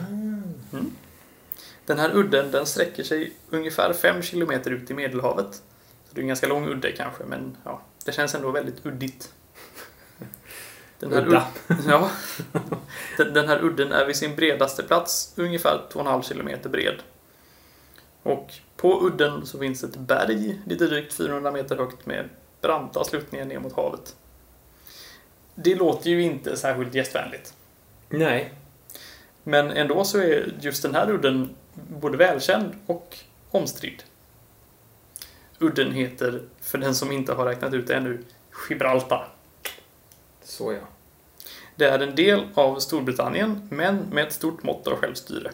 Den 1.85 1.99
här 1.99 2.15
udden 2.15 2.51
den 2.51 2.65
sträcker 2.65 3.03
sig 3.03 3.33
ungefär 3.49 3.93
5 3.93 4.21
kilometer 4.21 4.71
ut 4.71 4.91
i 4.91 4.93
Medelhavet. 4.93 5.53
Så 6.07 6.15
det 6.15 6.19
är 6.19 6.21
en 6.21 6.27
ganska 6.27 6.47
lång 6.47 6.67
udde 6.67 6.91
kanske, 6.91 7.23
men 7.23 7.57
ja, 7.63 7.81
det 8.05 8.11
känns 8.11 8.35
ändå 8.35 8.51
väldigt 8.51 8.85
uddigt. 8.85 9.33
Den 10.99 11.13
här, 11.13 11.27
Udda. 11.27 11.47
ud- 11.67 11.77
ja, 11.87 12.09
den 13.17 13.47
här 13.47 13.63
udden 13.63 13.91
är 13.91 14.05
vid 14.05 14.15
sin 14.15 14.35
bredaste 14.35 14.83
plats 14.83 15.33
ungefär 15.35 15.81
2,5 15.91 16.21
kilometer 16.23 16.69
bred. 16.69 16.95
Och 18.23 18.53
på 18.77 19.01
udden 19.05 19.45
så 19.45 19.59
finns 19.59 19.83
ett 19.83 19.95
berg 19.95 20.61
lite 20.65 20.85
drygt 20.85 21.13
400 21.13 21.51
meter 21.51 21.77
högt 21.77 22.05
med 22.05 22.29
branta 22.61 23.03
sluttningar 23.03 23.45
ner 23.45 23.59
mot 23.59 23.75
havet. 23.75 24.15
Det 25.55 25.75
låter 25.75 26.09
ju 26.09 26.21
inte 26.23 26.57
särskilt 26.57 26.93
gästvänligt. 26.95 27.53
Nej. 28.09 28.53
Men 29.43 29.71
ändå 29.71 30.03
så 30.03 30.17
är 30.19 30.53
just 30.61 30.83
den 30.83 30.95
här 30.95 31.09
udden 31.11 31.55
både 31.73 32.17
välkänd 32.17 32.75
och 32.85 33.17
omstridd. 33.51 34.03
Udden 35.59 35.91
heter, 35.91 36.41
för 36.61 36.77
den 36.77 36.95
som 36.95 37.11
inte 37.11 37.33
har 37.33 37.45
räknat 37.45 37.73
ut 37.73 37.87
det 37.87 37.95
ännu, 37.95 38.23
Gibraltar. 38.69 39.27
Så 40.49 40.73
ja. 40.73 40.79
Det 41.75 41.85
är 41.85 41.99
en 41.99 42.15
del 42.15 42.47
av 42.53 42.79
Storbritannien, 42.79 43.67
men 43.71 43.97
med 43.97 44.27
ett 44.27 44.33
stort 44.33 44.63
mått 44.63 44.87
av 44.87 44.95
självstyre. 44.95 45.51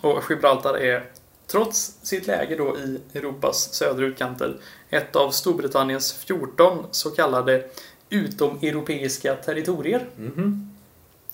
Och 0.00 0.22
Gibraltar 0.30 0.78
är, 0.78 1.10
trots 1.46 1.98
sitt 2.02 2.26
läge 2.26 2.56
då 2.56 2.78
i 2.78 3.00
Europas 3.14 3.74
södra 3.74 4.04
utkanter, 4.04 4.56
ett 4.90 5.16
av 5.16 5.30
Storbritanniens 5.30 6.12
14 6.12 6.86
så 6.90 7.10
kallade 7.10 7.70
utomeuropeiska 8.08 9.34
territorier. 9.34 10.08
Mhm. 10.16 10.76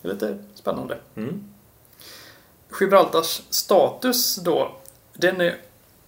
Det 0.03 0.09
är 0.09 0.13
lite 0.13 0.39
spännande. 0.55 0.99
Mm. 1.15 1.45
Gibraltars 2.81 3.43
status 3.51 4.37
då, 4.37 4.77
den 5.15 5.41
är 5.41 5.57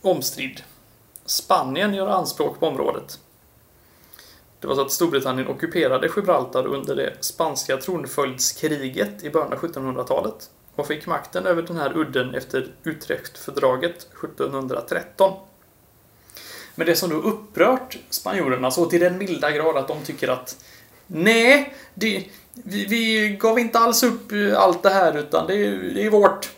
omstridd. 0.00 0.62
Spanien 1.24 1.94
gör 1.94 2.06
anspråk 2.06 2.60
på 2.60 2.66
området. 2.66 3.18
Det 4.62 4.68
var 4.68 4.74
så 4.74 4.80
att 4.80 4.92
Storbritannien 4.92 5.48
ockuperade 5.48 6.08
Gibraltar 6.16 6.66
under 6.66 6.96
det 6.96 7.12
spanska 7.20 7.76
tronföljdskriget 7.76 9.22
i 9.24 9.30
början 9.30 9.52
av 9.52 9.58
1700-talet 9.58 10.50
och 10.74 10.86
fick 10.86 11.06
makten 11.06 11.46
över 11.46 11.62
den 11.62 11.76
här 11.76 11.96
udden 11.96 12.34
efter 12.34 12.66
Utrechtfördraget 12.84 13.96
1713. 14.24 15.32
Men 16.74 16.86
det 16.86 16.96
som 16.96 17.10
då 17.10 17.16
upprört 17.16 17.98
spanjorerna 18.10 18.70
så 18.70 18.86
till 18.86 19.00
den 19.00 19.18
milda 19.18 19.50
grad 19.50 19.76
att 19.76 19.88
de 19.88 20.00
tycker 20.04 20.28
att 20.28 20.64
Nej, 21.06 21.74
det, 21.94 22.24
vi, 22.52 22.86
vi 22.86 23.28
gav 23.40 23.58
inte 23.58 23.78
alls 23.78 24.02
upp 24.02 24.32
allt 24.56 24.82
det 24.82 24.90
här 24.90 25.18
utan 25.18 25.46
det, 25.46 25.54
är- 25.54 25.92
det 25.94 26.06
är 26.06 26.10
vårt. 26.10 26.50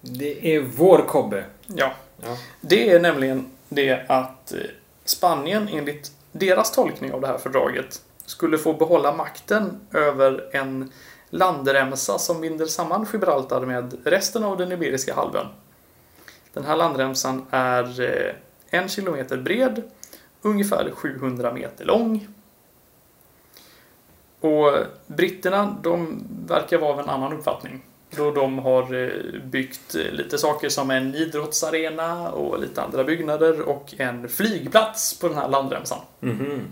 Det 0.00 0.54
är 0.56 0.60
vår 0.60 0.98
kobbe. 1.08 1.44
Ja, 1.66 1.92
Ja. 2.22 2.36
det 2.60 2.90
är 2.90 3.00
nämligen 3.00 3.46
det 3.68 4.04
att 4.08 4.52
eh, 4.52 4.58
Spanien 5.04 5.68
enligt 5.72 6.12
deras 6.32 6.72
tolkning 6.72 7.12
av 7.12 7.20
det 7.20 7.26
här 7.26 7.38
fördraget 7.38 8.02
skulle 8.26 8.58
få 8.58 8.72
behålla 8.72 9.12
makten 9.12 9.80
över 9.92 10.50
en 10.52 10.92
landremsa 11.30 12.18
som 12.18 12.40
binder 12.40 12.66
samman 12.66 13.06
Gibraltar 13.12 13.60
med 13.60 13.96
resten 14.04 14.44
av 14.44 14.56
den 14.56 14.72
Iberiska 14.72 15.14
halvön. 15.14 15.46
Den 16.52 16.64
här 16.64 16.76
landremsan 16.76 17.46
är 17.50 18.00
eh, 18.00 18.34
en 18.70 18.88
kilometer 18.88 19.36
bred, 19.36 19.82
ungefär 20.42 20.90
700 20.90 21.52
meter 21.52 21.84
lång. 21.84 22.28
Och 24.40 24.72
britterna, 25.06 25.76
de 25.82 26.24
verkar 26.46 26.78
vara 26.78 26.92
av 26.92 27.00
en 27.00 27.08
annan 27.08 27.32
uppfattning. 27.32 27.82
Då 28.10 28.30
de 28.30 28.58
har 28.58 28.94
eh, 28.94 29.40
byggt 29.42 29.94
eh, 29.94 30.12
lite 30.12 30.38
saker 30.38 30.68
som 30.68 30.90
en 30.90 31.14
idrottsarena 31.14 32.30
och 32.30 32.60
lite 32.60 32.82
andra 32.82 33.04
byggnader 33.04 33.60
och 33.60 33.94
en 33.98 34.28
flygplats 34.28 35.18
på 35.18 35.28
den 35.28 35.36
här 35.36 35.48
landremsan. 35.48 35.98
Mhm. 36.20 36.62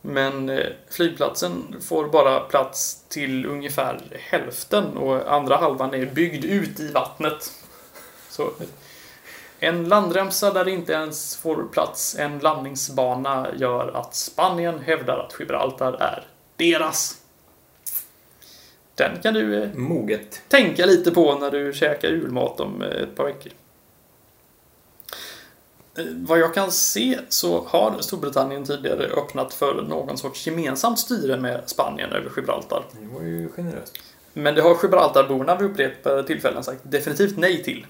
Men 0.00 0.48
eh, 0.48 0.66
flygplatsen 0.90 1.76
får 1.80 2.08
bara 2.08 2.40
plats 2.40 3.04
till 3.08 3.46
ungefär 3.46 4.00
hälften 4.30 4.96
och 4.96 5.32
andra 5.32 5.56
halvan 5.56 5.94
är 5.94 6.06
byggd 6.06 6.44
ut 6.44 6.80
i 6.80 6.92
vattnet. 6.92 7.52
Så 8.30 8.50
en 9.60 9.88
landremsa 9.88 10.52
där 10.52 10.64
det 10.64 10.70
inte 10.70 10.92
ens 10.92 11.36
får 11.36 11.64
plats 11.72 12.16
en 12.18 12.38
landningsbana 12.38 13.46
gör 13.56 13.88
att 13.88 14.14
Spanien 14.14 14.78
hävdar 14.78 15.18
att 15.18 15.40
Gibraltar 15.40 15.92
är 15.92 16.26
deras. 16.56 17.16
Den 18.98 19.10
kan 19.22 19.34
du 19.34 19.62
eh, 19.62 19.68
Moget. 19.74 20.42
tänka 20.48 20.86
lite 20.86 21.10
på 21.10 21.34
när 21.34 21.50
du 21.50 21.72
käkar 21.72 22.08
julmat 22.08 22.60
om 22.60 22.82
eh, 22.82 22.88
ett 23.02 23.16
par 23.16 23.24
veckor. 23.24 23.52
Eh, 25.98 26.04
Vad 26.14 26.38
jag 26.38 26.54
kan 26.54 26.70
se 26.72 27.18
så 27.28 27.64
har 27.66 28.00
Storbritannien 28.00 28.64
tidigare 28.64 29.04
öppnat 29.06 29.54
för 29.54 29.82
någon 29.82 30.18
sorts 30.18 30.46
gemensamt 30.46 30.98
styre 30.98 31.36
med 31.36 31.62
Spanien 31.66 32.12
över 32.12 32.30
Gibraltar. 32.36 32.82
Det 33.00 33.14
var 33.14 33.22
ju 33.22 33.48
generöst. 33.56 33.98
Men 34.32 34.54
det 34.54 34.62
har 34.62 34.76
Gibraltarborna 34.82 35.56
vid 35.56 35.70
upprepade 35.70 36.24
tillfällen 36.26 36.64
sagt 36.64 36.80
definitivt 36.82 37.36
nej 37.38 37.62
till. 37.64 37.86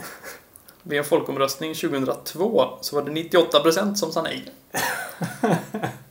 Vid 0.82 0.98
en 0.98 1.04
folkomröstning 1.04 1.74
2002 1.74 2.68
så 2.80 2.96
var 2.96 3.02
det 3.02 3.10
98% 3.10 3.94
som 3.94 4.12
sa 4.12 4.22
nej. 4.22 4.44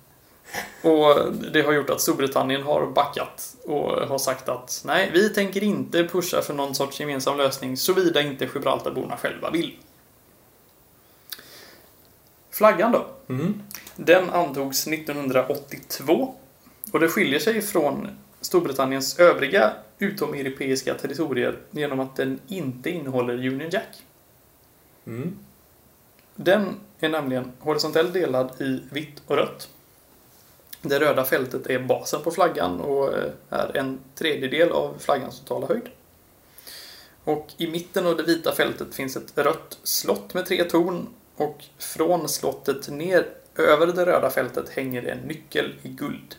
Och 0.82 1.34
det 1.34 1.62
har 1.62 1.74
gjort 1.74 1.90
att 1.90 2.02
Storbritannien 2.02 2.64
har 2.64 2.88
backat 2.88 3.56
och 3.66 3.92
har 4.08 4.18
sagt 4.18 4.50
att 4.50 4.84
nej, 4.86 5.10
vi 5.14 5.30
tänker 5.30 5.64
inte 5.64 6.04
pusha 6.04 6.42
för 6.42 6.54
någon 6.54 6.76
sorts 6.76 7.00
gemensam 7.00 7.38
lösning 7.38 7.78
såvida 7.78 8.22
inte 8.22 8.50
Gibraltarborna 8.54 9.18
själva 9.18 9.50
vill. 9.50 9.78
Flaggan 12.52 12.92
då? 12.92 13.06
Mhm. 13.28 13.62
Den 13.96 14.30
antogs 14.30 14.88
1982 14.88 16.36
och 16.92 17.00
det 17.00 17.08
skiljer 17.08 17.40
sig 17.40 17.62
från 17.62 18.08
Storbritanniens 18.42 19.20
övriga 19.20 19.74
utomeuropeiska 20.00 20.94
territorier 20.94 21.58
genom 21.72 22.00
att 22.00 22.16
den 22.16 22.40
inte 22.48 22.90
innehåller 22.90 23.34
Union 23.34 23.70
Jack. 23.70 24.04
Mm. 25.08 25.38
Den 26.36 26.76
är 27.00 27.10
nämligen 27.10 27.52
horisontellt 27.60 28.14
delad 28.14 28.62
i 28.62 28.82
vitt 28.92 29.22
och 29.28 29.36
rött. 29.36 29.70
Det 30.88 31.00
röda 31.00 31.26
fältet 31.26 31.68
är 31.68 31.80
basen 31.80 32.22
på 32.22 32.32
flaggan 32.32 32.82
och 32.82 33.18
eh, 33.18 33.32
är 33.50 33.78
en 33.78 34.00
tredjedel 34.16 34.72
av 34.72 34.96
flaggans 35.00 35.40
totala 35.40 35.68
höjd. 35.68 35.90
Och 37.24 37.48
i 37.58 37.68
mitten 37.68 38.08
av 38.08 38.18
det 38.18 38.24
vita 38.24 38.56
fältet 38.56 38.96
finns 38.96 39.18
ett 39.18 39.38
rött 39.38 39.78
slott 39.84 40.34
med 40.34 40.46
tre 40.46 40.64
torn 40.64 41.08
och 41.36 41.64
från 41.78 42.30
slottet 42.30 42.90
ner 42.90 43.28
över 43.56 43.88
det 43.88 44.06
röda 44.06 44.30
fältet 44.30 44.70
hänger 44.70 45.04
en 45.04 45.18
nyckel 45.18 45.76
i 45.82 45.90
guld. 45.90 46.36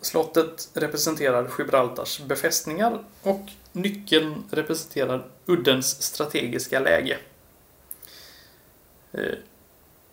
Slottet 0.00 0.68
representerar 0.74 1.50
Gibraltars 1.58 2.20
befästningar 2.20 3.04
och 3.22 3.50
nyckeln 3.72 4.44
representerar 4.50 5.26
uddens 5.46 6.02
strategiska 6.02 6.80
läge. 6.80 7.18
Eh, 9.12 9.34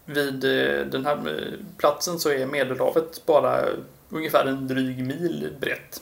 vid 0.06 0.44
eh, 0.44 0.86
den 0.86 1.06
här 1.06 1.16
eh, 1.16 1.66
platsen 1.78 2.20
så 2.20 2.30
är 2.30 2.46
Medelhavet 2.46 3.26
bara 3.26 3.66
ungefär 4.10 4.46
en 4.46 4.68
dryg 4.68 5.06
mil 5.06 5.50
brett. 5.60 6.02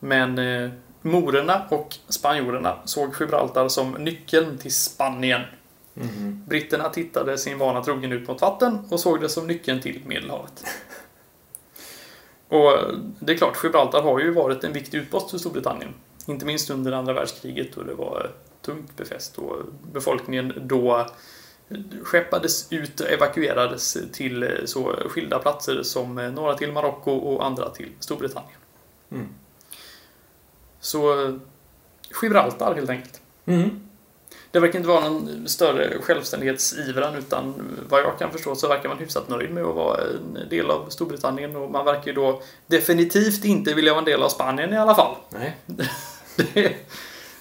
Men 0.00 0.38
eh, 0.38 0.70
morerna 1.02 1.66
och 1.70 1.96
spanjorerna 2.08 2.78
såg 2.84 3.14
Gibraltar 3.20 3.68
som 3.68 3.90
nyckeln 3.90 4.58
till 4.58 4.74
Spanien. 4.74 5.42
Mhm. 5.94 6.44
Britterna 6.48 6.88
tittade 6.88 7.38
sin 7.38 7.58
vana 7.58 7.84
trogen 7.84 8.12
ut 8.12 8.28
mot 8.28 8.40
vatten 8.40 8.78
och 8.90 9.00
såg 9.00 9.20
det 9.20 9.28
som 9.28 9.46
nyckeln 9.46 9.80
till 9.80 10.02
Medelhavet. 10.06 10.64
Och 12.48 12.72
det 13.18 13.32
är 13.32 13.36
klart, 13.36 13.64
Gibraltar 13.64 14.02
har 14.02 14.20
ju 14.20 14.30
varit 14.30 14.64
en 14.64 14.72
viktig 14.72 14.98
utpost 14.98 15.30
för 15.30 15.38
Storbritannien. 15.38 15.94
Inte 16.26 16.46
minst 16.46 16.70
under 16.70 16.92
andra 16.92 17.12
världskriget 17.12 17.74
då 17.74 17.82
det 17.82 17.94
var 17.94 18.30
tungt 18.62 18.96
befäst 18.96 19.38
och 19.38 19.56
befolkningen 19.92 20.52
då 20.56 21.06
skeppades 22.02 22.72
ut 22.72 23.00
och 23.00 23.10
evakuerades 23.10 23.96
till 24.12 24.62
så 24.64 24.96
skilda 25.08 25.38
platser 25.38 25.82
som 25.82 26.14
några 26.14 26.54
till 26.54 26.72
Marocko 26.72 27.10
och 27.10 27.46
andra 27.46 27.70
till 27.70 27.88
Storbritannien. 28.00 28.58
Mm. 29.10 29.28
Så 30.80 31.32
Gibraltar 32.22 32.74
helt 32.74 32.90
enkelt. 32.90 33.20
Mhm. 33.44 33.80
Det 34.50 34.60
verkar 34.60 34.78
inte 34.78 34.88
vara 34.88 35.08
någon 35.08 35.48
större 35.48 35.98
självständighetsivran 36.02 37.14
utan 37.14 37.54
vad 37.88 38.00
jag 38.00 38.18
kan 38.18 38.30
förstå 38.30 38.54
så 38.54 38.68
verkar 38.68 38.88
man 38.88 38.98
hyfsat 38.98 39.28
nöjd 39.28 39.50
med 39.50 39.64
att 39.64 39.74
vara 39.74 40.00
en 40.00 40.48
del 40.48 40.70
av 40.70 40.88
Storbritannien 40.88 41.56
och 41.56 41.70
man 41.70 41.84
verkar 41.84 42.06
ju 42.06 42.12
då 42.12 42.42
definitivt 42.66 43.44
inte 43.44 43.74
vilja 43.74 43.92
vara 43.92 43.98
en 43.98 44.04
del 44.04 44.22
av 44.22 44.28
Spanien 44.28 44.72
i 44.72 44.76
alla 44.76 44.94
fall. 44.94 45.16
Nej. 45.30 45.56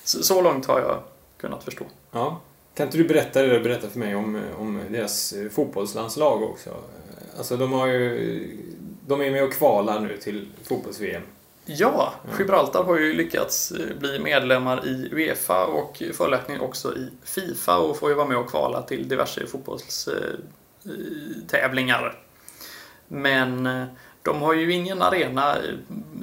Så 0.04 0.42
långt 0.42 0.66
har 0.66 0.80
jag 0.80 1.04
kunnat 1.38 1.64
förstå. 1.64 1.86
Ja. 2.12 2.42
Kan 2.76 2.86
inte 2.88 2.98
du 2.98 3.04
berätta 3.04 3.42
det 3.42 3.48
du 3.48 3.60
berättade 3.60 3.92
för 3.92 4.00
mig 4.00 4.16
om, 4.16 4.42
om 4.58 4.82
deras 4.90 5.34
eh, 5.34 5.50
fotbollslandslag 5.50 6.44
också? 6.44 6.70
Alltså 7.38 7.58
de 7.58 7.72
har 7.74 7.88
ju... 7.88 8.58
De 9.08 9.22
är 9.22 9.32
med 9.32 9.44
och 9.44 9.54
kvalar 9.54 10.00
nu 10.00 10.18
till 10.18 10.48
fotbolls-VM. 10.64 11.22
Ja, 11.66 12.14
Gibraltar 12.40 12.84
har 12.84 12.98
ju 13.00 13.14
lyckats 13.14 13.72
eh, 13.72 13.98
bli 14.00 14.20
medlemmar 14.20 14.88
i 14.88 15.10
Uefa 15.12 15.66
och 15.66 16.04
följaktligen 16.14 16.62
också 16.62 16.96
i 16.96 17.08
Fifa 17.24 17.78
och 17.78 17.98
får 17.98 18.10
ju 18.10 18.16
vara 18.16 18.28
med 18.28 18.38
och 18.38 18.50
kvala 18.50 18.82
till 18.82 19.08
diverse 19.10 19.48
fotbollstävlingar. 19.48 22.20
Men 23.08 23.66
eh, 23.66 23.86
de 24.22 24.42
har 24.42 24.54
ju 24.54 24.74
ingen 24.74 25.02
arena 25.02 25.56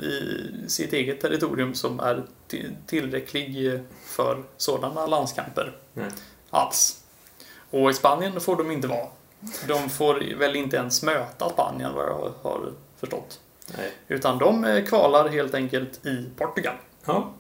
i 0.03 0.47
sitt 0.69 0.93
eget 0.93 1.21
territorium 1.21 1.75
som 1.75 2.01
är 2.01 2.23
ti- 2.51 2.71
tillräcklig 2.87 3.81
för 4.05 4.43
sådana 4.57 5.07
landskamper 5.07 5.77
Nej. 5.93 6.07
Alls. 6.51 7.03
Och 7.71 7.91
i 7.91 7.95
Spanien 7.95 8.41
får 8.41 8.57
de 8.57 8.71
inte 8.71 8.89
vara. 8.89 9.07
De 9.69 9.89
får 9.89 10.35
väl 10.39 10.57
inte 10.57 10.77
ens 10.77 11.03
möta 11.03 11.49
Spanien 11.51 11.95
vad 11.95 12.05
jag 12.05 12.33
har 12.43 12.73
förstått. 12.97 13.41
Nej. 13.77 13.93
Utan 14.09 14.39
de 14.39 14.65
eh, 14.65 14.85
kvalar 14.85 15.29
helt 15.29 15.55
enkelt 15.55 16.07
i 16.07 16.27
Portugal. 16.37 16.75
Ja, 17.05 17.33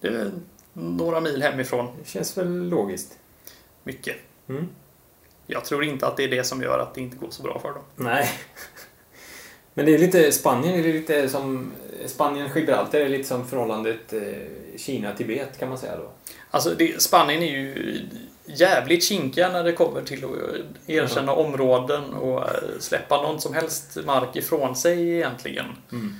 Det 0.00 0.08
är 0.08 0.32
några 0.72 1.20
mil 1.20 1.42
hemifrån. 1.42 1.96
det 2.02 2.08
känns 2.08 2.38
väl 2.38 2.68
logiskt. 2.68 3.18
Mycket. 3.82 4.16
Mm. 4.48 4.68
Jag 5.46 5.64
tror 5.64 5.84
inte 5.84 6.06
att 6.06 6.16
det 6.16 6.24
är 6.24 6.28
det 6.28 6.44
som 6.44 6.62
gör 6.62 6.78
att 6.78 6.94
det 6.94 7.00
inte 7.00 7.16
går 7.16 7.30
så 7.30 7.42
bra 7.42 7.58
för 7.58 7.68
dem. 7.68 7.82
Nej. 7.96 8.30
Men 9.74 9.86
det 9.86 9.94
är 9.94 9.98
lite, 9.98 10.32
Spanien 10.32 10.74
är 10.78 10.82
lite 10.82 11.28
som, 11.28 11.72
Spanien-Gibraltar 12.06 12.98
är 12.98 13.08
lite 13.08 13.28
som 13.28 13.46
förhållandet 13.48 14.12
eh, 14.12 14.22
Kina-Tibet 14.76 15.58
kan 15.58 15.68
man 15.68 15.78
säga 15.78 15.96
då. 15.96 16.10
Alltså, 16.50 16.74
det, 16.74 17.02
Spanien 17.02 17.42
är 17.42 17.50
ju 17.50 18.00
jävligt 18.46 19.04
kinkiga 19.04 19.52
när 19.52 19.64
det 19.64 19.72
kommer 19.72 20.02
till 20.02 20.24
att 20.24 20.88
erkänna 20.88 21.32
områden 21.32 22.14
och 22.14 22.42
eh, 22.42 22.78
släppa 22.80 23.22
någon 23.22 23.40
som 23.40 23.54
helst 23.54 23.98
mark 24.06 24.36
ifrån 24.36 24.76
sig 24.76 25.10
egentligen. 25.10 25.66
Mm. 25.92 26.14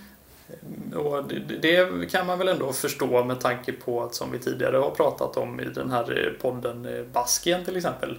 Och 0.95 1.25
det, 1.61 2.11
kan 2.11 2.27
man 2.27 2.39
väl 2.39 2.49
ändå 2.49 2.73
förstå 2.73 3.25
med 3.25 3.41
tanke 3.41 3.73
på 3.73 4.03
att 4.03 4.15
som 4.15 4.33
vi 4.33 4.39
tidigare 4.39 4.77
har 4.77 4.91
pratat 4.91 5.37
om 5.37 5.61
i 5.61 5.65
den 5.65 5.91
här 5.91 6.27
eh, 6.27 6.43
podden 6.43 6.87
eh, 6.87 7.05
Baskien 7.05 7.65
till 7.65 7.77
exempel 7.77 8.19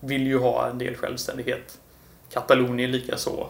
vill 0.00 0.26
ju 0.26 0.38
ha 0.38 0.68
en 0.68 0.78
del 0.78 0.94
självständighet. 0.94 1.78
Katalonien 2.30 2.90
lika 2.90 3.16
så. 3.16 3.48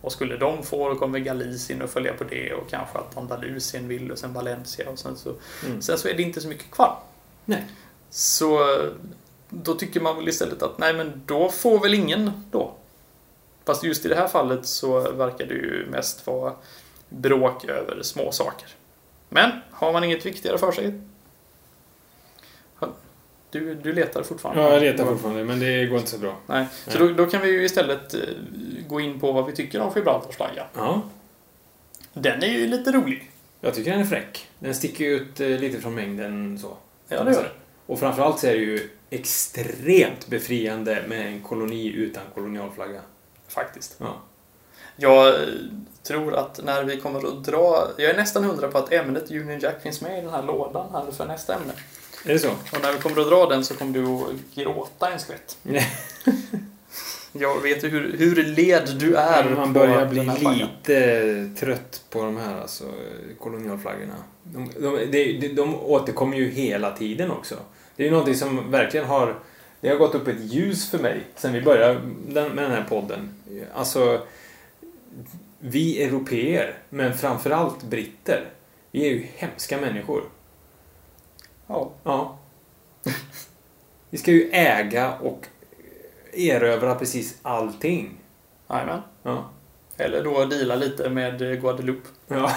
Och 0.00 0.12
skulle 0.12 0.36
de 0.36 0.62
få 0.62 0.88
då 0.88 0.94
kommer 0.94 1.18
Galicien 1.18 1.82
att 1.82 1.90
följa 1.90 2.12
på 2.12 2.24
det 2.24 2.52
och 2.52 2.70
kanske 2.70 2.98
att 2.98 3.16
Andalusien 3.16 3.88
vill 3.88 4.12
och 4.12 4.18
sen 4.18 4.32
Valencia 4.32 4.90
och 4.90 4.98
sen 4.98 5.16
så, 5.16 5.32
Mm. 5.66 5.82
sen 5.82 5.98
så 5.98 6.08
är 6.08 6.14
det 6.14 6.22
inte 6.22 6.40
så 6.40 6.48
mycket 6.48 6.70
kvar. 6.70 6.98
Nej. 7.48 7.64
Så 8.10 8.60
då 9.48 9.74
tycker 9.74 10.00
man 10.00 10.16
väl 10.16 10.28
istället 10.28 10.62
att 10.62 10.78
nej 10.78 10.94
men 10.94 11.22
då 11.26 11.48
får 11.50 11.78
väl 11.80 11.94
ingen 11.94 12.30
då. 12.50 12.74
Fast 13.64 13.84
just 13.84 14.04
i 14.04 14.08
det 14.08 14.14
här 14.16 14.28
fallet 14.28 14.66
så 14.66 15.00
verkar 15.12 15.46
det 15.46 15.54
ju 15.54 15.86
mest 15.90 16.26
vara 16.26 16.52
bråk 17.08 17.64
över 17.64 18.02
små 18.02 18.32
saker. 18.32 18.68
Men 19.28 19.50
har 19.70 19.92
man 19.92 20.04
inget 20.04 20.26
viktigare 20.26 20.58
för 20.58 20.72
sig? 20.72 21.00
Du, 23.50 23.74
du 23.74 23.92
letar 23.92 24.22
fortfarande? 24.22 24.62
Ja, 24.62 24.72
jag 24.72 24.82
letar 24.82 25.04
fortfarande, 25.04 25.44
men 25.44 25.60
det 25.60 25.86
går 25.86 25.98
inte 25.98 26.10
så 26.10 26.18
bra. 26.18 26.36
Nej, 26.46 26.66
så 26.86 26.98
Nej. 26.98 27.08
då, 27.08 27.24
då 27.24 27.30
kan 27.30 27.42
vi 27.42 27.48
ju 27.50 27.64
istället 27.64 28.14
eh, 28.14 28.20
gå 28.88 29.00
in 29.00 29.20
på 29.20 29.32
vad 29.32 29.46
vi 29.46 29.52
tycker 29.52 29.80
om 29.80 29.92
Gibraltars 29.96 30.36
flagga. 30.36 30.64
Ja, 30.76 31.02
Den 32.12 32.42
är 32.42 32.46
ju 32.46 32.66
lite 32.66 32.92
rolig. 32.92 33.30
jag 33.60 33.74
tycker 33.74 33.90
den 33.90 34.00
är 34.00 34.04
fräck. 34.04 34.46
Den 34.58 34.74
sticker 34.74 35.04
ut 35.04 35.40
eh, 35.40 35.48
lite 35.48 35.80
från 35.80 35.94
mängden 35.94 36.58
så. 36.58 36.76
Ja, 37.08 37.24
det 37.24 37.32
gör 37.32 37.42
den. 37.42 37.52
Och 37.86 37.98
framförallt 37.98 38.38
så 38.38 38.46
är 38.46 38.52
det 38.54 38.58
ju 38.58 38.90
extremt 39.10 40.26
befriande 40.26 41.04
med 41.08 41.26
en 41.26 41.42
koloni 41.42 41.92
utan 41.92 42.22
kolonialflagga. 42.34 43.00
Faktiskt. 43.48 43.96
Ja. 43.98 44.16
Jag 44.96 45.28
eh, 45.28 45.40
tror 46.02 46.34
att 46.34 46.64
när 46.64 46.84
vi 46.84 47.00
kommer 47.00 47.28
att 47.28 47.44
dra... 47.44 47.88
Jag 47.96 48.10
är 48.10 48.16
nästan 48.16 48.44
hundra 48.44 48.68
på 48.68 48.78
att 48.78 48.92
ämnet 48.92 49.30
Union 49.30 49.58
Jack 49.58 49.82
finns 49.82 50.00
med 50.00 50.18
i 50.18 50.20
den 50.20 50.30
här 50.30 50.42
lådan 50.42 50.86
här 50.92 51.12
för 51.12 51.26
nästa 51.26 51.54
ämne. 51.54 51.72
Är 52.24 52.32
det 52.32 52.38
så? 52.38 52.50
Och 52.50 52.82
när 52.82 52.92
vi 52.92 52.98
kommer 52.98 53.20
att 53.20 53.28
dra 53.28 53.46
den 53.46 53.64
så 53.64 53.74
kommer 53.74 53.92
du 53.92 54.04
att 54.04 54.54
gråta 54.54 55.12
en 55.12 55.18
skvätt. 55.18 55.58
Jag 57.32 57.60
vet 57.62 57.84
ju 57.84 57.88
hur, 57.88 58.18
hur 58.18 58.44
led 58.44 58.96
du 58.98 59.14
är 59.14 59.50
Man 59.50 59.74
på 59.74 59.80
börjar 59.80 60.06
bli 60.06 60.20
flaggan. 60.24 60.54
lite 60.54 61.50
trött 61.60 62.04
på 62.10 62.22
de 62.22 62.36
här 62.36 62.60
alltså, 62.60 62.84
kolonialflaggorna. 63.40 64.14
De, 64.52 64.70
de, 65.10 65.38
de, 65.40 65.48
de 65.48 65.74
återkommer 65.74 66.36
ju 66.36 66.50
hela 66.50 66.96
tiden 66.96 67.30
också. 67.30 67.54
Det 67.96 68.02
är 68.02 68.04
ju 68.04 68.10
någonting 68.10 68.34
som 68.34 68.70
verkligen 68.70 69.06
har... 69.06 69.38
Det 69.80 69.88
har 69.88 69.96
gått 69.96 70.14
upp 70.14 70.28
ett 70.28 70.40
ljus 70.40 70.90
för 70.90 70.98
mig 70.98 71.20
sen 71.36 71.52
vi 71.52 71.62
började 71.62 72.00
den, 72.26 72.52
med 72.52 72.64
den 72.64 72.70
här 72.70 72.84
podden. 72.88 73.34
Alltså, 73.74 74.22
vi 75.58 76.02
europeer, 76.02 76.74
men 76.88 77.18
framförallt 77.18 77.82
britter, 77.82 78.50
vi 78.90 79.06
är 79.06 79.10
ju 79.10 79.26
hemska 79.36 79.80
människor. 79.80 80.22
Ja. 81.66 81.90
Ja. 82.02 82.38
Vi 84.10 84.18
ska 84.18 84.30
ju 84.30 84.50
äga 84.52 85.14
och 85.14 85.46
erövra 86.32 86.94
precis 86.94 87.38
allting. 87.42 88.18
Jajamän. 88.70 89.00
Ja. 89.22 89.50
Eller 89.96 90.24
då 90.24 90.44
deala 90.44 90.74
lite 90.74 91.10
med 91.10 91.38
Guadeloupe. 91.60 92.08
Ja. 92.26 92.52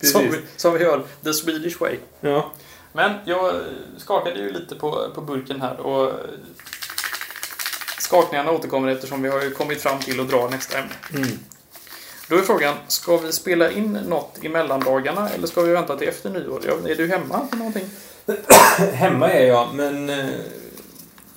Som 0.00 0.22
vi, 0.22 0.38
som 0.56 0.74
vi 0.74 0.84
gör, 0.84 1.02
the 1.24 1.32
Swedish 1.34 1.80
way. 1.80 1.96
Ja. 2.20 2.50
Men 2.92 3.12
jag 3.24 3.54
skakade 3.98 4.38
ju 4.38 4.52
lite 4.52 4.74
på, 4.74 5.10
på 5.14 5.20
burken 5.20 5.60
här 5.60 5.80
och 5.80 6.12
skakningarna 7.98 8.52
återkommer 8.52 8.88
eftersom 8.88 9.22
vi 9.22 9.28
har 9.28 9.42
ju 9.42 9.50
kommit 9.50 9.82
fram 9.82 9.98
till 9.98 10.20
att 10.20 10.28
dra 10.30 10.48
nästa 10.48 10.78
ämne. 10.78 10.92
Mm. 11.14 11.28
Då 12.28 12.36
är 12.36 12.42
frågan, 12.42 12.74
ska 12.88 13.16
vi 13.16 13.32
spela 13.32 13.70
in 13.70 13.92
något 13.92 14.38
i 14.42 14.48
mellandagarna 14.48 15.28
eller 15.30 15.46
ska 15.46 15.62
vi 15.62 15.72
vänta 15.72 15.96
till 15.96 16.08
efter 16.08 16.30
nyår? 16.30 16.88
Är 16.90 16.94
du 16.96 17.06
hemma 17.08 17.46
för 17.50 17.56
någonting? 17.56 17.84
Hemma 18.92 19.30
är 19.30 19.46
jag, 19.46 19.74
men... 19.74 20.10
eh, 20.10 20.26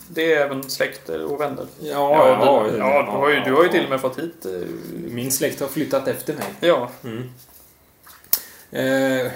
Det 0.07 0.33
är 0.33 0.41
även 0.45 0.69
släkt 0.69 1.09
och 1.09 1.41
vänner. 1.41 1.65
Ja, 1.79 2.27
ja, 2.27 2.65
du, 2.71 2.77
ja, 2.77 3.01
du, 3.03 3.11
har 3.11 3.29
ju, 3.29 3.39
du 3.39 3.53
har 3.53 3.63
ju 3.63 3.69
till 3.69 3.83
och 3.83 3.89
med 3.89 4.01
fått 4.01 4.19
hit... 4.19 4.45
eh, 4.45 4.51
Min 4.93 5.31
släkt 5.31 5.59
har 5.61 5.67
flyttat 5.67 6.07
efter 6.07 6.33
mig. 6.33 6.45
Ja, 6.59 6.89
Mm. 7.03 7.29
Eh, 8.73 9.31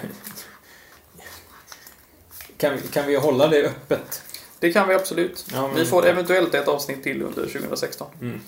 kan, 2.58 2.74
vi- 2.76 2.88
kan 2.88 3.08
vi 3.08 3.16
hålla 3.16 3.48
det 3.48 3.64
öppet? 3.64 4.22
det 4.60 4.74
kan 4.74 4.88
vi 4.88 4.96
absolut. 4.96 5.46
Ja, 5.54 5.68
men- 5.68 5.76
Vi 5.76 5.86
får 5.86 6.06
eventuellt 6.08 6.54
ett 6.54 6.68
avsnitt 6.68 7.04
till 7.04 7.22
under 7.22 7.48
2016. 7.48 8.08
Mm. 8.22 8.42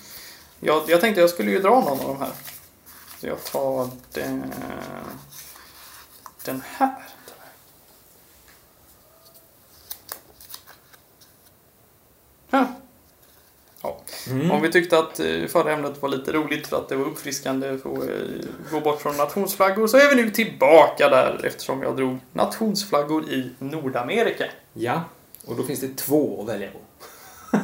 Jag, 0.59 0.89
jag 0.89 1.01
tänkte 1.01 1.21
jag 1.21 1.29
skulle 1.29 1.51
ju 1.51 1.59
dra 1.61 1.69
någon 1.79 1.99
av 1.99 2.07
de 2.07 2.17
här. 2.19 2.31
Så 3.19 3.27
jag 3.27 3.43
tar 3.43 3.89
den, 4.13 4.53
den 6.45 6.63
här. 6.67 6.95
Ja. 12.49 12.65
Ja. 13.81 14.01
Mm. 14.31 14.51
Om 14.51 14.61
vi 14.61 14.71
tyckte 14.71 14.99
att 14.99 15.19
eh, 15.19 15.45
förra 15.47 15.71
ämnet 15.73 16.01
var 16.01 16.09
lite 16.09 16.31
roligt 16.31 16.67
för 16.67 16.77
att 16.77 16.89
det 16.89 16.95
var 16.95 17.05
uppfriskande 17.05 17.69
att 17.69 17.85
eh, 17.85 17.91
gå 18.71 18.79
bort 18.79 19.01
från 19.01 19.17
nationsflaggor 19.17 19.87
så 19.87 19.97
är 19.97 20.15
vi 20.15 20.23
nu 20.23 20.29
tillbaka 20.31 21.09
där 21.09 21.41
eftersom 21.45 21.81
jag 21.83 21.95
drog 21.95 22.17
nationsflaggor 22.33 23.29
i 23.29 23.49
Nordamerika. 23.59 24.45
Ja, 24.73 25.03
och 25.45 25.55
då 25.55 25.63
finns 25.63 25.79
det 25.79 25.97
två 25.97 26.41
att 26.41 26.47
välja 26.49 26.69
på. 26.71 26.79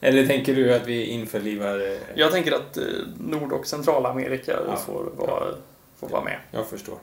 Eller 0.00 0.26
tänker 0.26 0.54
du 0.54 0.74
att 0.74 0.86
vi 0.86 1.04
införlivar... 1.06 1.78
eh, 1.92 1.98
Jag 2.14 2.30
tänker 2.32 2.52
att 2.52 2.78
Nord 3.18 3.52
och 3.52 3.66
Centralamerika 3.66 4.58
Ja. 4.68 4.76
får, 4.76 5.12
vara, 5.16 5.54
får 6.00 6.08
vara 6.08 6.24
med. 6.24 6.38
Jag 6.50 6.66
förstår. 6.66 6.98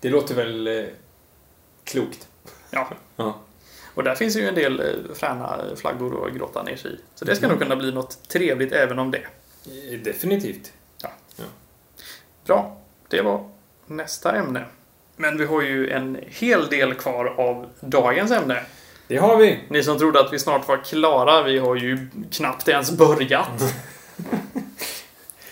Det 0.00 0.08
låter 0.08 0.34
väl 0.34 0.86
klokt. 1.84 2.28
Ja. 2.70 2.88
Ja. 3.16 3.38
Och 3.94 4.04
där 4.04 4.14
finns 4.14 4.36
ju 4.36 4.48
en 4.48 4.54
del 4.54 4.80
eh, 4.80 5.14
fräna 5.14 5.60
flaggor 5.76 6.26
att 6.28 6.34
grotta 6.34 6.62
ner 6.62 6.76
sig 6.76 6.92
i. 6.92 6.96
Så 7.14 7.24
det 7.24 7.36
ska 7.36 7.44
Mm. 7.46 7.58
nog 7.58 7.62
kunna 7.68 7.76
bli 7.76 7.92
något 7.92 8.28
trevligt 8.28 8.72
även 8.72 8.98
om 8.98 9.10
det. 9.10 9.18
Eh, 9.66 9.98
Definitivt. 10.04 10.72
Bra, 12.46 12.76
det 13.08 13.22
var 13.22 13.48
nästa 13.86 14.36
ämne. 14.36 14.64
Men 15.16 15.38
vi 15.38 15.44
har 15.44 15.62
ju 15.62 15.90
en 15.90 16.18
hel 16.28 16.66
del 16.68 16.94
kvar 16.94 17.24
av 17.26 17.66
dagens 17.80 18.30
ämne. 18.30 18.62
Det 19.08 19.16
har 19.16 19.36
vi. 19.36 19.60
Ni 19.68 19.82
som 19.84 19.98
trodde 19.98 20.20
att 20.20 20.32
vi 20.32 20.38
snart 20.38 20.68
var 20.68 20.76
klara, 20.84 21.42
vi 21.42 21.58
har 21.58 21.76
ju 21.76 22.08
knappt 22.30 22.68
ens 22.68 22.90
börjat. 22.92 23.74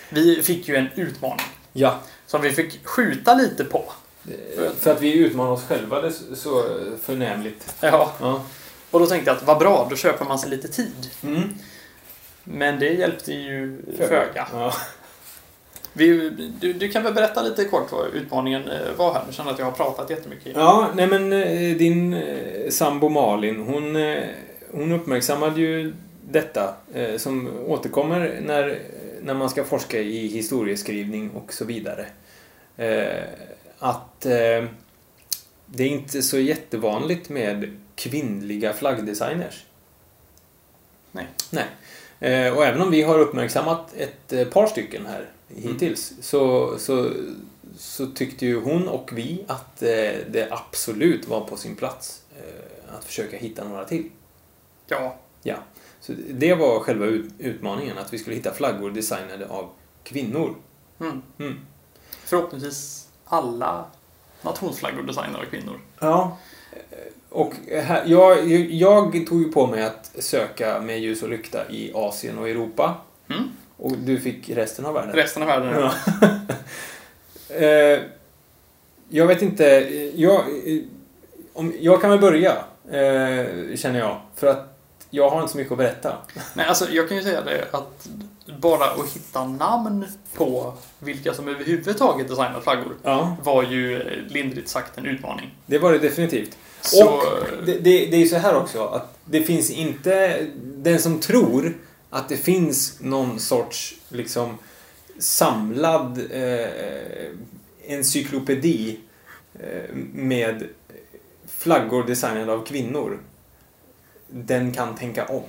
Vi 0.09 0.43
fick 0.43 0.67
ju 0.67 0.75
en 0.75 0.87
utmaning 0.95 1.45
Ja. 1.73 1.99
som 2.27 2.41
vi 2.41 2.51
fick 2.51 2.87
skjuta 2.87 3.33
lite 3.33 3.63
på. 3.63 3.91
För 4.79 4.91
att 4.91 5.01
vi 5.01 5.13
utmanar 5.17 5.51
oss 5.51 5.63
själva 5.63 6.01
det 6.01 6.11
så 6.35 6.63
förnämligt. 7.01 7.75
Ja, 7.81 8.13
Ja. 8.21 8.43
och 8.91 8.99
då 8.99 9.05
tänkte 9.05 9.29
jag 9.31 9.37
att 9.37 9.43
vad 9.43 9.59
bra, 9.59 9.87
då 9.89 9.95
köper 9.95 10.25
man 10.25 10.39
sig 10.39 10.49
lite 10.49 10.67
tid. 10.67 11.09
Mm. 11.23 11.41
Men 12.43 12.79
det 12.79 12.89
hjälpte 12.89 13.33
ju 13.33 13.81
föga. 13.97 14.47
Ja. 14.53 14.73
Vi, 15.93 16.29
du, 16.59 16.73
du 16.73 16.89
kan 16.89 17.03
väl 17.03 17.13
berätta 17.13 17.41
lite 17.41 17.65
kort 17.65 17.91
vad 17.91 18.07
utmaningen 18.13 18.67
eh, 18.67 18.93
var 18.97 19.13
här? 19.13 19.23
Nu 19.27 19.33
känner 19.33 19.49
jag 19.49 19.53
att 19.53 19.59
jag 19.59 19.65
har 19.65 19.71
pratat 19.71 20.09
jättemycket. 20.09 20.51
Ja, 20.55 20.89
nej 20.95 21.07
men 21.07 21.33
eh, 21.33 21.77
din 21.77 22.13
eh, 22.13 22.69
sambo 22.69 23.09
Malin, 23.09 23.59
hon, 23.61 23.97
hon 24.71 24.91
uppmärksammade 24.91 25.61
ju 25.61 25.93
detta 26.29 26.73
som 27.17 27.49
återkommer 27.67 28.39
när, 28.41 28.79
när 29.21 29.33
man 29.33 29.49
ska 29.49 29.63
forska 29.63 29.99
i 29.99 30.27
historieskrivning 30.27 31.29
och 31.31 31.53
så 31.53 31.65
vidare. 31.65 32.05
Att 33.83 34.25
eh, 34.25 34.65
det 35.65 35.83
är 35.83 35.87
inte 35.87 36.21
så 36.21 36.39
jättevanligt 36.39 37.29
med 37.29 37.77
kvinnliga 37.95 38.73
flaggdesigners. 38.73 39.65
Nej. 41.11 41.27
Nej. 41.49 41.65
Eh, 42.19 42.57
och 42.57 42.65
även 42.65 42.81
om 42.81 42.91
vi 42.91 43.01
har 43.01 43.19
uppmärksammat 43.19 43.93
ett 43.97 44.33
eh, 44.33 44.47
par 44.47 44.67
stycken 44.67 45.05
här 45.05 45.29
hittills 45.47 46.13
så, 46.21 46.75
så, 46.79 47.11
så 47.77 48.07
tyckte 48.07 48.45
ju 48.45 48.61
hon 48.61 48.87
och 48.87 49.09
vi 49.13 49.43
att 49.47 49.83
eh, 49.83 49.89
det 50.29 50.47
absolut 50.51 51.27
var 51.27 51.41
på 51.41 51.57
sin 51.57 51.75
plats 51.75 52.21
eh, 52.37 52.95
att 52.97 53.05
försöka 53.05 53.37
hitta 53.37 53.63
några 53.67 53.85
till. 53.85 54.09
Ja, 54.87 55.17
Ja. 55.43 55.55
Så 56.01 56.13
det 56.29 56.55
var 56.55 56.79
själva 56.79 57.05
ut, 57.05 57.33
utmaningen, 57.39 57.97
att 57.97 58.13
vi 58.13 58.17
skulle 58.17 58.35
hitta 58.35 58.53
flaggor 58.53 58.91
designade 58.91 59.47
av 59.47 59.69
kvinnor. 60.03 60.55
mm. 60.99 61.21
Mm. 61.37 61.59
förhoppningsvis 62.23 63.00
alla 63.31 63.85
nationsflaggor 64.41 65.03
designade 65.03 65.37
av 65.37 65.45
kvinnor. 65.45 65.79
Ja. 65.99 66.37
Och 67.29 67.53
här, 67.83 68.03
jag, 68.05 68.49
jag 68.71 69.27
tog 69.27 69.41
ju 69.41 69.51
på 69.51 69.67
mig 69.67 69.83
att 69.83 70.11
söka 70.19 70.81
med 70.81 70.99
ljus 70.99 71.23
och 71.23 71.29
lykta 71.29 71.69
i 71.69 71.91
Asien 71.95 72.37
och 72.37 72.49
Europa. 72.49 72.95
Mm. 73.29 73.43
Och 73.77 73.97
du 73.97 74.19
fick 74.19 74.49
resten 74.49 74.85
av 74.85 74.93
världen? 74.93 75.15
Resten 75.15 75.43
av 75.43 75.47
världen. 75.47 75.73
Ja. 75.81 75.93
Eh, 77.55 77.99
jag 79.09 79.27
vet 79.27 79.41
inte. 79.41 79.63
Jag, 80.15 80.39
eh, 80.39 80.81
om, 81.53 81.73
jag 81.79 82.01
kan 82.01 82.09
väl 82.09 82.19
börja, 82.19 82.51
eh, 82.91 83.75
känner 83.75 83.99
jag. 83.99 84.21
För 84.35 84.47
att 84.47 84.70
jag 85.13 85.29
har 85.29 85.41
inte 85.41 85.51
så 85.51 85.57
mycket 85.57 85.71
att 85.71 85.77
berätta. 85.77 86.17
Nej, 86.53 86.65
alltså 86.65 86.89
jag 86.91 87.07
kan 87.07 87.17
ju 87.17 87.23
säga 87.23 87.41
det 87.41 87.67
att 87.71 88.07
bara 88.59 88.85
att 88.85 89.09
hitta 89.15 89.45
namn 89.45 90.05
på 90.35 90.73
vilka 90.99 91.33
som 91.33 91.47
överhuvudtaget 91.47 92.27
designar 92.27 92.61
flaggor 92.61 92.95
Ja, 93.03 93.37
var 93.43 93.63
ju 93.63 94.03
lindrigt 94.27 94.69
sagt 94.69 94.97
en 94.97 95.05
utmaning. 95.05 95.55
det 95.65 95.77
var 95.79 95.91
det 95.91 95.99
definitivt. 95.99 96.57
Så, 96.81 97.07
Och 97.07 97.23
det, 97.65 97.73
det, 97.73 98.05
det 98.05 98.15
är 98.15 98.19
ju 98.19 98.27
så 98.27 98.35
här 98.37 98.55
också 98.55 98.85
att 98.87 99.17
det 99.25 99.41
finns 99.43 99.71
inte... 99.71 100.45
Den 100.63 100.99
som 100.99 101.19
tror 101.19 101.77
att 102.09 102.29
det 102.29 102.37
finns 102.37 102.99
någon 102.99 103.39
sorts 103.39 103.93
liksom 104.09 104.57
samlad 105.19 106.21
eh, 106.31 106.67
encyklopedi 107.87 108.99
eh, 109.59 109.95
med 110.13 110.67
flaggor 111.57 112.03
designade 112.03 112.51
av 112.53 112.65
kvinnor. 112.65 113.19
Den 114.31 114.71
kan 114.71 114.95
tänka 114.95 115.25
om. 115.25 115.43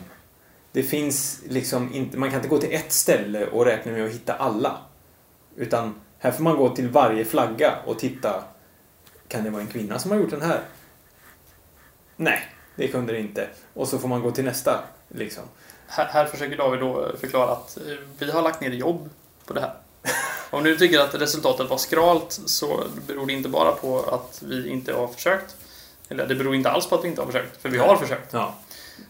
Det 0.72 0.82
finns 0.82 1.40
liksom 1.48 1.94
inte... 1.94 2.18
Man 2.18 2.30
kan 2.30 2.38
inte 2.38 2.48
gå 2.48 2.58
till 2.58 2.72
ett 2.72 2.92
ställe 2.92 3.46
och 3.46 3.64
räkna 3.64 3.92
med 3.92 4.04
att 4.04 4.12
hitta 4.12 4.34
alla. 4.34 4.78
Utan 5.56 5.94
här 6.18 6.30
får 6.30 6.42
man 6.42 6.56
gå 6.56 6.76
till 6.76 6.88
varje 6.88 7.24
flagga 7.24 7.74
och 7.86 7.98
titta. 7.98 8.44
Kan 9.28 9.44
det 9.44 9.50
vara 9.50 9.62
en 9.62 9.68
kvinna 9.68 9.98
som 9.98 10.10
har 10.10 10.18
gjort 10.18 10.30
den 10.30 10.42
här? 10.42 10.60
Nej, 12.16 12.40
det 12.76 12.88
kunde 12.88 13.12
det 13.12 13.20
inte. 13.20 13.48
Och 13.74 13.88
så 13.88 13.98
får 13.98 14.08
man 14.08 14.22
gå 14.22 14.30
till 14.30 14.44
nästa. 14.44 14.84
Liksom. 15.08 15.44
här, 15.86 16.04
här 16.04 16.26
försöker 16.26 16.56
David 16.56 16.80
då 16.80 17.16
förklara 17.20 17.52
att 17.52 17.76
eh, 17.76 17.96
vi 18.18 18.30
har 18.30 18.42
lagt 18.42 18.60
ner 18.60 18.70
jobb 18.70 19.10
på 19.46 19.54
det 19.54 19.60
här. 19.60 19.74
Om 20.50 20.64
du 20.64 20.76
tycker 20.76 21.00
att 21.00 21.14
resultatet 21.14 21.70
var 21.70 21.78
skralt 21.78 22.40
så 22.46 22.84
beror 23.06 23.26
det 23.26 23.32
inte 23.32 23.48
bara 23.48 23.72
på 23.72 24.00
att 24.00 24.42
vi 24.42 24.68
inte 24.68 24.92
har 24.92 25.08
försökt. 25.08 25.56
Eller 26.08 26.26
det 26.26 26.34
beror 26.34 26.54
inte 26.54 26.70
alls 26.70 26.88
på 26.88 26.94
att 26.94 27.04
vi 27.04 27.08
inte 27.08 27.20
har 27.20 27.26
försökt, 27.26 27.62
för 27.62 27.68
vi 27.68 27.78
har 27.78 27.96
försökt. 27.96 28.32
Ja. 28.32 28.54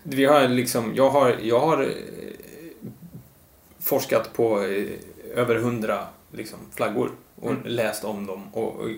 Vi 0.03 0.25
har 0.25 0.49
liksom, 0.49 0.93
jag 0.95 1.11
har, 1.11 1.37
jag 1.43 1.61
har 1.61 1.83
eh, 1.83 1.89
forskat 3.81 4.33
på 4.33 4.65
eh, 4.65 4.87
över 5.35 5.55
hundra 5.57 6.07
liksom, 6.33 6.59
flaggor 6.75 7.11
och 7.35 7.51
Mm. 7.51 7.63
läst 7.65 8.05
om 8.05 8.27
dem 8.27 8.43
och, 8.53 8.81
och 8.81 8.89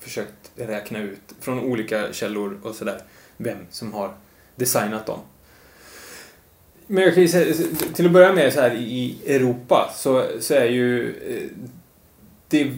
försökt 0.00 0.50
räkna 0.56 0.98
ut 0.98 1.20
från 1.40 1.60
olika 1.60 2.12
källor 2.12 2.58
och 2.62 2.74
sådär 2.74 3.02
vem 3.36 3.58
som 3.70 3.92
har 3.92 4.14
designat 4.56 5.06
dem. 5.06 5.18
Men 6.86 7.02
jag 7.04 7.14
kan 7.14 7.22
ju 7.22 7.28
säga, 7.28 7.54
till 7.94 8.06
att 8.06 8.12
börja 8.12 8.32
med 8.32 8.52
så 8.52 8.60
här 8.60 8.74
i 8.74 9.18
Europa 9.26 9.92
så, 9.96 10.26
så 10.40 10.54
är 10.54 10.64
ju 10.64 11.14
det, 12.52 12.72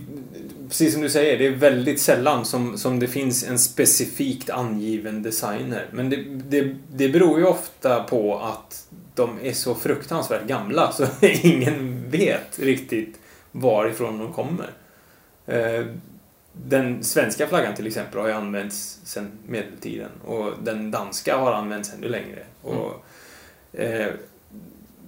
precis 0.68 0.92
som 0.92 1.02
du 1.02 1.10
säger, 1.10 1.38
det 1.38 1.46
är 1.46 1.50
väldigt 1.50 2.00
sällan 2.00 2.44
som, 2.44 2.78
som 2.78 3.00
det 3.00 3.08
finns 3.08 3.44
en 3.44 3.58
specifikt 3.58 4.50
angiven 4.50 5.22
designer. 5.22 5.86
Men 5.90 6.10
det, 6.10 6.16
det, 6.24 6.76
det 6.92 7.08
beror 7.08 7.38
ju 7.38 7.46
ofta 7.46 8.02
på 8.02 8.38
att 8.38 8.86
de 9.14 9.38
är 9.42 9.52
så 9.52 9.74
fruktansvärt 9.74 10.46
gamla 10.46 10.92
så 10.96 11.06
ingen 11.20 12.10
vet 12.10 12.58
riktigt 12.58 13.20
varifrån 13.52 14.18
de 14.18 14.32
kommer. 14.32 14.70
Eh, 15.46 15.86
Den 16.52 17.04
svenska 17.04 17.46
flaggan 17.46 17.74
till 17.74 17.86
exempel 17.86 18.20
har 18.20 18.28
ju 18.28 18.34
använts 18.34 19.00
sedan 19.04 19.32
medeltiden 19.46 20.10
och 20.24 20.52
den 20.62 20.90
danska 20.90 21.36
har 21.36 21.52
använts 21.52 21.92
ännu 21.94 22.08
längre. 22.08 22.42
Och, 22.62 23.04
eh, 23.80 24.12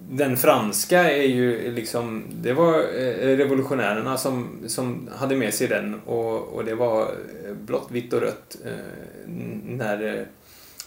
den 0.09 0.37
franska 0.37 1.11
är 1.11 1.27
ju 1.27 1.71
liksom, 1.71 2.25
det 2.29 2.53
var 2.53 2.79
eh, 2.79 3.37
revolutionärerna 3.37 4.17
som, 4.17 4.59
som 4.67 5.09
hade 5.15 5.35
med 5.35 5.53
sig 5.53 5.67
den 5.67 6.01
och, 6.05 6.47
och 6.47 6.65
det 6.65 6.75
var 6.75 7.01
eh, 7.45 7.53
blått, 7.53 7.91
vitt 7.91 8.13
och 8.13 8.21
rött 8.21 8.57
eh, 8.65 8.71
när, 9.65 10.17
eh, 10.17 10.25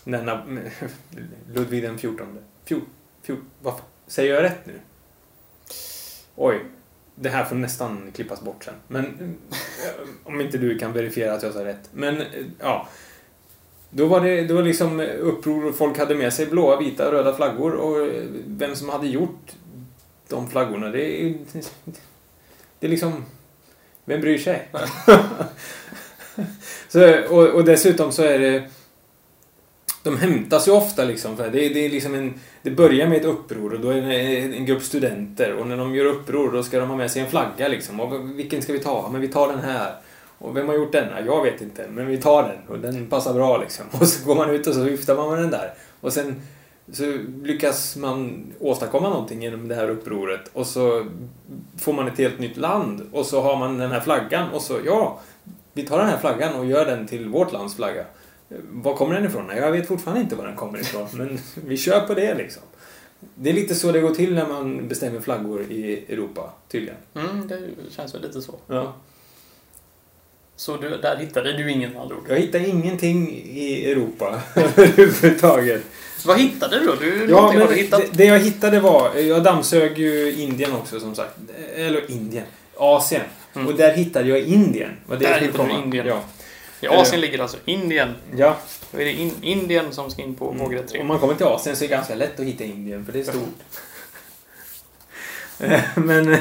när 0.05 0.43
Ludvig 1.55 1.83
den 1.83 1.99
fjortonde, 1.99 2.41
Fjort... 2.65 2.89
Fjort... 3.23 3.41
vad 3.63 3.75
säger 4.07 4.35
jag 4.35 4.43
rätt 4.43 4.67
nu? 4.67 4.73
Oj, 6.37 6.61
det 7.15 7.29
här 7.29 7.45
får 7.45 7.57
nästan 7.57 8.13
klippas 8.15 8.41
bort 8.41 8.65
sen. 8.65 8.75
Men 8.89 9.37
om 10.25 10.41
inte 10.41 10.59
du 10.59 10.79
kan 10.79 10.93
verifiera 10.93 11.35
att 11.35 11.43
jag 11.43 11.53
sa 11.53 11.65
rätt. 11.65 11.91
Men 11.93 12.21
eh, 12.21 12.27
ja, 12.59 12.89
då 13.91 14.07
var 14.07 14.21
det, 14.21 14.43
det 14.43 14.55
var 14.55 14.63
liksom 14.63 15.01
uppror 15.01 15.67
och 15.67 15.75
folk 15.75 15.99
hade 15.99 16.15
med 16.15 16.33
sig 16.33 16.47
blåa, 16.47 16.81
vita 16.81 17.07
och 17.07 17.13
röda 17.13 17.35
flaggor 17.35 17.73
och 17.73 18.07
eh, 18.07 18.23
vem 18.47 18.77
som 18.77 18.89
hade 18.89 19.07
gjort 19.07 19.53
de 20.29 20.51
flaggorna, 20.51 20.89
det 20.89 21.23
är 21.23 21.35
det 22.81 22.87
är 22.87 22.91
liksom 22.91 23.25
vem 24.05 24.21
bryr 24.21 24.39
sig? 24.39 24.69
så, 26.89 27.25
och, 27.29 27.49
och 27.49 27.65
dessutom 27.65 28.13
så 28.13 28.23
är 28.23 28.39
det 28.39 28.63
de 30.03 30.19
hämtas 30.19 30.69
ju 30.69 30.73
ofta 30.73 31.05
liksom. 31.05 31.37
För 31.37 31.51
det, 31.51 31.69
det, 31.69 31.87
är 31.87 31.91
liksom 31.91 32.15
en, 32.15 32.35
det 32.63 32.71
börjar 32.71 33.07
med 33.07 33.19
ett 33.19 33.25
uppror 33.25 33.75
och 33.75 33.81
då 33.81 33.91
är 33.91 34.03
det 34.03 34.57
en 34.57 34.67
grupp 34.67 34.83
studenter 34.83 35.53
och 35.53 35.67
när 35.67 35.77
de 35.77 35.95
gör 35.95 36.05
uppror 36.05 36.53
då 36.53 36.63
ska 36.63 36.81
de 36.81 36.89
ha 36.89 36.97
med 36.97 37.11
sig 37.11 37.23
en 37.23 37.31
flagga 37.31 37.69
liksom. 37.69 38.01
Och 38.01 38.39
vilken 38.39 38.63
ska 38.63 38.73
vi 38.73 38.79
ta? 38.79 39.09
Men 39.13 39.21
vi 39.21 39.29
tar 39.29 39.49
den 39.49 39.61
här. 39.61 39.95
Och 40.41 40.57
vem 40.57 40.69
har 40.69 40.75
gjort 40.75 40.93
denna? 40.93 41.21
Jag 41.21 41.43
vet 41.43 41.61
inte, 41.61 41.89
men 41.89 42.07
vi 42.07 42.19
tar 42.19 42.43
den 42.43 42.59
och 42.69 42.79
den 42.79 43.07
passar 43.07 43.35
bra 43.35 43.59
liksom. 43.59 43.85
Och 44.01 44.09
så 44.09 44.27
går 44.27 44.35
man 44.35 44.51
ut 44.51 44.67
och 44.67 44.75
så 44.75 44.83
viftar 44.83 45.17
man 45.17 45.31
med 45.31 45.39
den 45.39 45.51
där. 45.51 45.75
Och 46.01 46.13
sen 46.13 46.43
så 46.93 47.19
lyckas 47.43 47.97
man 47.97 48.47
åstadkomma 48.61 49.09
någonting 49.09 49.43
genom 49.43 49.69
det 49.69 49.75
här 49.75 49.91
upproret 49.91 50.51
och 50.53 50.67
så 50.67 51.07
får 51.79 51.93
man 51.93 52.09
ett 52.09 52.19
helt 52.19 52.39
nytt 52.39 52.57
land 52.57 53.03
och 53.13 53.27
så 53.27 53.41
har 53.41 53.57
man 53.57 53.79
den 53.79 53.91
här 53.91 54.01
flaggan 54.01 54.51
och 54.51 54.63
så, 54.63 54.79
ja, 54.85 55.21
vi 55.73 55.87
tar 55.87 55.99
den 55.99 56.09
här 56.09 56.19
flaggan 56.19 56.55
och 56.55 56.67
gör 56.67 56.87
den 56.87 57.07
till 57.07 57.29
vårt 57.29 57.53
lands 57.53 57.77
flagga. 57.77 58.05
Var 58.71 58.97
kommer 58.97 59.15
den 59.15 59.25
ifrån? 59.25 59.51
Jag 59.57 59.73
vet 59.73 59.89
fortfarande 59.89 60.21
inte 60.23 60.37
var 60.37 60.47
den 60.47 60.57
kommer 60.57 60.81
ifrån, 60.81 61.09
men 61.15 61.39
vi 61.55 61.77
kör 61.77 62.01
på 62.01 62.15
det 62.15 62.35
liksom. 62.35 62.63
Det 63.35 63.51
är 63.51 63.55
lite 63.55 63.75
så 63.75 63.93
det 63.93 64.01
går 64.01 64.15
till 64.15 64.35
när 64.35 64.47
man 64.47 64.89
bestämmer 64.89 65.21
flaggor 65.21 65.63
i 65.63 66.05
Europa, 66.09 66.51
tydligen. 66.69 66.97
Mm, 67.15 67.49
det 67.49 67.61
känns 67.91 68.15
väl 68.15 68.23
lite 68.23 68.43
så. 68.43 68.55
Ja. 68.67 68.95
Så 70.61 70.77
du, 70.77 70.89
där 70.97 71.17
hittade 71.17 71.53
du 71.53 71.71
ingen 71.71 71.91
med 71.93 72.03
andra 72.03 72.17
ord. 72.17 72.25
Jag 72.29 72.37
hittar 72.37 72.59
ingenting 72.69 73.31
i 73.45 73.91
Europa 73.91 74.41
överhuvudtaget. 74.55 75.83
Vad 76.25 76.41
hittade 76.41 76.79
du 76.79 76.87
då? 76.87 76.95
Du, 76.95 77.27
Ja, 77.31 77.53
men 77.53 77.67
du 77.69 77.75
hittat? 77.75 78.01
det, 78.01 78.09
det 78.13 78.25
jag 78.25 78.39
hittade 78.39 78.81
var, 78.81 79.15
jag 79.17 79.43
dammsög 79.43 79.99
ju 79.99 80.33
Indien 80.33 80.73
också 80.75 81.01
som 81.01 81.15
sagt. 81.15 81.37
Eller 81.77 82.11
Indien, 82.11 82.45
Asien. 82.77 83.23
Mm. 83.55 83.67
Och 83.67 83.75
där 83.75 83.93
hittade 83.95 84.29
jag 84.29 84.41
Indien. 84.41 84.91
Var 85.07 85.17
det 85.17 85.25
Där 85.27 85.35
hittade 85.41 85.53
du 85.53 85.57
komma. 85.71 85.83
Indien. 85.85 86.07
Ja. 86.07 86.21
I 86.81 86.87
Asien 86.89 87.21
ligger 87.21 87.39
alltså 87.39 87.57
Indien. 87.65 88.15
ja. 88.37 88.57
Då 88.93 89.01
är 89.01 89.05
det 89.05 89.13
in, 89.13 89.33
Indien 89.43 89.93
som 89.93 90.11
ska 90.11 90.23
in 90.23 90.35
på 90.35 90.47
Mm. 90.51 90.59
vågrätt 90.59 90.89
3. 90.89 91.01
Om 91.01 91.07
man 91.07 91.19
kommer 91.19 91.35
till 91.35 91.47
Asien 91.47 91.77
så 91.77 91.85
är 91.85 91.89
det 91.89 91.95
ganska 91.95 92.15
lätt 92.15 92.41
att 92.41 92.47
hitta 92.47 92.65
Indien, 92.65 93.05
för 93.05 93.13
det 93.13 93.19
är 93.21 93.25
stort. 93.25 93.59
Eh, 95.61 95.81
Men 95.97 96.33
eh, 96.33 96.39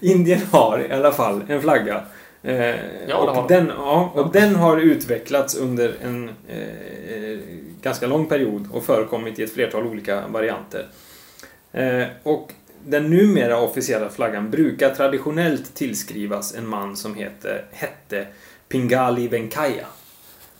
Indien 0.00 0.40
har 0.50 0.86
i 0.90 0.92
alla 0.92 1.12
fall 1.12 1.42
en 1.48 1.62
flagga. 1.62 2.02
Eh, 2.42 2.76
det 3.06 3.14
och, 3.14 3.48
den, 3.48 3.72
ja, 3.76 4.12
och 4.14 4.32
den 4.32 4.54
har 4.54 4.76
utvecklats 4.76 5.54
under 5.54 5.94
en 6.02 6.28
eh, 6.48 7.38
ganska 7.82 8.06
lång 8.06 8.26
period 8.26 8.68
och 8.72 8.84
förekommit 8.84 9.38
i 9.38 9.42
ett 9.42 9.52
flertal 9.52 9.86
olika 9.86 10.28
varianter. 10.28 10.86
Eh, 11.72 12.06
och 12.22 12.52
den 12.86 13.10
numera 13.10 13.60
officiella 13.60 14.08
flaggan 14.08 14.50
brukar 14.50 14.94
traditionellt 14.94 15.74
tillskrivas 15.74 16.54
en 16.54 16.66
man 16.66 16.96
som 16.96 17.14
heter, 17.14 17.64
hette 17.72 18.26
Pingali 18.68 19.28
Venkaya. 19.28 19.86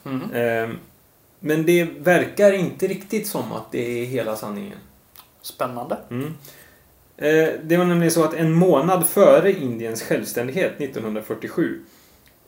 Mhm. 0.02 0.32
Eh, 0.32 0.68
Men 1.40 1.66
det 1.66 1.84
verkar 1.98 2.52
inte 2.52 2.86
riktigt 2.86 3.26
som 3.26 3.52
att 3.52 3.72
det 3.72 4.02
är 4.02 4.04
hela 4.04 4.36
sanningen. 4.36 4.78
Spännande. 5.42 5.96
Mm. 6.10 6.34
Eh, 7.18 7.48
Det 7.62 7.76
var 7.76 7.84
nämligen 7.84 8.10
så 8.12 8.24
att 8.24 8.34
en 8.34 8.52
månad 8.52 9.08
före 9.08 9.52
Indiens 9.52 10.02
självständighet 10.02 10.72
1947 10.80 11.80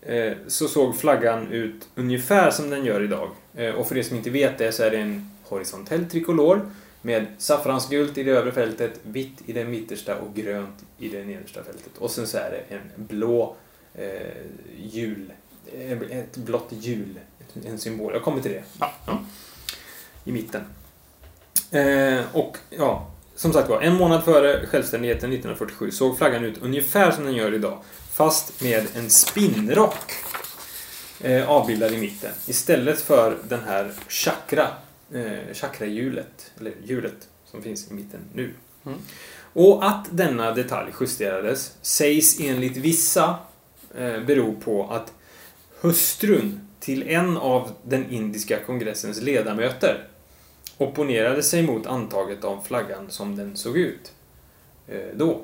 eh, 0.03 0.33
så 0.49 0.69
såg 0.69 0.97
flaggan 0.97 1.53
ut 1.53 1.89
ungefär 1.95 2.51
som 2.51 2.71
den 2.71 2.85
gör 2.85 3.03
idag. 3.03 3.31
Eh, 3.55 3.75
Och 3.75 3.89
för 3.89 3.99
er 3.99 4.03
som 4.03 4.17
inte 4.17 4.31
vet 4.31 4.59
det 4.59 4.73
så 4.73 4.83
är 4.83 4.91
det 4.91 4.97
en 4.99 5.31
horisontell 5.45 6.05
trikolor 6.11 6.71
med 7.03 7.27
saffransgult 7.39 8.19
i 8.19 8.23
det 8.23 8.31
övre 8.31 8.53
fältet, 8.53 9.01
vitt 9.03 9.39
i 9.47 9.53
det 9.53 9.65
mittersta 9.65 10.17
och 10.17 10.35
grönt 10.35 10.85
i 10.99 11.09
det 11.09 11.25
nedersta 11.25 11.65
fältet. 11.65 11.93
Och 11.99 12.11
sen 12.11 12.27
så 12.27 12.39
är 12.39 12.51
det 12.51 12.75
en 12.75 12.81
blå 12.97 13.57
eh, 13.95 14.07
hjul, 14.79 15.33
eh, 15.79 15.93
ett 16.19 16.37
blått 16.37 16.69
hjul, 16.71 17.19
en 17.67 17.79
symbol. 17.79 18.13
Jag 18.13 18.23
kommer 18.23 18.41
till 18.41 18.53
det 18.53 18.63
Ja. 18.81 18.93
ja. 19.07 19.21
i 20.25 20.33
mitten. 20.33 20.63
Eh, 21.71 22.21
och 22.37 22.57
ja, 22.71 23.10
som 23.41 23.53
sagt 23.53 23.69
var, 23.69 23.81
en 23.81 23.95
månad 23.95 24.25
före 24.25 24.67
självständigheten 24.67 25.33
1947 25.33 25.91
såg 25.91 26.19
flaggan 26.19 26.45
ut 26.45 26.59
ungefär 26.63 27.11
som 27.11 27.25
den 27.25 27.35
gör 27.35 27.55
idag. 27.55 27.79
Fast 28.13 28.63
med 28.63 28.87
en 28.97 29.11
spinnrock 29.11 30.13
eh, 31.21 31.51
avbildad 31.51 31.93
i 31.93 31.97
mitten. 31.97 32.31
Istället 32.47 33.01
för 33.01 33.37
den 33.49 33.61
här 33.67 33.93
chakra, 34.09 34.69
eh, 35.15 35.55
chakrahjulet, 35.55 36.53
eller 36.61 36.73
hjulet 36.85 37.29
som 37.45 37.63
finns 37.63 37.91
i 37.91 37.95
mitten 37.95 38.21
nu. 38.35 38.51
Mm. 38.87 38.99
Och 39.53 39.87
att 39.89 40.07
denna 40.11 40.53
detalj 40.53 40.93
justerades 41.01 41.73
sägs 41.83 42.41
enligt 42.41 42.77
vissa 42.77 43.35
eh, 43.95 44.21
bero 44.21 44.61
på 44.65 44.91
att 44.91 45.13
hustrun 45.81 46.69
till 46.81 47.09
en 47.09 47.37
av 47.37 47.73
den 47.83 48.11
indiska 48.11 48.59
kongressens 48.59 49.21
ledamöter 49.21 50.10
opponerade 50.81 51.43
sig 51.43 51.63
mot 51.63 51.87
antaget 51.87 52.45
av 52.45 52.63
flaggan 52.63 53.11
som 53.11 53.37
den 53.37 53.57
såg 53.57 53.77
ut 53.77 54.13
eh, 54.89 55.01
då. 55.15 55.41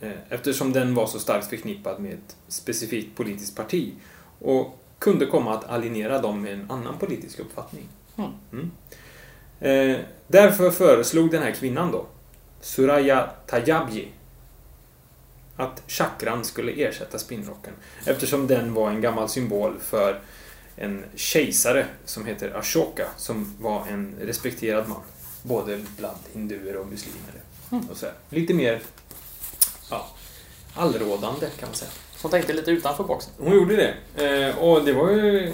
Eh, 0.00 0.12
eftersom 0.28 0.72
den 0.72 0.94
var 0.94 1.06
så 1.06 1.18
starkt 1.18 1.46
förknippad 1.46 2.00
med 2.00 2.12
ett 2.12 2.36
specifikt 2.48 3.16
politiskt 3.16 3.56
parti 3.56 3.92
och 4.38 4.78
kunde 4.98 5.26
komma 5.26 5.54
att 5.54 5.64
alienera 5.64 6.20
dem 6.20 6.42
med 6.42 6.52
en 6.52 6.70
annan 6.70 6.98
politisk 6.98 7.38
uppfattning. 7.38 7.88
Mm. 8.16 8.30
Mm. 8.52 8.70
Eh, 9.60 10.00
därför 10.26 10.70
föreslog 10.70 11.30
den 11.30 11.42
här 11.42 11.52
kvinnan 11.52 11.92
då, 11.92 12.06
Suraya 12.60 13.30
Tajabji, 13.46 14.08
att 15.56 15.82
chakran 15.86 16.44
skulle 16.44 16.72
ersätta 16.72 17.18
spinnrocken 17.18 17.72
eftersom 18.04 18.46
den 18.46 18.74
var 18.74 18.90
en 18.90 19.00
gammal 19.00 19.28
symbol 19.28 19.78
för 19.80 20.20
en 20.76 21.04
kejsare 21.14 21.86
som 22.04 22.26
heter 22.26 22.58
Ashoka 22.58 23.06
som 23.16 23.54
var 23.60 23.86
en 23.86 24.14
respekterad 24.20 24.88
man. 24.88 25.02
Både 25.42 25.80
bland 25.96 26.18
hinduer 26.32 26.76
och 26.76 26.86
muslimer. 26.86 27.34
Mm. 27.72 27.88
Och 27.90 27.96
så 27.96 28.06
här. 28.06 28.14
Lite 28.30 28.54
mer 28.54 28.80
ja, 29.90 30.08
allrådande 30.74 31.46
kan 31.58 31.68
man 31.68 31.76
säga. 31.76 31.90
Hon 32.22 32.30
tänkte 32.30 32.52
lite 32.52 32.70
utanför 32.70 33.04
boxen. 33.04 33.32
Hon 33.38 33.54
gjorde 33.54 33.76
det. 33.76 33.94
Eh, 34.26 34.58
och 34.58 34.84
det 34.84 34.92
var 34.92 35.10
ju 35.10 35.52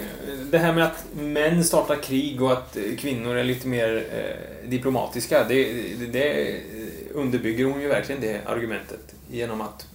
det 0.51 0.57
här 0.57 0.73
med 0.73 0.83
att 0.83 1.05
män 1.13 1.63
startar 1.63 1.95
krig 1.95 2.41
och 2.41 2.51
att 2.51 2.77
eh, 2.77 2.83
kvinnor 2.97 3.35
är 3.35 3.43
lite 3.43 3.67
mer 3.67 4.05
eh, 4.11 4.69
diplomatiska. 4.69 5.43
Det, 5.43 5.73
det, 5.99 6.05
det 6.05 6.61
underbygger 7.13 7.65
hon 7.65 7.81
ju 7.81 7.87
verkligen 7.87 8.21
det 8.21 8.41
argumentet 8.45 9.15
genom 9.31 9.61
att 9.61 9.87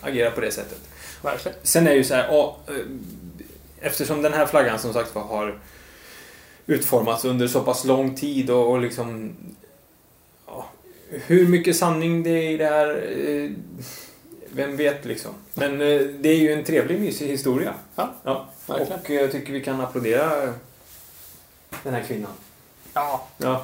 agera 0.00 0.30
på 0.30 0.40
det 0.40 0.50
sättet. 0.50 0.78
Verkligen. 1.22 1.58
Sen 1.62 1.86
är 1.86 1.90
det 1.90 1.96
ju 1.96 2.04
så 2.04 2.14
här, 2.14 2.28
eh, 2.28 2.74
eftersom 3.86 4.22
den 4.22 4.32
här 4.32 4.46
flaggan 4.46 4.78
som 4.78 4.92
sagt 4.92 5.14
var 5.14 5.22
har 5.22 5.58
utformats 6.66 7.24
under 7.24 7.48
så 7.48 7.60
pass 7.60 7.84
lång 7.84 8.14
tid 8.14 8.50
och, 8.50 8.70
och 8.70 8.80
liksom 8.80 9.36
ja, 10.46 10.66
hur 11.08 11.48
mycket 11.48 11.76
sanning 11.76 12.22
det 12.22 12.30
är 12.30 12.50
i 12.50 12.56
det 12.56 12.66
här 12.66 12.88
eh, 13.26 13.50
vem 14.50 14.76
vet 14.76 15.04
liksom. 15.04 15.32
Men 15.54 15.72
eh, 15.72 16.00
det 16.00 16.28
är 16.28 16.36
ju 16.36 16.52
en 16.52 16.64
trevlig 16.64 17.00
mysig 17.00 17.28
historia. 17.28 17.74
Ja, 17.94 18.14
ja. 18.24 18.48
verkligen. 18.66 19.00
Och 19.00 19.10
eh, 19.10 19.20
jag 19.20 19.32
tycker 19.32 19.52
vi 19.52 19.60
kan 19.60 19.80
applådera 19.80 20.54
den 21.82 21.94
här 21.94 22.02
kvinnan. 22.02 22.32
Ja, 22.94 23.26
Ja, 23.38 23.62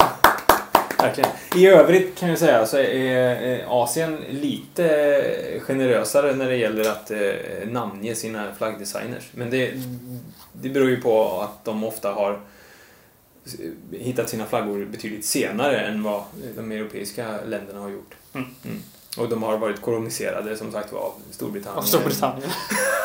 verkligen. 1.02 1.30
I 1.56 1.66
övrigt 1.66 2.18
kan 2.18 2.28
jag 2.28 2.38
säga 2.38 2.66
så 2.66 2.78
är 2.78 3.60
eh, 3.60 3.70
Asien 3.72 4.18
lite 4.30 5.58
generösare 5.60 6.34
när 6.34 6.48
det 6.48 6.56
gäller 6.56 6.90
att 6.90 7.10
eh, 7.10 7.18
namnge 7.66 8.14
sina 8.14 8.54
flaggdesigners. 8.54 9.30
Men 9.34 9.50
det, 9.50 9.72
det 10.52 10.68
beror 10.68 10.90
ju 10.90 11.00
på 11.00 11.40
att 11.40 11.64
de 11.64 11.84
ofta 11.84 12.12
har 12.12 12.40
hittat 13.92 14.28
sina 14.28 14.46
flaggor 14.46 14.84
betydligt 14.84 15.24
senare 15.24 15.80
än 15.80 16.02
vad 16.02 16.22
de 16.56 16.72
europeiska 16.72 17.38
länderna 17.46 17.80
har 17.80 17.90
gjort. 17.90 18.14
Mm. 18.34 18.48
Och 19.16 19.28
de 19.28 19.42
har 19.42 19.58
varit 19.58 19.80
koloniserade 19.80 20.56
som 20.56 20.72
sagt 20.72 20.92
var 20.92 21.00
av 21.00 21.12
Storbritannien. 21.30 21.78
av 21.78 21.82
Storbritannien. 21.82 22.50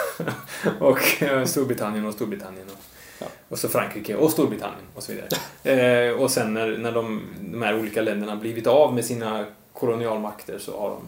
och 0.79 1.23
eh, 1.23 1.45
Storbritannien 1.45 2.05
och 2.05 2.13
Storbritannien. 2.13 2.67
Och, 2.67 2.96
Ja. 3.19 3.25
och 3.49 3.59
så 3.59 3.69
Frankrike 3.69 4.15
och 4.15 4.31
Storbritannien 4.31 4.85
och 4.95 5.03
så 5.03 5.11
vidare. 5.11 5.29
eh, 6.09 6.21
och 6.21 6.31
sen 6.31 6.53
när, 6.53 6.77
när 6.77 6.91
de, 6.91 7.21
de 7.39 7.61
här 7.61 7.79
olika 7.79 8.01
länderna 8.01 8.35
blivit 8.35 8.67
av 8.67 8.93
med 8.93 9.05
sina 9.05 9.45
kolonialmakter 9.73 10.59
så 10.59 10.79
har 10.79 10.89
de 10.89 10.99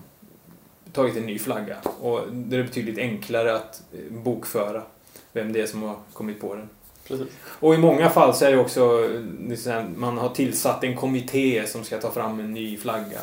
tagit 0.91 1.17
en 1.17 1.25
ny 1.25 1.39
flagga. 1.39 1.77
Och 2.01 2.21
det 2.31 2.57
är 2.57 2.63
betydligt 2.63 2.97
enklare 2.97 3.55
att 3.55 3.83
eh, 3.93 4.13
bokföra 4.13 4.83
vem 5.31 5.53
det 5.53 5.61
är 5.61 5.67
som 5.67 5.83
har 5.83 5.95
kommit 6.13 6.41
på 6.41 6.55
den. 6.55 6.69
Precis. 7.07 7.27
Och 7.43 7.75
i 7.75 7.77
många 7.77 8.09
fall 8.09 8.33
så 8.33 8.45
är 8.45 8.51
det 8.51 8.59
också 8.59 9.09
eh, 9.67 9.83
man 9.95 10.17
har 10.17 10.29
tillsatt 10.29 10.83
en 10.83 10.95
kommitté 10.95 11.67
som 11.67 11.83
ska 11.83 11.97
ta 11.97 12.11
fram 12.11 12.39
en 12.39 12.53
ny 12.53 12.77
flagga. 12.77 13.19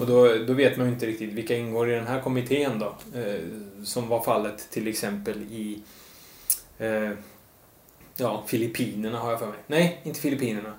Och 0.00 0.06
då, 0.06 0.34
då 0.46 0.52
vet 0.52 0.76
man 0.76 0.86
ju 0.86 0.92
inte 0.92 1.06
riktigt 1.06 1.32
vilka 1.32 1.56
ingår 1.56 1.90
i 1.90 1.94
den 1.94 2.06
här 2.06 2.20
kommittén 2.20 2.78
då. 2.78 3.18
Eh, 3.18 3.40
som 3.84 4.08
var 4.08 4.20
fallet 4.20 4.70
till 4.70 4.88
exempel 4.88 5.42
i 5.42 5.82
eh, 6.78 7.10
ja, 8.20 8.44
Filippinerna 8.46 9.18
har 9.18 9.30
jag 9.30 9.38
för 9.38 9.46
mig. 9.46 9.58
Nej, 9.66 10.00
inte 10.02 10.20
Filippinerna. 10.20 10.74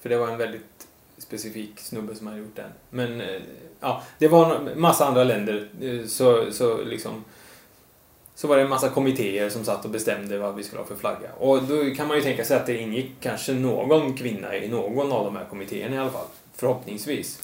För 0.00 0.08
det 0.08 0.16
var 0.16 0.28
en 0.28 0.38
väldigt 0.38 0.86
specifik 1.18 1.80
snubbe 1.80 2.14
som 2.14 2.26
hade 2.26 2.38
gjort 2.38 2.56
den. 2.56 2.70
Men 2.90 3.20
eh, 3.20 3.40
ja, 3.80 4.02
det 4.18 4.28
var 4.28 4.54
en 4.54 4.80
massa 4.80 5.06
andra 5.06 5.24
länder. 5.24 5.68
Eh, 5.82 6.06
så, 6.06 6.52
så 6.52 6.84
liksom 6.84 7.24
så 8.34 8.46
var 8.46 8.56
det 8.56 8.62
en 8.62 8.68
massa 8.68 8.88
kommittéer 8.88 9.48
som 9.48 9.64
satt 9.64 9.84
och 9.84 9.90
bestämde 9.90 10.38
vad 10.38 10.54
vi 10.54 10.64
skulle 10.64 10.80
ha 10.80 10.86
för 10.86 10.96
flagga. 10.96 11.32
Och 11.38 11.62
då 11.62 11.94
kan 11.96 12.08
man 12.08 12.16
ju 12.16 12.22
tänka 12.22 12.44
sig 12.44 12.56
att 12.56 12.66
det 12.66 12.76
ingick 12.76 13.12
kanske 13.20 13.52
någon 13.52 14.16
kvinna 14.16 14.56
i 14.56 14.68
någon 14.68 15.12
av 15.12 15.24
de 15.24 15.36
här 15.36 15.44
kommittéerna 15.44 15.96
i 15.96 15.98
alla 15.98 16.10
fall. 16.10 16.26
Förhoppningsvis. 16.54 17.42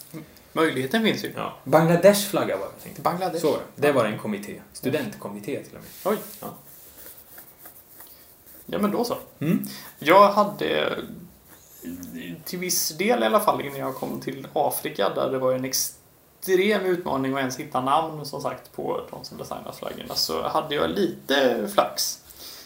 Möjligheten 0.53 1.03
finns 1.03 1.24
ju. 1.24 1.33
Ja. 1.37 1.57
Bangladesh 1.64 2.31
flagga 2.31 2.57
var 2.57 2.68
det. 2.85 3.03
Bangladesh. 3.03 3.43
Så. 3.43 3.57
Det 3.74 3.93
var 3.93 4.05
en 4.05 4.18
kommitté. 4.18 4.61
Studentkommitté 4.72 5.62
till 5.62 5.77
och 5.77 5.83
med. 5.83 6.12
Oj. 6.12 6.18
Ja. 6.41 6.55
Ja, 8.67 8.79
men 8.79 8.91
då 8.91 9.05
så. 9.05 9.17
Mm. 9.39 9.64
Jag 9.99 10.29
hade 10.29 10.99
till 12.45 12.59
viss 12.59 12.89
del 12.97 13.23
i 13.23 13.27
alla 13.27 13.41
fall 13.41 13.61
innan 13.61 13.79
jag 13.79 13.95
kom 13.95 14.21
till 14.21 14.47
Afrika 14.53 15.09
där 15.14 15.31
det 15.31 15.39
var 15.39 15.53
en 15.53 15.64
extrem 15.64 16.81
utmaning 16.87 17.33
att 17.33 17.39
ens 17.39 17.57
hitta 17.57 17.81
namn 17.81 18.27
som 18.27 18.41
sagt 18.41 18.73
på 18.73 19.01
de 19.11 19.25
som 19.25 19.39
designat 19.39 19.77
flaggorna 19.77 20.14
så 20.14 20.43
hade 20.49 20.75
jag 20.75 20.91
lite 20.91 21.69
flax. 21.75 22.23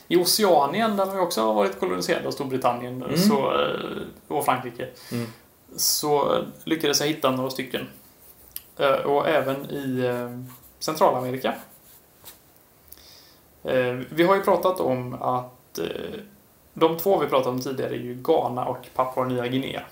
I 0.08 0.16
Oceanien 0.16 0.96
där 0.96 1.06
vi 1.06 1.18
också 1.20 1.42
har 1.42 1.54
varit 1.54 1.80
koloniserade 1.80 2.26
av 2.28 2.32
Storbritannien 2.32 3.02
Mm. 3.02 3.16
så, 3.16 3.60
eh, 3.62 4.02
och 4.28 4.44
Frankrike 4.44 4.88
Mm. 5.12 5.26
så 5.76 6.44
lyckades 6.64 7.00
jag 7.00 7.06
hitta 7.08 7.30
några 7.30 7.50
stycken. 7.50 7.88
Eh, 8.78 8.90
Och 8.92 9.28
även 9.28 9.70
i 9.70 9.98
eh, 10.06 10.40
Centralamerika. 10.78 11.54
Vi 14.10 14.22
har 14.28 14.34
ju 14.36 14.42
pratat 14.42 14.80
om 14.80 15.14
att 15.22 15.59
eh, 15.78 16.20
de 16.74 16.98
två 16.98 17.18
vi 17.18 17.26
pratade 17.26 17.50
om 17.50 17.60
tidigare 17.60 17.94
är 17.94 17.98
ju 17.98 18.14
Ghana 18.14 18.64
och 18.64 18.86
Papua 18.94 19.24
Nya 19.24 19.46
Guinea. 19.46 19.82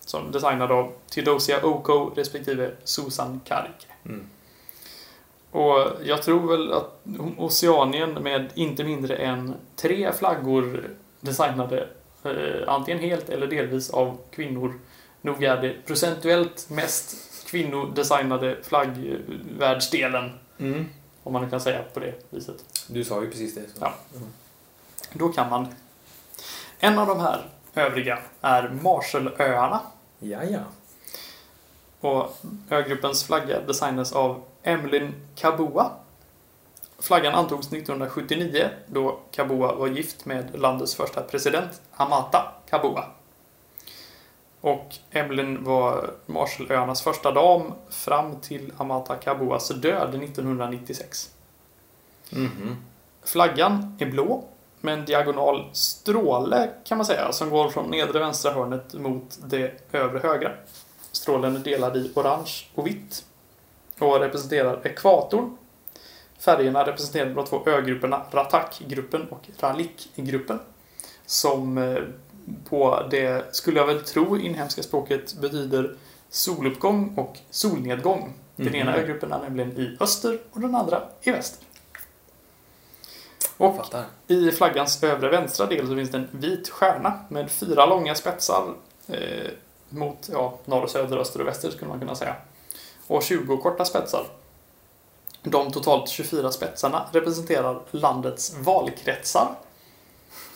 Som 0.00 0.32
designade 0.32 0.74
av 0.74 0.92
Theodosia 1.10 1.66
Oko 1.66 2.10
respektive 2.14 2.70
Susan 2.84 3.40
Karike. 3.44 3.86
Mm. 4.04 4.26
Och 5.50 5.90
jag 6.04 6.22
tror 6.22 6.50
väl 6.50 6.72
att 6.72 7.00
Oceanien 7.36 8.10
med 8.12 8.48
inte 8.54 8.84
mindre 8.84 9.16
än 9.16 9.54
tre 9.76 10.12
flaggor 10.12 10.90
designade 11.20 11.88
eh, 12.22 12.68
antingen 12.68 13.00
helt 13.02 13.28
eller 13.28 13.46
delvis 13.46 13.90
av 13.90 14.18
kvinnor. 14.30 14.80
Nog 15.20 15.44
är 15.44 15.62
det 15.62 15.86
procentuellt 15.86 16.70
mest 16.70 17.16
kvinnodesignade 17.46 18.56
flaggvärldsdelen. 18.62 20.30
Mm. 20.58 20.86
Om 21.22 21.32
man 21.32 21.50
kan 21.50 21.60
säga 21.60 21.82
på 21.94 22.00
det 22.00 22.14
viset. 22.30 22.84
Du 22.86 23.04
sa 23.04 23.22
ju 23.22 23.30
precis 23.30 23.54
det. 23.54 23.60
Så. 23.60 23.78
Ja. 23.80 23.94
Då 25.12 25.28
kan 25.28 25.50
man. 25.50 25.74
En 26.78 26.98
av 26.98 27.06
de 27.06 27.20
här 27.20 27.50
övriga 27.74 28.18
är 28.40 28.68
Marshallöarna. 28.68 29.80
Ja, 30.18 30.42
ja. 30.44 30.60
Och 32.00 32.36
ögruppens 32.70 33.24
flagga 33.24 33.60
designades 33.60 34.12
av 34.12 34.42
Emlyn 34.62 35.14
Kabua. 35.34 35.90
Flaggan 36.98 37.34
antogs 37.34 37.66
1979 37.66 38.70
då 38.86 39.20
Kabua 39.30 39.74
var 39.74 39.88
gift 39.88 40.24
med 40.24 40.60
landets 40.60 40.94
första 40.94 41.22
president, 41.22 41.80
Amata 41.96 42.52
Kabua. 42.70 43.04
Och 44.60 44.94
Emlyn 45.10 45.64
var 45.64 46.10
Marshallöarnas 46.26 47.02
första 47.02 47.32
dam 47.32 47.72
fram 47.90 48.40
till 48.40 48.72
Amata 48.76 49.16
Kabuas 49.16 49.68
död 49.68 50.22
1996. 50.22 51.30
Mhm. 52.30 52.76
Flaggan 53.22 53.96
är 53.98 54.06
blå 54.06 54.44
med 54.80 54.94
en 54.94 55.04
diagonal 55.04 55.64
stråle 55.72 56.70
kan 56.84 56.98
man 56.98 57.06
säga 57.06 57.32
som 57.32 57.50
går 57.50 57.68
från 57.70 57.90
nedre 57.90 58.18
vänstra 58.18 58.52
hörnet 58.52 58.94
mot 58.94 59.38
det 59.44 59.72
övre 59.92 60.18
högra. 60.18 60.52
Strålen 61.12 61.56
är 61.56 61.60
delad 61.60 61.96
i 61.96 62.10
orange 62.14 62.52
och 62.74 62.86
vitt 62.86 63.24
och 63.98 64.20
representerar 64.20 64.86
ekvatorn. 64.86 65.56
Färgerna 66.38 66.86
representerar 66.86 67.34
de 67.34 67.46
två 67.46 67.62
ögrupperna 67.66 68.22
Ratak-gruppen 68.30 69.26
och 69.30 69.48
Ralik-gruppen 69.60 70.58
som 71.26 71.78
eh, 71.78 71.96
på 72.68 73.02
det, 73.10 73.54
skulle 73.54 73.78
jag 73.80 73.86
väl 73.86 74.00
tro, 74.04 74.36
inhemska 74.36 74.82
språket 74.82 75.34
betyder 75.40 75.96
soluppgång 76.30 77.14
och 77.16 77.38
solnedgång. 77.50 78.34
Den 78.56 78.66
Mhm. 78.66 78.74
ena 78.74 78.96
ögruppen 78.96 79.32
är 79.32 79.38
nämligen 79.38 79.78
i 79.78 79.96
öster 80.00 80.38
och 80.52 80.60
den 80.60 80.74
andra 80.74 81.02
i 81.22 81.30
väster. 81.30 81.66
Och 83.58 83.76
Fattar. 83.76 84.04
i 84.26 84.50
flaggans 84.50 85.02
övre 85.02 85.28
vänstra 85.28 85.66
del 85.66 85.88
så 85.88 85.94
finns 85.94 86.10
det 86.10 86.18
en 86.18 86.28
vit 86.30 86.68
stjärna 86.68 87.18
med 87.28 87.50
fyra 87.50 87.86
långa 87.86 88.14
spetsar 88.14 88.74
eh, 89.06 89.50
mot 89.88 90.28
ja, 90.32 90.58
norr, 90.64 90.86
söder, 90.86 91.16
öster 91.16 91.40
och 91.40 91.46
väster 91.46 91.70
skulle 91.70 91.88
man 91.88 92.00
kunna 92.00 92.14
säga. 92.14 92.34
och 93.06 93.22
20 93.22 93.56
korta 93.56 93.84
spetsar. 93.84 94.26
De 95.42 95.72
totalt 95.72 96.08
24 96.08 96.52
spetsarna 96.52 97.06
representerar 97.12 97.80
landets 97.90 98.56
valkretsar. 98.58 99.48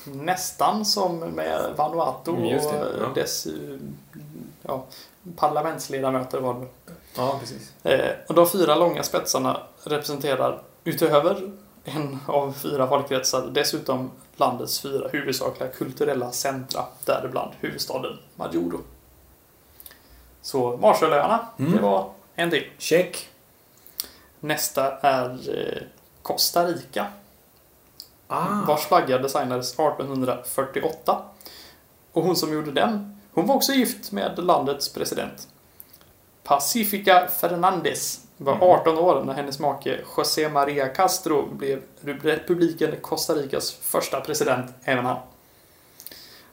Nästan 0.05 0.85
som 0.85 1.19
med 1.19 1.73
Vanuatu 1.77 2.31
Mm, 2.31 2.45
just 2.45 2.71
det, 2.71 2.81
och 2.81 3.03
ja. 3.03 3.09
dess 3.15 3.47
ja, 4.63 4.85
parlamentsledamöter 5.37 6.41
var 6.41 6.55
det. 6.55 6.67
Ja, 7.17 7.37
precis. 7.41 7.73
Eh, 7.85 8.11
och 8.29 8.35
de 8.35 8.49
fyra 8.49 8.75
långa 8.75 9.03
spetsarna 9.03 9.63
representerar 9.85 10.63
utöver 10.85 11.53
en 11.85 12.19
av 12.27 12.53
fyra 12.53 12.87
valkretsar 12.87 13.47
dessutom 13.47 14.11
landets 14.37 14.81
fyra 14.81 15.09
huvudsakliga 15.09 15.71
kulturella 15.71 16.33
centra, 16.33 16.85
däribland 17.05 17.53
huvudstaden 17.61 18.19
Majuro. 18.37 18.81
Så 20.43 20.77
Marshallöarna, 20.77 21.47
Mm. 21.59 21.73
det 21.73 21.83
var 21.83 22.11
en 22.35 22.51
till. 22.51 22.65
Check. 22.79 23.29
Nästa 24.41 24.99
är 24.99 25.31
eh, 25.59 25.83
Costa 26.23 26.65
Rica, 26.67 27.07
Ah. 28.29 28.47
vars 28.67 28.81
flagga 28.87 29.19
designades 29.19 29.73
1848. 29.73 31.23
Och 32.13 32.23
hon 32.23 32.37
som 32.37 32.53
gjorde 32.53 32.73
den, 32.73 33.21
hon 33.33 33.47
var 33.47 33.55
också 33.55 33.73
gift 33.73 34.13
med 34.13 34.39
landets 34.45 34.93
president. 34.93 35.49
Pacifica 36.43 37.29
Fernandez 37.29 38.21
var 38.45 38.55
Mhm. 38.55 38.63
18 38.63 38.99
år 38.99 39.25
när 39.25 39.33
hennes 39.35 39.59
make 39.59 40.01
José 40.17 40.49
María 40.49 40.89
Castro 40.89 41.47
blev 41.53 41.83
republiken 42.01 42.95
Costa 43.01 43.35
Ricas 43.35 43.73
första 43.73 44.21
president, 44.21 44.71
även 44.85 45.05
han. 45.05 45.17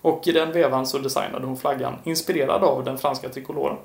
Och 0.02 0.28
i 0.28 0.32
den 0.32 0.52
vevan 0.52 0.88
så 0.88 0.98
designade 0.98 1.46
hon 1.46 1.58
flaggan 1.58 1.96
inspirerad 2.04 2.64
av 2.64 2.84
den 2.84 2.98
franska 2.98 3.30
trikoloren. 3.30 3.78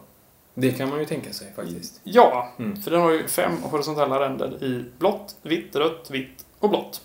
Det 0.55 0.71
kan 0.73 0.89
man 0.89 0.99
ju 0.99 1.05
tänka 1.05 1.33
sig 1.33 1.53
faktiskt. 1.57 2.01
Ja, 2.05 2.49
Mm. 2.59 2.83
för 2.83 2.91
den 2.91 3.01
har 3.01 3.11
ju 3.11 3.29
fem 3.29 3.53
horisontella 3.63 4.21
ränder 4.21 4.65
i 4.65 4.85
blått, 4.99 5.37
vitt, 5.43 5.77
rött, 5.77 6.11
vitt 6.11 6.45
och 6.59 6.71
blått. 6.71 7.01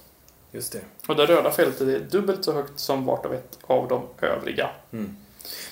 Just 0.51 0.73
det. 0.73 0.81
Och 1.07 1.15
det 1.15 1.25
röda 1.25 1.51
fältet 1.51 1.81
är 1.81 1.99
dubbelt 1.99 2.45
så 2.45 2.53
högt 2.53 2.79
som 2.79 3.05
vart 3.05 3.25
och 3.25 3.33
ett 3.33 3.59
av 3.67 3.87
de 3.87 4.01
övriga. 4.27 4.69
Mm. 4.93 5.15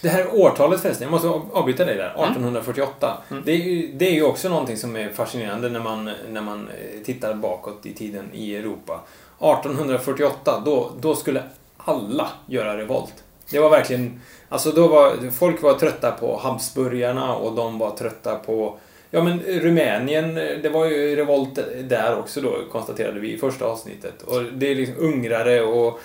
Det 0.02 0.10
här 0.10 0.28
årtalet 0.34 0.82
förresten, 0.82 1.06
jag 1.06 1.12
måste 1.12 1.28
av- 1.28 1.50
avbryta 1.54 1.86
dig 1.86 1.96
där. 1.96 2.10
1848. 2.10 3.18
Mm. 3.32 3.44
Det, 3.46 3.52
är 3.52 3.56
ju, 3.56 3.88
det 3.94 4.08
är 4.08 4.14
ju 4.14 4.24
också 4.24 4.50
någonting 4.50 4.78
som 4.78 4.96
är 4.96 5.10
fascinerande 5.10 5.70
när 5.70 5.80
man, 5.80 6.12
när 6.30 6.42
man 6.42 6.70
eh, 6.70 7.04
tittar 7.06 7.34
bakåt 7.34 7.86
i 7.86 7.94
tiden 7.94 8.30
i 8.34 8.56
Europa. 8.56 9.00
1848, 9.40 10.62
då, 10.66 10.92
då 11.00 11.16
skulle 11.16 11.44
alla 11.78 12.28
göra 12.46 12.78
revolt. 12.78 13.14
Det 13.52 13.60
var 13.60 13.70
verkligen... 13.70 14.22
Alltså 14.50 14.72
då 14.72 14.88
var... 14.88 15.32
Folk 15.32 15.62
var 15.62 15.74
trötta 15.74 16.12
på 16.12 16.38
Habsburgarna 16.38 17.36
och 17.36 17.56
de 17.56 17.80
var 17.80 17.92
trötta 17.92 18.36
på... 18.36 18.78
Ja 19.12 19.24
men 19.24 19.40
Rumänien, 19.40 20.38
eh, 20.38 20.58
det 20.64 20.70
var 20.70 20.86
ju 20.86 21.16
revolt 21.16 21.60
där 21.84 22.20
också 22.20 22.42
då, 22.42 22.58
konstaterade 22.72 23.20
vi 23.20 23.34
i 23.34 23.38
första 23.38 23.66
avsnittet. 23.66 24.22
Och 24.22 24.44
det 24.44 24.72
är 24.72 24.76
liksom 24.76 24.96
ungrare 24.98 25.62
och 25.62 26.00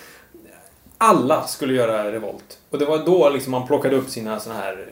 alla 1.03 1.46
skulle 1.46 1.74
göra 1.74 2.12
revolt. 2.12 2.59
Och 2.70 2.78
det 2.78 2.84
var 2.84 2.98
då 3.07 3.30
liksom 3.30 3.50
man 3.50 3.66
plockade 3.66 3.96
upp 3.96 4.09
sina 4.09 4.40
såna 4.40 4.55
här 4.55 4.86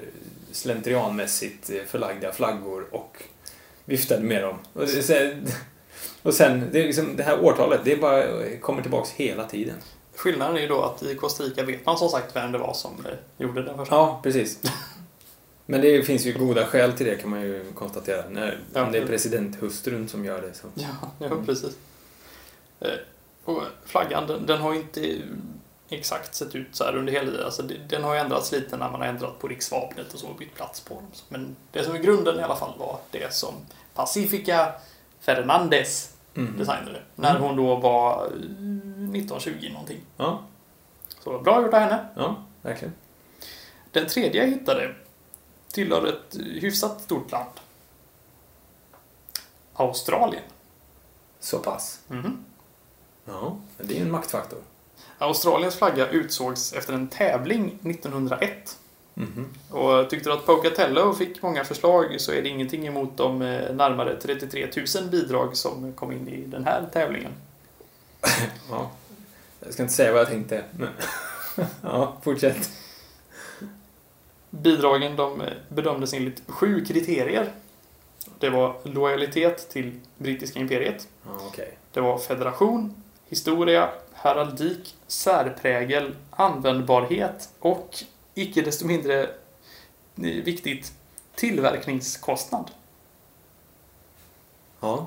slentrianmässigt 0.52 1.70
förlagda 1.86 2.32
flaggor 2.32 2.86
och 2.90 3.22
viftade 3.84 4.22
med 4.22 4.42
dem. 4.42 4.58
Och 4.72 4.88
sen, 4.88 5.46
och 6.22 6.34
sen 6.34 6.68
det, 6.72 6.80
är 6.80 6.84
liksom, 6.86 7.16
det 7.16 7.22
här 7.22 7.44
årtalet, 7.44 7.80
det 7.84 7.96
bara 7.96 8.24
kommer 8.60 8.82
tillbaks 8.82 9.10
hela 9.10 9.44
tiden. 9.44 9.76
Skillnaden 10.14 10.56
är 10.56 10.60
ju 10.60 10.68
då 10.68 10.82
att 10.82 11.02
i 11.02 11.14
Costa 11.14 11.44
Rica 11.44 11.62
vet 11.64 11.86
man 11.86 11.98
som 11.98 12.08
sagt 12.08 12.36
vem 12.36 12.52
det 12.52 12.58
var 12.58 12.74
som 12.74 13.06
eh, 13.06 13.12
gjorde 13.46 13.62
den 13.62 13.76
första. 13.76 13.94
Ja, 13.94 14.20
precis. 14.22 14.58
Men 15.66 15.80
det 15.80 16.02
finns 16.02 16.24
ju 16.26 16.32
goda 16.38 16.66
skäl 16.66 16.92
till 16.92 17.06
det 17.06 17.16
kan 17.16 17.30
man 17.30 17.40
ju 17.40 17.64
konstatera. 17.74 18.28
När, 18.30 18.58
Ja. 18.74 18.84
om 18.84 18.92
det 18.92 18.98
är 18.98 19.06
presidenthustrun 19.06 20.08
som 20.08 20.24
gör 20.24 20.42
det 20.42 20.54
så. 20.54 20.66
Ja, 20.74 20.86
ja 21.18 21.26
Mm. 21.26 21.46
precis. 21.46 21.72
Eh, 22.80 22.88
Och 23.44 23.62
flaggan, 23.86 24.26
den, 24.26 24.46
den 24.46 24.58
har 24.60 24.74
inte 24.74 25.16
exakt 25.90 26.34
sett 26.34 26.54
ut 26.54 26.66
så 26.76 26.84
här 26.84 26.96
under 26.96 27.12
hela 27.12 27.44
alltså, 27.44 27.62
det- 27.62 27.88
Den 27.88 28.04
har 28.04 28.14
ju 28.14 28.20
ändrats 28.20 28.52
lite 28.52 28.76
när 28.76 28.90
man 28.90 29.00
har 29.00 29.08
ändrat 29.08 29.38
på 29.38 29.48
riksvapnet 29.48 30.14
och 30.14 30.20
så 30.20 30.28
och 30.28 30.36
bytt 30.36 30.54
plats 30.54 30.80
på 30.80 30.94
dem. 30.94 31.06
Men 31.28 31.56
det 31.72 31.84
som 31.84 31.96
i 31.96 31.98
grunden 31.98 32.40
i 32.40 32.42
alla 32.42 32.56
fall 32.56 32.78
var 32.78 32.98
det 33.10 33.34
som 33.34 33.54
Pacifica 33.94 34.72
Fernandez 35.20 36.14
Mm. 36.34 36.52
designade. 36.58 37.02
När 37.14 37.38
hon 37.38 37.56
då 37.56 37.76
var 37.76 38.24
eh, 38.26 38.30
1920 38.30 39.68
någonting. 39.72 40.00
Ja, 40.16 40.42
Så 41.24 41.38
bra 41.38 41.62
gjort 41.62 41.74
av 41.74 41.80
henne. 41.80 42.08
ja, 42.16 42.36
verkligen. 42.62 42.94
Den 43.92 44.06
tredje 44.08 44.42
jag 44.44 44.50
hittade 44.50 44.94
tillhör 45.72 46.06
ett 46.06 46.36
hyfsat 46.40 47.00
stort 47.02 47.32
land. 47.32 47.50
Australien. 49.74 50.42
Så 51.40 51.58
pass. 51.58 52.00
Mhm. 52.08 52.44
Ja, 53.24 53.56
det 53.78 53.98
är 53.98 54.02
en 54.02 54.10
maktfaktor. 54.10 54.58
Australiens 55.18 55.76
flagga 55.76 56.08
utsågs 56.08 56.72
efter 56.72 56.92
en 56.92 57.08
tävling 57.08 57.78
1901. 57.82 58.78
Mhm. 59.14 59.48
Och 59.70 60.10
tyckte 60.10 60.28
du 60.28 60.32
att 60.32 60.46
Pocatello 60.46 61.14
fick 61.14 61.42
många 61.42 61.64
förslag 61.64 62.20
så 62.20 62.32
är 62.32 62.42
det 62.42 62.48
ingenting 62.48 62.86
emot 62.86 63.16
de 63.16 63.42
eh, 63.42 63.74
närmare 63.74 64.16
33 64.20 64.68
000 64.96 65.10
bidrag 65.10 65.56
som 65.56 65.92
kom 65.92 66.12
in 66.12 66.28
i 66.28 66.46
den 66.46 66.64
här 66.64 66.86
tävlingen. 66.92 67.32
Ja. 68.70 68.90
Jag 69.60 69.72
ska 69.72 69.82
inte 69.82 69.94
säga 69.94 70.12
vad 70.12 70.20
jag 70.20 70.28
tänkte, 70.28 70.64
men... 70.70 70.88
ja, 71.82 72.16
fortsätt. 72.22 72.70
Bidragen 74.50 75.16
de 75.16 75.40
eh, 75.40 75.46
bedömdes 75.68 76.12
enligt 76.12 76.42
sju 76.46 76.84
kriterier. 76.84 77.52
Det 78.38 78.50
var 78.50 78.76
lojalitet 78.82 79.68
till 79.70 80.00
brittiska 80.18 80.60
imperiet. 80.60 81.08
Okej. 81.48 81.78
Det 81.92 82.00
var 82.00 82.18
federation, 82.18 83.02
historia, 83.28 83.88
heraldik, 84.22 84.94
särprägel, 85.06 86.16
användbarhet 86.30 87.48
och 87.60 87.98
icke 88.34 88.62
desto 88.62 88.86
mindre 88.86 89.30
viktigt 90.14 90.92
tillverkningskostnad. 91.34 92.70
Ja. 94.80 95.06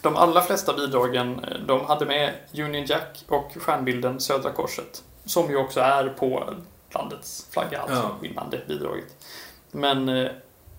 De 0.00 0.16
allra 0.16 0.40
flesta 0.40 0.72
bidragen 0.72 1.44
eh, 1.44 1.58
de 1.66 1.84
hade 1.86 2.06
med 2.06 2.34
Union 2.52 2.84
Jack 2.86 3.24
och 3.28 3.52
stjärnbilden 3.56 4.20
Södra 4.20 4.50
Korset. 4.52 5.02
Som 5.24 5.50
ju 5.50 5.56
också 5.56 5.80
är 5.80 6.08
på 6.08 6.54
landets 6.90 7.46
flagga, 7.50 7.80
alltså 7.80 7.96
Ja. 7.96 8.16
vinnande 8.22 8.60
bidraget. 8.68 9.16
Men 9.70 10.08
eh, 10.08 10.30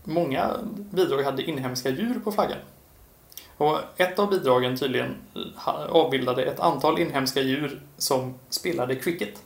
många 0.03 0.57
bidrag 0.91 1.23
hade 1.23 1.43
inhemska 1.43 1.89
djur 1.89 2.19
på 2.23 2.31
flaggan. 2.31 2.57
Och 3.59 3.79
ett 3.97 4.19
av 4.19 4.29
bidragen 4.29 4.77
tydligen 4.77 5.15
eh, 5.35 5.85
avbildade 5.89 6.43
ett 6.43 6.59
antal 6.59 6.99
inhemska 6.99 7.41
djur 7.41 7.81
som 7.97 8.33
spelade 8.49 8.95
cricket. 8.95 9.41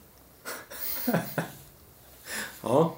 Ja. 2.66 2.96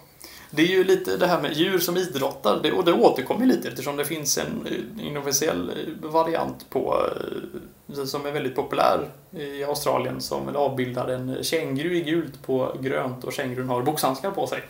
Det 0.49 0.61
är 0.61 0.67
ju 0.67 0.83
lite 0.83 1.17
det 1.17 1.27
här 1.27 1.41
med 1.41 1.53
djur 1.53 1.79
som 1.79 1.97
idrottar, 1.97 2.59
det, 2.63 2.71
och 2.71 2.85
det 2.85 2.93
återkommer 2.93 3.45
lite 3.45 3.67
eftersom 3.67 3.95
det 3.95 4.05
finns 4.05 4.37
en 4.37 4.67
eh, 4.67 5.07
inofficiell 5.07 5.69
eh, 5.69 6.09
variant 6.09 6.69
på 6.69 7.05
som 8.05 8.25
är 8.25 8.31
väldigt 8.31 8.55
populär 8.55 9.09
i 9.31 9.63
Australien 9.63 10.21
som 10.21 10.55
avbildar 10.55 11.07
en 11.07 11.43
känguru 11.43 11.95
i 11.95 12.01
gult 12.01 12.41
på 12.41 12.75
grönt 12.81 13.23
och 13.23 13.33
kängurun 13.33 13.69
har 13.69 13.81
boxhandskar 13.81 14.31
på 14.31 14.47
sig. 14.47 14.63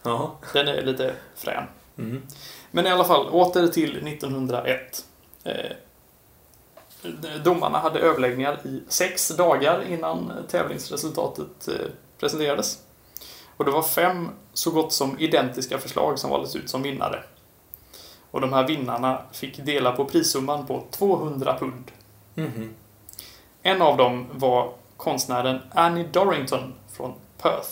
Ja. 0.02 0.38
Den 0.52 0.68
är 0.68 0.82
lite 0.82 1.14
frän. 1.36 1.64
Mm. 1.98 2.22
Men 2.70 2.86
i 2.86 2.90
alla 2.90 3.04
fall, 3.04 3.28
åter 3.28 3.68
till 3.68 4.08
1901. 4.08 5.04
Eh, 5.44 5.54
Domarna 7.44 7.78
hade 7.78 8.00
överläggningar 8.00 8.66
i 8.66 8.82
sex 8.88 9.28
dagar 9.28 9.84
innan 9.88 10.32
tävlingsresultatet 10.48 11.68
eh, 11.68 11.74
presenterades. 12.18 12.78
Och 13.56 13.64
det 13.64 13.70
var 13.70 13.82
fem 13.82 14.28
så 14.52 14.70
gott 14.70 14.92
som 14.92 15.18
identiska 15.18 15.78
förslag 15.78 16.18
som 16.18 16.30
valdes 16.30 16.56
ut 16.56 16.70
som 16.70 16.82
vinnare. 16.82 17.22
Och 18.30 18.40
de 18.40 18.52
här 18.52 18.66
vinnarna 18.66 19.22
fick 19.32 19.56
dela 19.56 19.92
på 19.92 20.04
prissumman 20.04 20.66
på 20.66 20.84
200 20.90 21.56
pund. 21.58 21.90
Mhm. 22.34 22.74
En 23.62 23.82
av 23.82 23.96
dem 23.96 24.26
var 24.32 24.72
konstnären 24.96 25.60
Annie 25.70 26.06
Dorrington 26.12 26.74
från 26.92 27.14
Perth. 27.38 27.68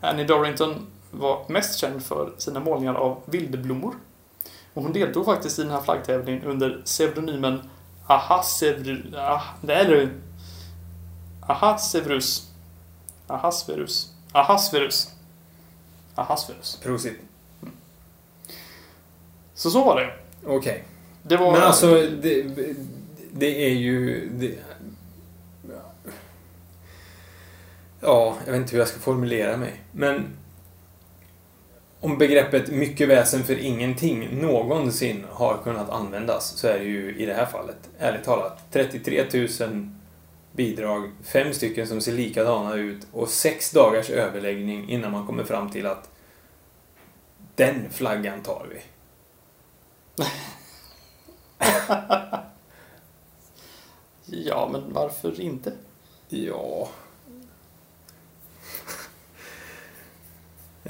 Annie 0.00 0.24
Dorrington 0.24 0.86
var 1.10 1.44
mest 1.48 1.78
känd 1.78 2.02
för 2.02 2.32
sina 2.38 2.60
målningar 2.60 2.94
av 2.94 3.22
vildblommor. 3.26 3.94
Och 4.74 4.82
hon 4.82 4.92
deltog 4.92 5.24
faktiskt 5.24 5.58
i 5.58 5.62
den 5.62 5.70
här 5.70 5.80
flaggtävlingen 5.80 6.44
under 6.44 6.82
pseudonymen 6.84 7.70
Ahasverus. 8.06 9.14
Ah, 9.14 9.42
det 9.62 9.74
är 9.74 9.88
det. 9.88 10.08
Ahasverus. 11.40 12.50
Ahasverus. 13.26 14.12
Ahasverus. 16.14 16.80
Prosit. 16.82 17.20
Så 19.54 19.70
så 19.70 19.84
var 19.84 20.00
det. 20.00 20.12
Okej. 20.46 20.84
Det 21.22 21.36
var... 21.36 21.52
Men 21.52 21.62
alltså, 21.62 21.86
det, 22.22 22.42
det 23.32 23.66
är 23.66 23.74
ju... 23.74 24.28
Det, 24.28 24.58
ja, 28.00 28.36
jag 28.44 28.52
vet 28.52 28.60
inte 28.60 28.72
hur 28.72 28.78
jag 28.78 28.88
ska 28.88 28.98
formulera 28.98 29.56
mig. 29.56 29.80
Men 29.92 30.36
om 32.00 32.18
begreppet 32.18 32.70
mycket 32.70 33.08
väsen 33.08 33.44
för 33.44 33.58
ingenting 33.58 34.40
någonsin 34.40 35.24
har 35.30 35.58
kunnat 35.64 35.90
användas 35.90 36.48
så 36.48 36.68
är 36.68 36.78
det 36.78 36.84
ju 36.84 37.16
i 37.16 37.26
det 37.26 37.34
här 37.34 37.46
fallet, 37.46 37.90
ärligt 37.98 38.24
talat, 38.24 38.72
33 38.72 39.24
000 39.60 39.90
bidrag, 40.52 41.10
fem 41.22 41.52
stycken 41.52 41.86
som 41.86 42.00
ser 42.00 42.12
likadana 42.12 42.74
ut 42.74 43.06
och 43.12 43.28
sex 43.28 43.70
dagars 43.70 44.10
överläggning 44.10 44.90
innan 44.90 45.12
man 45.12 45.26
kommer 45.26 45.44
fram 45.44 45.70
till 45.70 45.86
att 45.86 46.10
den 47.54 47.90
flaggan 47.90 48.42
tar 48.42 48.66
vi. 48.70 48.80
Ja, 54.32 54.68
men 54.72 54.92
varför 54.92 55.40
inte? 55.40 55.72
Ja... 56.28 56.88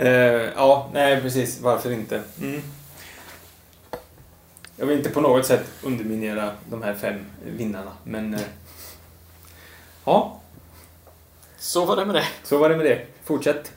eh, 0.06 0.52
ja, 0.56 0.90
nej 0.92 1.20
precis. 1.20 1.60
Varför 1.60 1.90
inte? 1.90 2.22
Mm. 2.40 2.62
Jag 4.76 4.86
vill 4.86 4.98
inte 4.98 5.10
på 5.10 5.20
något 5.20 5.46
sätt 5.46 5.64
underminera 5.82 6.52
de 6.70 6.82
här 6.82 6.94
fem 6.94 7.26
vinnarna, 7.44 7.92
men... 8.04 8.34
Eh, 8.34 8.40
ja, 10.04 10.40
Så 11.58 11.84
var 11.84 11.96
det 11.96 12.04
med 12.06 12.14
det. 12.14 12.24
så 12.44 12.58
var 12.58 12.68
det 12.68 12.76
med 12.76 12.86
det. 12.86 13.06
Fortsätt. 13.24 13.72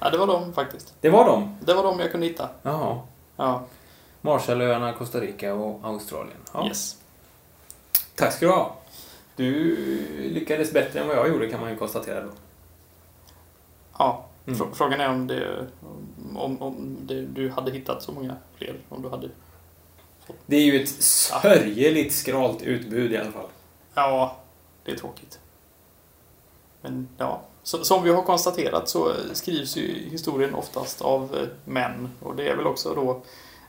Ja, 0.00 0.10
det 0.10 0.18
var 0.18 0.26
de 0.26 0.52
faktiskt. 0.54 0.94
Det 1.00 1.10
var 1.10 1.24
dem. 1.24 1.56
Det 1.60 1.74
var 1.74 1.82
de 1.82 2.00
jag 2.00 2.10
kunde 2.10 2.26
hitta. 2.26 2.48
Jaha. 2.62 3.00
Ja, 3.36 3.62
Marshallöarna, 4.20 4.92
Costa 4.92 5.20
Rica 5.20 5.54
och 5.54 5.80
Australien. 5.84 6.36
Ja. 6.52 6.66
yes. 6.66 6.96
Tack 8.14 8.32
ska 8.32 8.46
du 8.46 8.52
ha. 8.52 8.76
Du 9.36 9.76
lyckades 10.34 10.72
bättre 10.72 11.00
än 11.00 11.08
vad 11.08 11.16
jag 11.16 11.28
gjorde 11.28 11.48
kan 11.50 11.60
man 11.60 11.70
ju 11.70 11.76
konstatera 11.76 12.20
då. 12.20 12.30
Ja, 13.98 14.24
Mm. 14.48 14.60
Frå- 14.60 14.74
Frågan 14.74 15.00
är 15.00 15.08
om, 15.08 15.26
det, 15.26 15.66
om, 16.36 16.62
om 16.62 16.96
det, 17.00 17.22
du 17.22 17.50
hade 17.50 17.70
hittat 17.70 18.02
så 18.02 18.12
många 18.12 18.36
fler. 18.56 18.74
Om 18.88 19.02
du 19.02 19.08
hade... 19.08 19.28
Det 20.46 20.56
är 20.56 20.60
ju 20.60 20.82
ett 20.82 20.88
sörjeligt 21.02 22.14
skralt 22.14 22.62
utbud 22.62 23.12
i 23.12 23.16
alla 23.16 23.32
fall. 23.32 23.46
Ja, 23.94 24.36
det 24.84 24.92
är 24.92 24.96
tråkigt. 24.96 25.38
Men 26.80 27.08
ja, 27.18 27.40
som 27.62 28.02
vi 28.02 28.10
har 28.10 28.22
konstaterat 28.22 28.88
så 28.88 29.12
skrivs 29.32 29.76
ju 29.76 30.08
historien 30.10 30.54
oftast 30.54 31.02
av 31.02 31.36
eh, 31.36 31.48
män. 31.64 32.10
Och 32.22 32.36
det 32.36 32.48
är 32.48 32.56
väl 32.56 32.66
också 32.66 32.94
då 32.94 33.22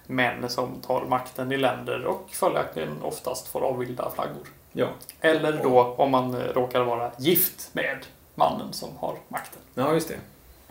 män 0.07 0.49
som 0.49 0.69
tar 0.81 1.05
makten 1.05 1.51
i 1.51 1.57
länder 1.57 2.05
och 2.05 2.29
följaktligen 2.31 3.01
oftast 3.01 3.47
får 3.47 3.61
avbilda 3.61 4.11
flaggor. 4.15 4.47
Ja. 4.71 4.87
Eller 5.21 5.63
då 5.63 5.95
om 5.97 6.11
man 6.11 6.33
eh, 6.33 6.39
råkar 6.39 6.81
vara 6.81 7.11
gift 7.17 7.69
med 7.73 7.97
mannen 8.35 8.73
som 8.73 8.89
har 8.97 9.17
makten. 9.27 9.61
Ja, 9.73 9.93
just 9.93 10.07
det. 10.07 10.17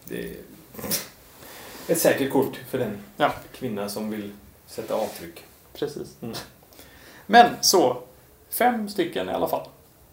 Det 0.08 0.20
är 0.30 0.36
ett 1.88 1.98
säkert 2.00 2.32
kort 2.32 2.56
för 2.70 2.78
den 2.78 2.98
Ja. 3.16 3.32
kvinna 3.52 3.88
som 3.88 4.10
vill 4.10 4.32
sätta 4.66 4.94
avtryck. 4.94 5.44
Precis. 5.74 6.16
Mm. 6.22 6.34
Men 7.26 7.50
så, 7.60 8.02
fem 8.50 8.88
stycken 8.88 9.28
i 9.28 9.32
alla 9.32 9.48
fall. 9.48 9.68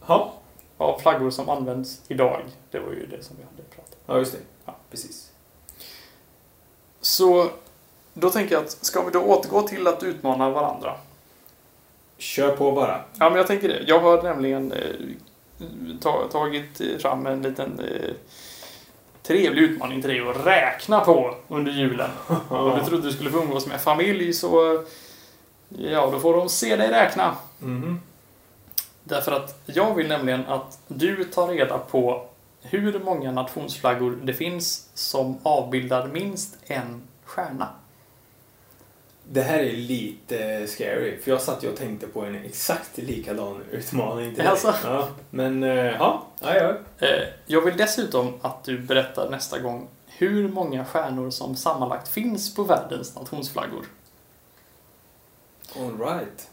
Ja. 0.08 0.34
Av 0.78 1.00
flaggor 1.00 1.32
som 1.32 1.50
används 1.50 2.02
idag. 2.08 2.42
Det 2.72 2.80
var 2.80 2.92
ju 2.92 3.06
det 3.06 3.24
som 3.24 3.36
vi 3.38 3.44
hade 3.44 3.64
pratat 3.76 3.94
om. 4.06 4.14
Ja, 4.14 4.18
just 4.20 4.32
det. 4.32 4.38
Ja. 4.66 4.76
Precis. 4.92 5.32
Så 7.02 7.50
då 8.14 8.30
tänker 8.30 8.56
jag 8.56 8.64
att 8.64 8.72
ska 8.86 9.02
vi 9.02 9.12
då 9.12 9.22
återgå 9.22 9.62
till 9.68 9.88
att 9.88 10.04
utmana 10.04 10.50
varandra? 10.50 10.98
Kör 12.18 12.56
på 12.58 12.72
bara. 12.72 13.04
Ja, 13.20 13.30
men 13.30 13.36
jag 13.38 13.48
tänker 13.48 13.68
det. 13.68 13.84
Jag 13.88 14.00
har 14.00 14.24
nämligen 14.24 14.72
eh, 14.72 14.96
ta, 16.02 16.28
tagit 16.32 17.02
fram 17.02 17.26
en 17.26 17.42
liten 17.42 17.80
eh, 17.80 18.14
trevlig 19.28 19.62
utmaning 19.62 20.02
till 20.02 20.10
dig 20.10 20.30
att 20.30 20.46
räkna 20.46 21.00
på 21.00 21.36
under 21.48 21.72
julen. 21.72 22.10
Och 22.50 22.80
du 22.80 22.86
trodde 22.86 23.04
du 23.04 23.12
skulle 23.12 23.30
få 23.30 23.38
umgås 23.38 23.68
med 23.68 23.82
familj 23.82 24.34
så 24.34 24.84
ja, 25.70 26.10
då 26.12 26.20
får 26.20 26.38
de 26.38 26.50
se 26.50 26.76
dig 26.76 26.90
räkna. 26.90 27.36
Mhm. 27.60 28.00
Därför 29.04 29.32
att 29.32 29.62
jag 29.66 29.96
vill 29.96 30.08
nämligen 30.08 30.46
att 30.46 30.80
du 30.88 31.24
tar 31.24 31.48
reda 31.48 31.78
på 31.78 32.28
hur 32.62 33.00
många 33.00 33.32
nationsflaggor 33.32 34.20
det 34.24 34.34
finns 34.34 34.90
som 34.94 35.38
avbildar 35.44 36.08
minst 36.08 36.58
en 36.64 37.02
stjärna. 37.26 37.70
Det 39.32 39.42
här 39.42 39.60
är 39.60 39.72
lite 39.72 40.68
scary, 40.68 41.20
för 41.20 41.32
jag 41.32 41.42
satt 41.42 41.64
ju 41.64 41.70
och 41.70 41.78
tänkte 41.78 42.08
på 42.08 42.22
en 42.22 42.36
exakt 42.36 42.98
likadan 42.98 43.64
utmaning 43.72 44.30
till 44.36 44.44
dig. 44.44 44.48
Alltså? 44.48 44.76
Ja, 44.84 45.08
men 45.30 45.64
eh, 45.64 45.70
ja, 45.70 46.26
ja, 46.40 46.56
ja. 46.56 46.78
Eh, 47.08 47.28
Jag 47.46 47.62
vill 47.62 47.78
dessutom 47.78 48.34
att 48.42 48.64
du 48.64 48.80
berättar 48.80 49.30
nästa 49.30 49.60
gång 49.60 49.88
hur 50.08 50.48
många 50.48 50.86
stjärnor 50.86 51.30
som 51.30 51.56
sammanlagt 51.56 52.08
finns 52.08 52.56
på 52.56 52.64
världens 52.64 53.16
nationsflaggor. 53.16 53.86
All 55.76 56.00
right. 56.00 56.50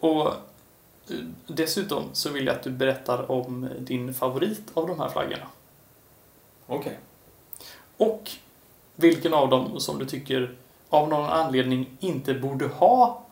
Och 0.00 0.26
eh, 0.26 1.16
dessutom 1.46 2.04
så 2.12 2.30
vill 2.30 2.46
jag 2.46 2.56
att 2.56 2.62
du 2.62 2.70
berättar 2.70 3.30
om 3.30 3.68
din 3.78 4.14
favorit 4.14 4.62
av 4.74 4.86
de 4.88 5.00
här 5.00 5.08
flaggorna. 5.08 5.46
Okej. 6.66 6.98
Och 7.96 8.30
vilken 8.96 9.34
av 9.34 9.48
dem 9.48 9.80
som 9.80 9.98
du 9.98 10.06
tycker 10.06 10.56
av 10.90 11.08
någon 11.08 11.26
anledning 11.30 11.96
inte 12.00 12.34
borde 12.34 12.66
ha 12.66 13.22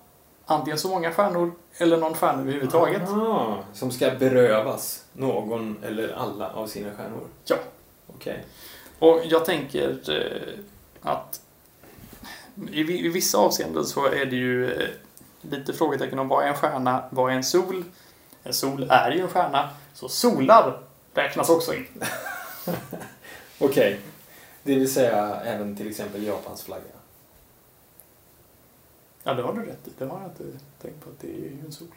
antingen 0.46 0.78
så 0.78 0.88
många 0.88 1.12
stjärnor 1.12 1.52
eller 1.78 1.96
någon 1.96 2.14
stjärna 2.14 2.40
överhuvudtaget. 2.42 3.08
Ah, 3.08 3.54
som 3.72 3.90
ska 3.90 4.10
berövas 4.10 5.04
någon 5.12 5.84
eller 5.84 6.12
alla 6.14 6.50
av 6.52 6.66
sina 6.66 6.90
stjärnor. 6.96 7.20
Ja. 7.44 7.56
Okej. 8.06 8.44
Och 8.98 9.20
jag 9.24 9.44
tänker 9.44 9.90
eh, 10.10 10.58
att 11.02 11.40
i, 12.70 12.82
vi- 12.82 13.06
i 13.06 13.08
vissa 13.08 13.38
avseenden 13.38 13.84
så 13.84 14.06
är 14.06 14.26
det 14.26 14.36
ju 14.36 14.72
eh, 14.72 14.88
lite 15.40 15.72
frågetecken 15.72 16.18
om 16.18 16.28
vad 16.28 16.44
är 16.44 16.48
en 16.48 16.54
stjärna, 16.54 17.04
vad 17.10 17.32
är 17.32 17.36
en 17.36 17.44
sol? 17.44 17.84
En 18.42 18.54
sol 18.54 18.86
är 18.90 19.10
ju 19.10 19.20
en 19.20 19.28
stjärna, 19.28 19.68
så 19.94 20.08
solar 20.08 20.80
räknas 21.14 21.50
också 21.50 21.74
in. 21.74 21.86
Okej. 23.58 24.00
Det 24.62 24.74
vill 24.74 24.92
säga 24.92 25.40
även 25.44 25.76
till 25.76 25.88
exempel 25.88 26.22
Japans 26.22 26.62
flagga. 26.62 26.82
Ja, 29.26 29.34
det 29.34 29.42
har 29.42 29.52
du 29.52 29.64
rätt 29.64 29.88
i. 29.88 29.90
Det 29.98 30.04
har 30.04 30.20
jag 30.20 30.30
inte 30.30 30.58
tänkt 30.82 31.04
på 31.04 31.10
att 31.10 31.20
det 31.20 31.26
är 31.26 31.40
ju 31.40 31.56
en 31.66 31.72
sol. 31.72 31.88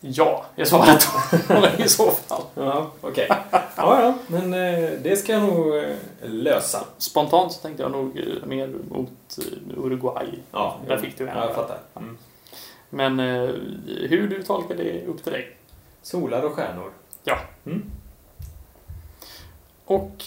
Ja, 0.00 0.44
jag 0.56 0.68
svarat 0.68 1.08
då 1.48 1.84
i 1.84 1.88
så 1.88 2.10
fall. 2.10 2.42
Ja, 2.54 2.90
okej. 3.00 3.26
ja, 3.50 3.66
ja, 3.76 4.14
men 4.26 4.54
eh, 4.54 4.90
det 5.02 5.16
ska 5.16 5.32
jag 5.32 5.42
nog 5.42 5.76
eh, 5.76 5.96
lösa. 6.20 6.84
Spontant 6.98 7.52
så 7.52 7.60
tänkte 7.60 7.82
jag 7.82 7.92
nog 7.92 8.18
eh, 8.18 8.46
mer 8.46 8.74
mot 8.90 9.38
Uruguay. 9.76 10.38
Ja, 10.52 10.80
Där 10.88 10.98
fick 10.98 11.18
du 11.18 11.28
en. 11.28 11.36
Ja, 11.36 11.44
jag 11.46 11.54
fattar. 11.54 11.78
Mm. 11.94 12.18
Men 12.90 13.18
hur 14.08 14.28
du 14.28 14.42
tolkar 14.42 14.74
det 14.74 15.02
är 15.02 15.06
upp 15.06 15.22
till 15.22 15.32
dig. 15.32 15.56
Solar 16.02 16.42
och 16.42 16.52
stjärnor. 16.52 16.92
Ja. 17.24 17.38
Mm. 17.64 17.90
Och 19.84 20.24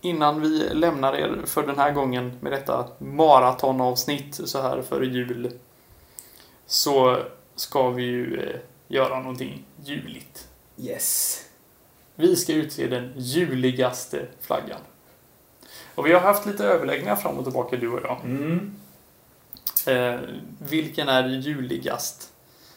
innan 0.00 0.40
vi 0.40 0.68
lämnar 0.74 1.16
er 1.16 1.42
för 1.46 1.66
den 1.66 1.78
här 1.78 1.92
gången 1.92 2.38
med 2.40 2.52
detta 2.52 2.88
maratonavsnitt 2.98 4.40
så 4.44 4.62
här 4.62 4.82
före 4.82 5.06
jul 5.06 5.52
så 6.66 7.18
ska 7.54 7.90
vi 7.90 8.02
ju 8.02 8.40
eh, 8.40 8.60
göra 8.88 9.18
någonting 9.18 9.64
juligt. 9.84 10.48
Yes. 10.78 11.42
Vi 12.14 12.36
ska 12.36 12.52
utse 12.52 12.86
den 12.86 13.12
juligaste 13.16 14.26
flaggan. 14.40 14.80
Och 15.94 16.06
vi 16.06 16.12
har 16.12 16.20
haft 16.20 16.46
lite 16.46 16.64
överläggningar 16.64 17.16
fram 17.16 17.38
och 17.38 17.44
tillbaka 17.44 17.76
du 17.76 17.88
och 17.88 18.00
jag. 18.02 18.20
Mm. 18.24 18.76
Eh, 19.86 20.20
vilken 20.58 21.08
är 21.08 21.28
juligast? 21.28 22.32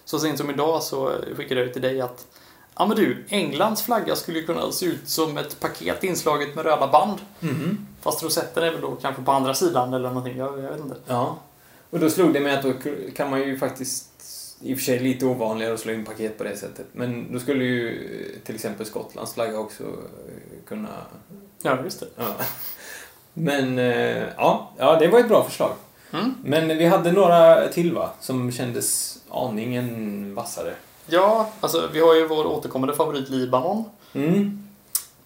Så 0.05 0.19
sent 0.19 0.37
som 0.37 0.49
idag 0.49 0.83
så 0.83 1.21
skickade 1.35 1.61
jag 1.61 1.73
till 1.73 1.81
dig 1.81 2.01
att 2.01 2.27
Ja 2.75 2.85
men 2.85 2.97
du, 2.97 3.25
Englands 3.29 3.81
flagga 3.81 4.15
skulle 4.15 4.41
kunna 4.41 4.71
se 4.71 4.85
ut 4.85 5.09
som 5.09 5.37
ett 5.37 5.59
paket 5.59 6.03
inslaget 6.03 6.55
med 6.55 6.65
röda 6.65 6.87
band. 6.87 7.17
Mhm. 7.39 7.87
Fast 8.01 8.23
rosetten 8.23 8.63
är 8.63 8.71
väl 8.71 8.81
då 8.81 8.95
kanske 8.95 9.21
på 9.21 9.31
andra 9.31 9.53
sidan 9.53 9.93
eller 9.93 10.09
någonting, 10.09 10.37
jag, 10.37 10.59
jag 10.59 10.69
vet 10.69 10.79
inte. 10.79 10.95
Ja. 11.05 11.37
Och 11.89 11.99
då 11.99 12.09
slog 12.09 12.33
det 12.33 12.39
mig 12.39 12.55
att 12.55 12.63
då 12.63 12.73
kan 13.15 13.29
man 13.29 13.41
ju 13.41 13.57
faktiskt 13.57 14.09
i 14.61 14.73
och 14.73 14.77
för 14.77 14.83
sig 14.83 14.99
lite 14.99 15.25
ovanligare 15.25 15.73
att 15.73 15.79
slå 15.79 15.93
in 15.93 16.05
paket 16.05 16.37
på 16.37 16.43
det 16.43 16.57
sättet. 16.57 16.85
Men 16.91 17.33
då 17.33 17.39
skulle 17.39 17.63
ju 17.63 18.39
till 18.43 18.55
exempel 18.55 18.85
Skottlands 18.85 19.33
flagga 19.33 19.59
också 19.59 19.83
eh, 19.83 20.67
kunna... 20.67 20.89
Ja, 21.61 21.77
just 21.83 21.99
det. 21.99 22.07
Ja. 22.15 22.35
Men 23.33 23.79
eh, 23.79 24.23
ja, 24.37 24.71
ja, 24.77 24.99
det 24.99 25.07
var 25.07 25.19
ett 25.19 25.27
bra 25.27 25.43
förslag. 25.43 25.71
Mm. 26.11 26.35
Men 26.43 26.67
vi 26.67 26.85
hade 26.85 27.11
några 27.11 27.67
till 27.67 27.93
va? 27.93 28.09
Som 28.19 28.51
kändes 28.51 29.17
aningen 29.29 30.35
vassare. 30.35 30.73
Ja, 31.10 31.49
alltså 31.60 31.90
vi 31.94 31.99
har 31.99 32.15
ju 32.15 32.27
vår 32.27 32.45
återkommande 32.45 32.95
favorit 32.95 33.30
Libanon. 33.30 33.84
Mm. 34.14 34.64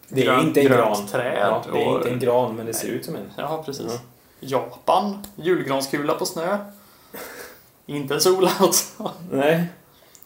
Det 0.08 0.22
är 0.22 0.26
Grönt- 0.26 0.48
inte 0.48 0.62
en 0.62 0.66
gran. 0.68 1.08
träd 1.08 1.38
Ja, 1.42 1.64
det 1.74 1.82
är 1.82 1.88
och- 1.88 1.96
inte 1.98 2.10
en 2.10 2.20
gran, 2.20 2.56
men 2.56 2.66
det 2.66 2.74
ser 2.74 2.88
ut 2.88 3.06
som 3.06 3.16
en. 3.16 3.32
Ja, 3.38 3.64
precis. 3.66 3.86
Ja. 3.90 4.00
Japan, 4.40 5.18
julgranskula 5.36 6.14
på 6.14 6.26
snö. 6.26 6.58
Inte 7.86 8.14
en 8.14 8.22
sol 8.22 8.50
alltså. 8.60 9.12
Nej. 9.32 9.66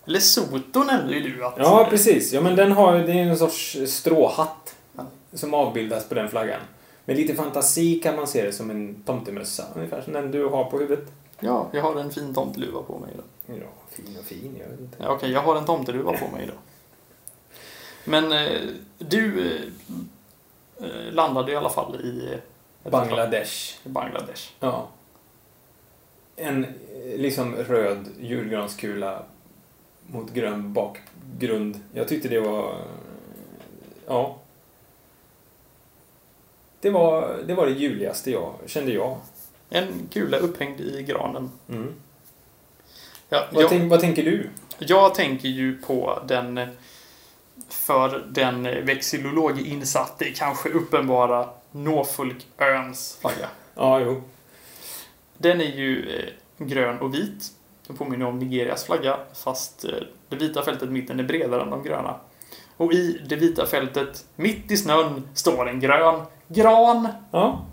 Lesotho 0.05 0.83
nämnde 0.83 1.13
ju 1.17 1.29
du 1.33 1.45
att... 1.45 1.53
Ja, 1.57 1.87
precis. 1.89 2.33
Ja, 2.33 2.41
men 2.41 2.55
den 2.55 2.71
har 2.71 2.95
ju, 2.95 3.03
det 3.05 3.11
är 3.11 3.23
en 3.23 3.37
sorts 3.37 3.77
stråhatt 3.87 4.75
Ja. 4.97 5.03
som 5.33 5.53
avbildas 5.53 6.09
på 6.09 6.15
den 6.15 6.29
flaggan. 6.29 6.59
Med 7.05 7.17
lite 7.17 7.35
fantasi 7.35 7.99
kan 7.99 8.15
man 8.15 8.27
se 8.27 8.45
det 8.45 8.51
som 8.51 8.71
en 8.71 9.03
tomtemössa, 9.03 9.63
ungefär 9.75 10.01
som 10.01 10.13
den 10.13 10.31
du 10.31 10.45
har 10.47 10.63
på 10.63 10.79
huvudet. 10.79 11.05
Ja, 11.39 11.67
jag 11.71 11.81
har 11.81 11.95
en 11.95 12.11
fin 12.11 12.33
tomteluva 12.33 12.81
på 12.81 12.99
mig 12.99 13.09
idag. 13.13 13.59
Ja, 13.61 13.67
fin 14.05 14.17
och 14.19 14.25
fin, 14.25 14.55
jag 14.59 14.69
vet 14.69 14.79
inte. 14.79 14.97
Ja, 14.99 15.09
Okej, 15.09 15.31
jag 15.31 15.41
har 15.41 15.55
en 15.55 15.65
tomteluva 15.65 16.17
på 16.17 16.27
mig 16.27 16.43
idag. 16.43 16.57
Men 18.05 18.31
eh, 18.31 18.61
du 18.97 19.51
eh, 20.79 20.87
landade 21.13 21.51
i 21.51 21.55
alla 21.55 21.69
fall 21.69 21.95
i 22.01 22.33
eh, 22.83 22.91
Bangladesh. 22.91 23.75
i 23.85 23.89
Bangladesh. 23.89 24.51
Ja. 24.59 24.87
En 26.35 26.63
eh, 26.63 26.69
liksom 27.17 27.55
röd 27.55 28.05
julgranskula 28.19 29.23
mot 30.07 30.31
grön 30.33 30.73
bakgrund. 30.73 31.79
Jag 31.93 32.07
tyckte 32.07 32.27
det 32.27 32.39
var... 32.39 32.69
eh, 32.71 32.77
Ja. 34.07 34.37
Det 36.79 36.89
var 36.89 37.37
det, 37.47 37.53
var 37.53 37.65
det 37.65 37.71
juligaste 37.71 38.31
jag, 38.31 38.53
kände 38.65 38.91
jag. 38.91 39.17
En 39.69 40.07
kula 40.11 40.37
upphängd 40.37 40.81
i 40.81 41.03
granen. 41.03 41.51
Mm. 41.69 41.93
Ja, 43.29 43.47
Vad, 43.51 43.63
jag, 43.63 43.69
tänk, 43.69 43.91
vad 43.91 43.99
tänker 43.99 44.23
du? 44.23 44.49
jag 44.79 45.15
tänker 45.15 45.47
ju 45.47 45.77
på 45.77 46.19
den 46.27 46.59
för 47.69 48.25
den 48.29 48.65
eh, 48.65 48.83
vexillologinsatte 48.83 50.25
kanske 50.25 50.69
uppenbara 50.69 51.49
Norfolköns 51.71 53.17
flagga. 53.21 53.47
Ja, 53.75 53.99
jo. 53.99 54.21
Den 55.37 55.61
är 55.61 55.75
ju 55.75 56.17
eh, 56.17 56.65
grön 56.65 56.99
och 56.99 57.13
vit. 57.13 57.51
Den 57.87 57.97
påminner 57.97 58.25
om 58.25 58.39
Nigerias 58.39 58.85
flagga 58.85 59.19
fast 59.33 59.85
eh, 59.85 59.91
det 60.29 60.35
vita 60.35 60.63
fältet 60.63 60.89
i 60.89 60.91
mitten 60.91 61.19
är 61.19 61.23
bredare 61.23 61.61
än 61.61 61.69
de 61.69 61.83
gröna. 61.83 62.15
Och 62.77 62.93
i 62.93 63.21
det 63.29 63.35
vita 63.35 63.65
fältet, 63.65 64.25
mitt 64.35 64.71
i 64.71 64.77
snön, 64.77 65.27
står 65.33 65.69
en 65.69 65.79
grön 65.79 66.21
gran. 66.47 67.07
Ja. 67.31 67.65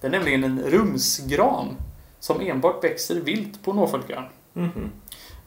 Det 0.00 0.06
är 0.06 0.10
nämligen 0.10 0.44
en 0.44 0.62
rumsgran 0.62 1.76
som 2.20 2.40
enbart 2.40 2.84
växer 2.84 3.14
vilt 3.14 3.64
på 3.64 3.72
Norfolkön. 3.72 4.24
Mhm. 4.52 4.90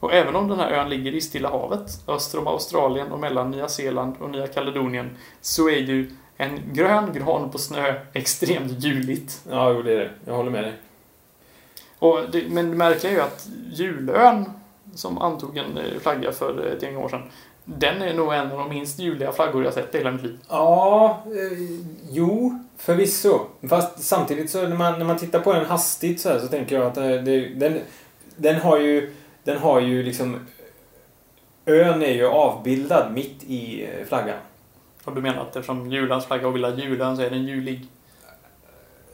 Och 0.00 0.12
även 0.12 0.36
om 0.36 0.48
den 0.48 0.58
här 0.58 0.70
ön 0.70 0.88
ligger 0.88 1.12
i 1.12 1.20
Stilla 1.20 1.50
havet, 1.50 2.08
öster 2.08 2.38
om 2.38 2.46
Australien 2.46 3.12
och 3.12 3.18
mellan 3.18 3.50
Nya 3.50 3.68
Zeeland 3.68 4.14
och 4.20 4.30
Nya 4.30 4.46
Kaledonien, 4.46 5.10
så 5.40 5.68
är 5.68 5.78
ju 5.78 6.10
en 6.36 6.60
grön 6.72 7.12
gran 7.12 7.50
på 7.50 7.58
snö 7.58 7.94
extremt 8.12 8.84
juligt. 8.84 9.42
Ja, 9.50 9.72
jo, 9.72 9.82
det 9.82 9.92
är 9.92 9.98
det. 9.98 10.10
Jag 10.24 10.34
håller 10.34 10.50
med 10.50 10.64
dig. 10.64 10.72
Och 11.98 12.20
det, 12.32 12.48
men 12.48 12.70
det 12.70 12.76
märkliga 12.76 13.12
är 13.12 13.16
ju 13.16 13.22
att 13.22 13.48
julön, 13.72 14.50
som 14.94 15.18
antog 15.18 15.56
en 15.56 15.78
eh, 15.78 16.00
flagga 16.00 16.32
för 16.32 16.66
ett 16.66 16.82
gäng 16.82 16.96
år 16.96 17.08
sedan, 17.08 17.22
den 17.64 18.02
är 18.02 18.14
nog 18.14 18.34
en 18.34 18.52
av 18.52 18.58
de 18.58 18.68
minst 18.68 18.98
juliga 18.98 19.32
flaggor 19.32 19.64
jag 19.64 19.74
sett 19.74 19.94
i 19.94 19.98
hela 19.98 20.10
mitt 20.10 20.22
liv. 20.22 20.38
Ja, 20.48 21.22
eh, 21.26 21.58
jo, 22.10 22.58
förvisso. 22.76 23.40
Fast 23.68 24.04
samtidigt 24.04 24.50
så 24.50 24.68
när 24.68 24.76
man, 24.76 24.98
när 24.98 25.06
man 25.06 25.18
tittar 25.18 25.40
på 25.40 25.52
den 25.52 25.66
hastigt 25.66 26.20
så 26.20 26.28
här 26.28 26.38
så 26.38 26.48
tänker 26.48 26.78
jag 26.78 26.86
att 26.86 26.96
eh, 26.96 27.08
det, 27.08 27.48
den, 27.48 27.80
den 28.36 28.56
har 28.56 28.78
ju, 28.78 29.14
den 29.44 29.58
har 29.58 29.80
ju 29.80 30.02
liksom 30.02 30.46
Ön 31.66 32.02
är 32.02 32.12
ju 32.12 32.26
avbildad 32.26 33.12
mitt 33.12 33.42
i 33.46 33.84
eh, 33.84 34.06
flaggan. 34.08 34.38
Och 35.04 35.14
du 35.14 35.20
menar 35.20 35.42
att 35.42 35.56
eftersom 35.56 35.90
julans 35.92 36.26
flagga 36.26 36.46
avbildar 36.46 36.76
julön 36.76 37.16
så 37.16 37.22
är 37.22 37.30
den 37.30 37.46
julig? 37.46 37.86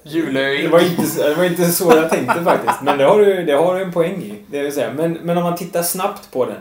Julöig? 0.03 0.65
Det 0.65 0.69
var 0.69 0.81
inte, 0.81 1.29
det 1.29 1.35
var 1.35 1.45
inte 1.45 1.65
så 1.73 1.93
jag 1.93 2.11
tänkte 2.11 2.41
faktiskt. 2.45 2.83
Men 2.83 2.99
det 2.99 3.05
har 3.05 3.19
du, 3.19 3.45
det 3.45 3.53
har 3.53 3.75
du 3.75 3.83
en 3.83 3.93
poäng 3.93 4.23
i. 4.23 4.43
Det 4.51 4.63
vill 4.63 4.73
säga. 4.73 4.93
Men, 4.93 5.13
men 5.13 5.37
om 5.37 5.43
man 5.43 5.57
tittar 5.57 5.83
snabbt 5.83 6.31
på 6.33 6.45
den. 6.45 6.61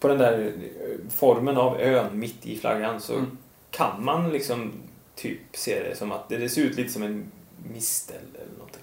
På 0.00 0.08
den 0.08 0.18
där 0.18 0.38
eh, 0.38 1.10
formen 1.16 1.56
av 1.56 1.80
ön 1.80 2.18
mitt 2.18 2.46
i 2.46 2.56
flaggan 2.58 3.00
så 3.00 3.12
Mm. 3.14 3.38
kan 3.70 4.04
man 4.04 4.30
liksom 4.30 4.72
typ 5.14 5.40
se 5.52 5.82
det 5.88 5.96
som 5.96 6.12
att 6.12 6.28
det, 6.28 6.36
det 6.36 6.48
ser 6.48 6.62
ut 6.62 6.76
lite 6.76 6.92
som 6.92 7.02
en 7.02 7.30
mistel 7.72 8.16
eller 8.34 8.52
någonting. 8.58 8.82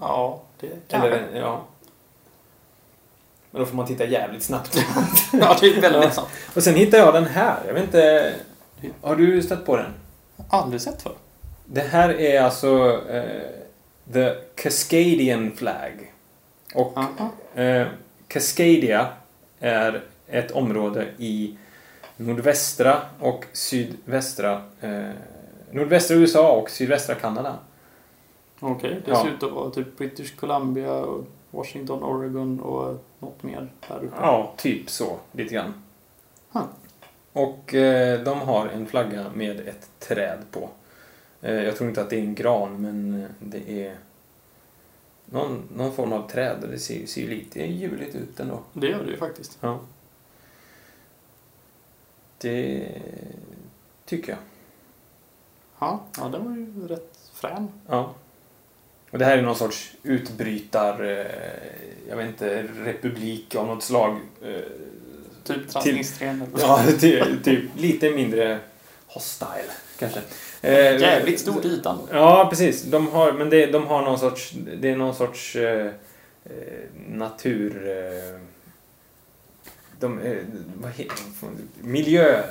Ja, 0.00 0.42
det 0.60 0.68
kanske. 0.88 1.08
Eller, 1.08 1.18
en- 1.28 1.36
ja. 1.36 1.64
Men 3.50 3.60
då 3.60 3.66
får 3.66 3.76
man 3.76 3.86
titta 3.86 4.04
jävligt 4.04 4.42
snabbt. 4.42 4.76
Ja, 5.32 5.56
det 5.60 5.66
är 5.66 5.80
väldigt 5.80 6.02
Ja. 6.04 6.10
sant. 6.10 6.28
Och 6.54 6.62
sen 6.62 6.74
hittar 6.74 6.98
jag 6.98 7.14
den 7.14 7.24
här. 7.26 7.56
Jag 7.66 7.74
vet 7.74 7.82
inte... 7.82 8.34
Har 9.00 9.16
du 9.16 9.42
stött 9.42 9.66
på 9.66 9.76
den? 9.76 9.92
Aldrig 10.48 10.80
sett 10.80 11.02
för. 11.02 11.12
Det 11.64 11.80
här 11.80 12.20
är 12.20 12.40
alltså 12.42 13.00
eh, 13.10 13.40
The 14.12 14.34
Cascadian 14.54 15.52
Flag. 15.56 16.12
Och 16.74 16.98
eh, 17.60 17.86
Cascadia 18.28 19.08
är 19.60 20.02
ett 20.28 20.50
område 20.50 21.06
i 21.18 21.58
nordvästra 22.16 23.00
och 23.20 23.44
sydvästra 23.52 24.62
eh, 24.80 25.08
nordvästra 25.70 26.16
USA 26.16 26.52
och 26.52 26.70
sydvästra 26.70 27.14
Kanada. 27.14 27.54
Okej, 28.60 29.02
det 29.04 29.10
Ja. 29.10 29.22
ser 29.22 29.30
ut 29.30 29.42
att 29.42 29.52
vara 29.52 29.70
typ 29.70 29.96
British 29.98 30.36
Columbia, 30.36 30.92
och 30.94 31.24
Washington, 31.50 32.02
Oregon 32.02 32.60
och 32.60 33.04
något 33.18 33.42
mer 33.42 33.72
där 33.88 33.96
uppe. 33.96 34.16
Ja, 34.20 34.54
typ 34.56 34.90
så. 34.90 35.18
Lite 35.32 35.54
grann. 35.54 35.74
Huh. 36.52 36.64
Och 37.32 37.74
eh, 37.74 38.20
de 38.24 38.40
har 38.40 38.66
en 38.66 38.86
flagga 38.86 39.26
med 39.34 39.60
ett 39.68 39.90
träd 39.98 40.38
på. 40.50 40.68
Eh, 41.40 41.54
jag 41.54 41.76
tror 41.76 41.88
inte 41.88 42.00
att 42.02 42.10
det 42.10 42.16
är 42.16 42.20
en 42.22 42.34
gran, 42.34 42.80
men 42.82 43.22
eh, 43.22 43.28
det 43.40 43.86
är 43.86 43.96
någon, 45.24 45.62
någon 45.76 45.92
form 45.92 46.12
av 46.12 46.28
träd. 46.28 46.56
Det 46.70 46.78
ser, 46.78 47.06
ser 47.06 47.20
ju 47.20 47.28
lite 47.28 47.60
juligt 47.66 48.14
ut 48.14 48.40
ändå. 48.40 48.60
Det 48.72 48.86
gör 48.86 49.04
det 49.04 49.10
ju 49.10 49.16
faktiskt. 49.16 49.58
Ja. 49.60 49.78
Det 52.38 52.88
tycker 54.04 54.32
jag. 54.32 54.38
Ja, 55.78 56.00
ja 56.18 56.28
den 56.28 56.44
var 56.44 56.56
ju 56.56 56.88
rätt 56.88 57.30
frän. 57.34 57.68
Ja. 57.88 58.14
Och 59.10 59.18
det 59.18 59.24
här 59.24 59.38
är 59.38 59.42
någon 59.42 59.56
sorts 59.56 59.92
utbrytar, 60.02 61.04
eh, 61.04 61.26
jag 62.08 62.16
vet 62.16 62.26
inte, 62.26 62.64
republik 62.84 63.54
av 63.54 63.66
något 63.66 63.82
slag. 63.82 64.18
Eh, 64.42 64.60
Typ 65.44 65.68
Transnistrien 65.68 66.46
ja, 66.60 66.84
typ, 67.00 67.44
typ 67.44 67.64
lite 67.76 68.10
mindre 68.10 68.58
hostile, 69.06 69.72
kanske. 69.98 70.20
Eh, 70.62 71.00
Jävligt 71.00 71.40
stor 71.40 71.60
till 71.60 71.72
ytan. 71.72 71.98
Ja, 72.12 72.46
precis. 72.50 72.82
De 72.82 73.06
har, 73.08 73.32
men 73.32 73.50
det, 73.50 73.66
de 73.66 73.86
har 73.86 74.02
någon 74.02 74.18
sorts, 74.18 74.52
det 74.80 74.90
är 74.90 74.96
någon 74.96 75.14
sorts 75.14 75.56
eh, 75.56 75.90
natur... 77.08 77.88
Eh, 77.88 78.40
de, 80.00 80.20
vad 80.74 80.92
heter? 80.92 81.16
Miljö... 81.80 82.42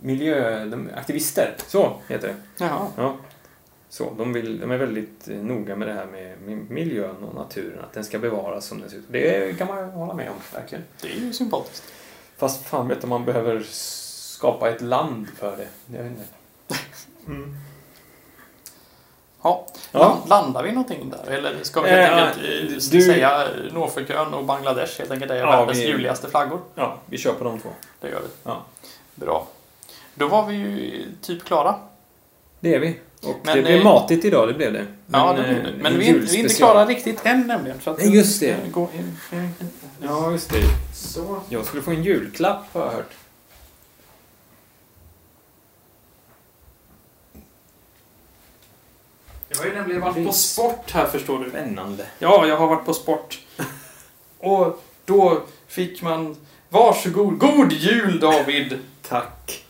Miljö... 0.00 0.64
De, 0.64 0.90
aktivister. 0.94 1.54
Så 1.66 2.00
heter 2.08 2.28
det. 2.28 2.64
Jaha. 2.64 2.86
Ja. 2.96 3.16
Så, 3.94 4.10
de, 4.18 4.32
vill, 4.32 4.60
de 4.60 4.70
är 4.70 4.76
väldigt 4.76 5.28
eh, 5.28 5.36
noga 5.36 5.76
med 5.76 5.88
det 5.88 5.94
här 5.94 6.06
med, 6.06 6.38
miljön 6.70 7.16
och 7.24 7.34
naturen. 7.34 7.84
Att 7.84 7.92
den 7.92 8.04
ska 8.04 8.18
bevaras 8.18 8.66
som 8.66 8.80
den 8.80 8.90
ser 8.90 8.96
ut. 8.96 9.04
Det 9.08 9.58
kan 9.58 9.66
man 9.66 9.90
hålla 9.90 10.14
med 10.14 10.28
om, 10.30 10.36
verkligen. 10.54 10.84
Det 11.00 11.08
är 11.12 11.16
ju 11.16 11.32
sympatiskt. 11.32 11.84
Fast 12.36 12.64
fan 12.66 12.88
vet 12.88 13.04
om 13.04 13.10
man 13.10 13.24
behöver 13.24 13.62
skapa 13.68 14.70
ett 14.70 14.80
land 14.80 15.28
för 15.38 15.56
det. 15.56 15.68
Jag 15.96 16.02
vet 16.02 16.12
inte. 16.12 16.24
Mm. 17.26 17.56
Ja. 19.42 19.66
Ja. 19.92 19.98
Land- 19.98 20.28
Landar 20.28 20.62
vi 20.62 20.68
någonting 20.72 21.10
där? 21.10 21.32
Eller 21.32 21.62
ska 21.62 21.80
vi 21.82 21.90
helt 21.90 22.12
Eh, 22.12 22.26
enkelt 22.26 22.44
eh, 22.44 22.90
du- 22.90 23.02
säga 23.02 23.48
Norfolkön 23.72 24.34
och 24.34 24.44
Bangladesh 24.44 24.98
helt 24.98 25.10
enkelt 25.10 25.30
är 25.30 25.36
Ja, 25.36 25.46
världens 25.46 25.78
vi- 25.78 25.88
juligaste 25.88 26.28
flaggor? 26.28 26.60
Ja, 26.74 26.98
vi 27.06 27.18
kör 27.18 27.32
på 27.32 27.44
de 27.44 27.58
två. 27.60 27.68
Det 28.00 28.08
gör 28.08 28.20
vi. 28.20 28.28
Ja. 28.44 28.64
Bra. 29.14 29.46
Då 30.14 30.28
var 30.28 30.46
vi 30.46 30.54
ju 30.54 31.04
typ 31.22 31.44
klara. 31.44 31.74
Det 32.64 32.74
är 32.74 32.78
vi. 32.78 32.96
Och 33.22 33.36
Men, 33.42 33.56
det 33.56 33.62
blev 33.62 33.76
eh, 33.78 33.84
matigt 33.84 34.24
idag, 34.24 34.48
det 34.48 34.54
blev 34.54 34.72
det. 34.72 34.86
ja, 35.06 35.32
det 35.32 35.42
eh, 35.44 35.48
blir 35.48 35.62
det. 35.72 35.78
Men 35.82 35.92
en 35.92 35.98
vi, 35.98 36.08
är- 36.08 36.14
vi 36.14 36.36
är 36.36 36.40
inte 36.40 36.54
klara 36.54 36.86
riktigt 36.86 37.26
än 37.26 37.46
nämligen. 37.46 37.80
Så 37.80 37.90
att 37.90 37.98
Nej, 37.98 38.14
just 38.16 38.40
det. 38.40 38.56
Gå 38.70 38.88
in, 38.94 39.16
Ja, 40.02 40.32
just 40.32 40.50
det. 40.50 40.62
så. 40.94 41.40
Jag 41.48 41.66
skulle 41.66 41.82
få 41.82 41.90
en 41.90 42.02
julklapp, 42.04 42.64
har 42.72 42.80
jag 42.84 42.90
hört. 42.92 43.10
Jag 49.48 49.58
har 49.58 49.64
ju 49.66 49.74
nämligen 49.74 50.00
varit 50.00 50.26
på 50.26 50.32
sport 50.32 50.90
här 50.90 51.06
förstår 51.06 51.38
du. 51.44 51.50
Spännande. 51.50 52.06
Ja, 52.18 52.46
jag 52.46 52.56
har 52.56 52.66
varit 52.66 52.84
på 52.86 52.94
sport. 52.94 53.38
Och 54.38 54.82
då 55.04 55.42
fick 55.66 56.02
man 56.02 56.36
Varsågod. 56.68 57.38
God 57.38 57.72
jul 57.72 58.20
David! 58.20 58.78
Tack. 59.02 59.64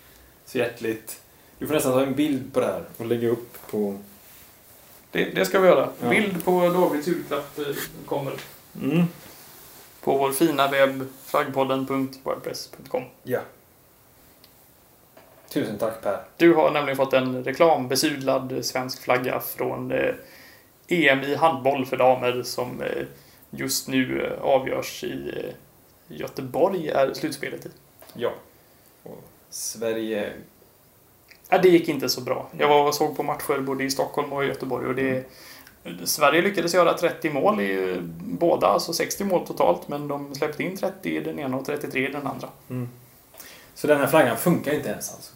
Så 0.46 0.58
hjärtligt. 0.58 1.20
Du 1.58 1.66
får 1.66 1.74
nästan 1.74 1.92
ta 1.92 2.02
en 2.02 2.14
bild 2.14 2.52
på 2.54 2.60
det 2.60 2.66
här 2.66 2.84
och 2.96 3.06
lägga 3.06 3.28
upp 3.28 3.58
på... 3.70 3.98
Det, 5.10 5.24
det 5.24 5.44
ska 5.46 5.60
vi 5.60 5.68
göra. 5.68 5.88
Ja. 6.02 6.08
Bild 6.08 6.44
på 6.44 6.68
Davids 6.68 7.06
julklapp 7.08 7.58
eh, 7.58 7.64
kommer 8.06 8.32
Mm. 8.82 9.04
på 10.00 10.18
vår 10.18 10.32
fina 10.32 10.68
webb 10.70 11.06
flaggpodden.wordpress.com. 11.26 13.02
Ja. 13.22 13.40
Tusen 15.48 15.78
tack 15.78 16.02
Per. 16.02 16.20
Du 16.36 16.54
har 16.54 16.70
nämligen 16.70 16.96
fått 16.96 17.12
en 17.12 17.44
reklambesudlad 17.44 18.64
svensk 18.64 19.02
flagga 19.02 19.40
från 19.40 19.92
eh, 19.92 20.14
EM 20.88 21.20
i 21.22 21.34
handboll 21.34 21.86
för 21.86 21.96
damer 21.96 22.42
som 22.42 22.82
eh, 22.82 23.04
just 23.50 23.88
nu 23.88 24.36
avgörs 24.42 25.04
i 25.04 25.32
Göteborg 26.08 26.88
är 26.88 27.14
slutspelet 27.14 27.66
i. 27.66 27.70
Ja. 28.14 28.32
Och 29.02 29.24
Sverige... 29.50 30.32
Ja, 31.48 31.58
det 31.58 31.68
gick 31.68 31.88
inte 31.88 32.08
så 32.08 32.20
bra. 32.20 32.48
Jag 32.58 32.68
var 32.68 32.88
och 32.88 32.94
såg 32.94 33.16
på 33.16 33.22
matcher 33.22 33.60
både 33.60 33.84
i 33.84 33.90
Stockholm 33.90 34.32
och 34.32 34.44
i 34.44 34.46
Göteborg 34.46 34.86
och 34.86 34.94
det... 34.94 35.24
Sverige 36.04 36.42
lyckades 36.42 36.74
göra 36.74 36.94
30 36.94 37.30
mål 37.30 37.60
i 37.60 38.00
båda, 38.20 38.66
alltså 38.66 38.92
60 38.92 39.24
mål 39.24 39.46
totalt, 39.46 39.88
men 39.88 40.08
de 40.08 40.34
släppte 40.34 40.62
in 40.62 40.76
30 40.76 41.08
i 41.08 41.20
den 41.20 41.38
ena 41.38 41.56
och 41.56 41.66
33 41.66 42.08
i 42.08 42.12
den 42.12 42.26
andra. 42.26 42.48
Så 43.74 43.86
den 43.86 44.00
här 44.00 44.06
flaggan 44.06 44.36
funkar 44.36 44.72
inte 44.72 44.88
ens 44.88 45.12
alltså? 45.14 45.32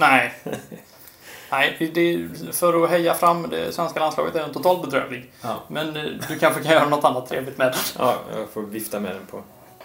Nej. 0.00 0.34
Nej, 1.50 1.90
det, 1.94 2.28
för 2.52 2.84
att 2.84 2.90
heja 2.90 3.14
fram 3.14 3.50
det 3.50 3.72
svenska 3.72 4.00
landslaget 4.00 4.34
är 4.34 4.40
den 4.40 4.52
totalt 4.52 4.82
bedrövlig. 4.82 5.30
Ja. 5.42 5.56
Men 5.68 5.96
eh, 5.96 6.02
du 6.28 6.38
kanske 6.38 6.62
kan 6.62 6.72
göra 6.72 6.88
något 6.88 7.04
annat 7.04 7.28
trevligt 7.28 7.58
med 7.58 7.66
den. 7.66 7.80
Ja, 7.98 8.14
jag 8.36 8.48
får 8.48 8.62
vifta 8.62 9.00
med 9.00 9.14
den 9.14 9.26
på 9.30 9.42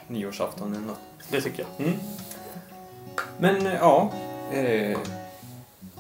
nyårsafton 0.07 0.73
eller 0.73 0.87
något. 0.87 0.99
Det 1.29 1.41
tycker 1.41 1.65
jag. 1.77 1.93
Men 3.37 3.67
eh, 3.67 3.73
ja. 3.73 4.11
Eh, 4.53 4.97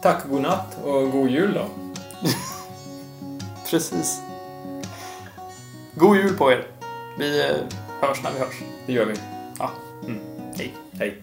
tack, 0.01 0.23
godnatt 0.29 0.77
och 0.83 1.11
god 1.11 1.29
jul 1.29 1.53
då. 1.53 1.65
Precis. 3.69 4.21
God 5.95 6.17
jul 6.17 6.37
på 6.37 6.51
er. 6.51 6.67
Vi 7.17 7.41
eh, 7.41 7.55
hörs 8.01 8.23
när 8.23 8.31
vi 8.31 8.39
hörs. 8.39 8.61
Det 8.85 8.93
gör 8.93 9.05
vi. 9.05 9.15
Ja. 9.59 9.71
Hej. 10.55 10.73
Hej. 10.99 11.21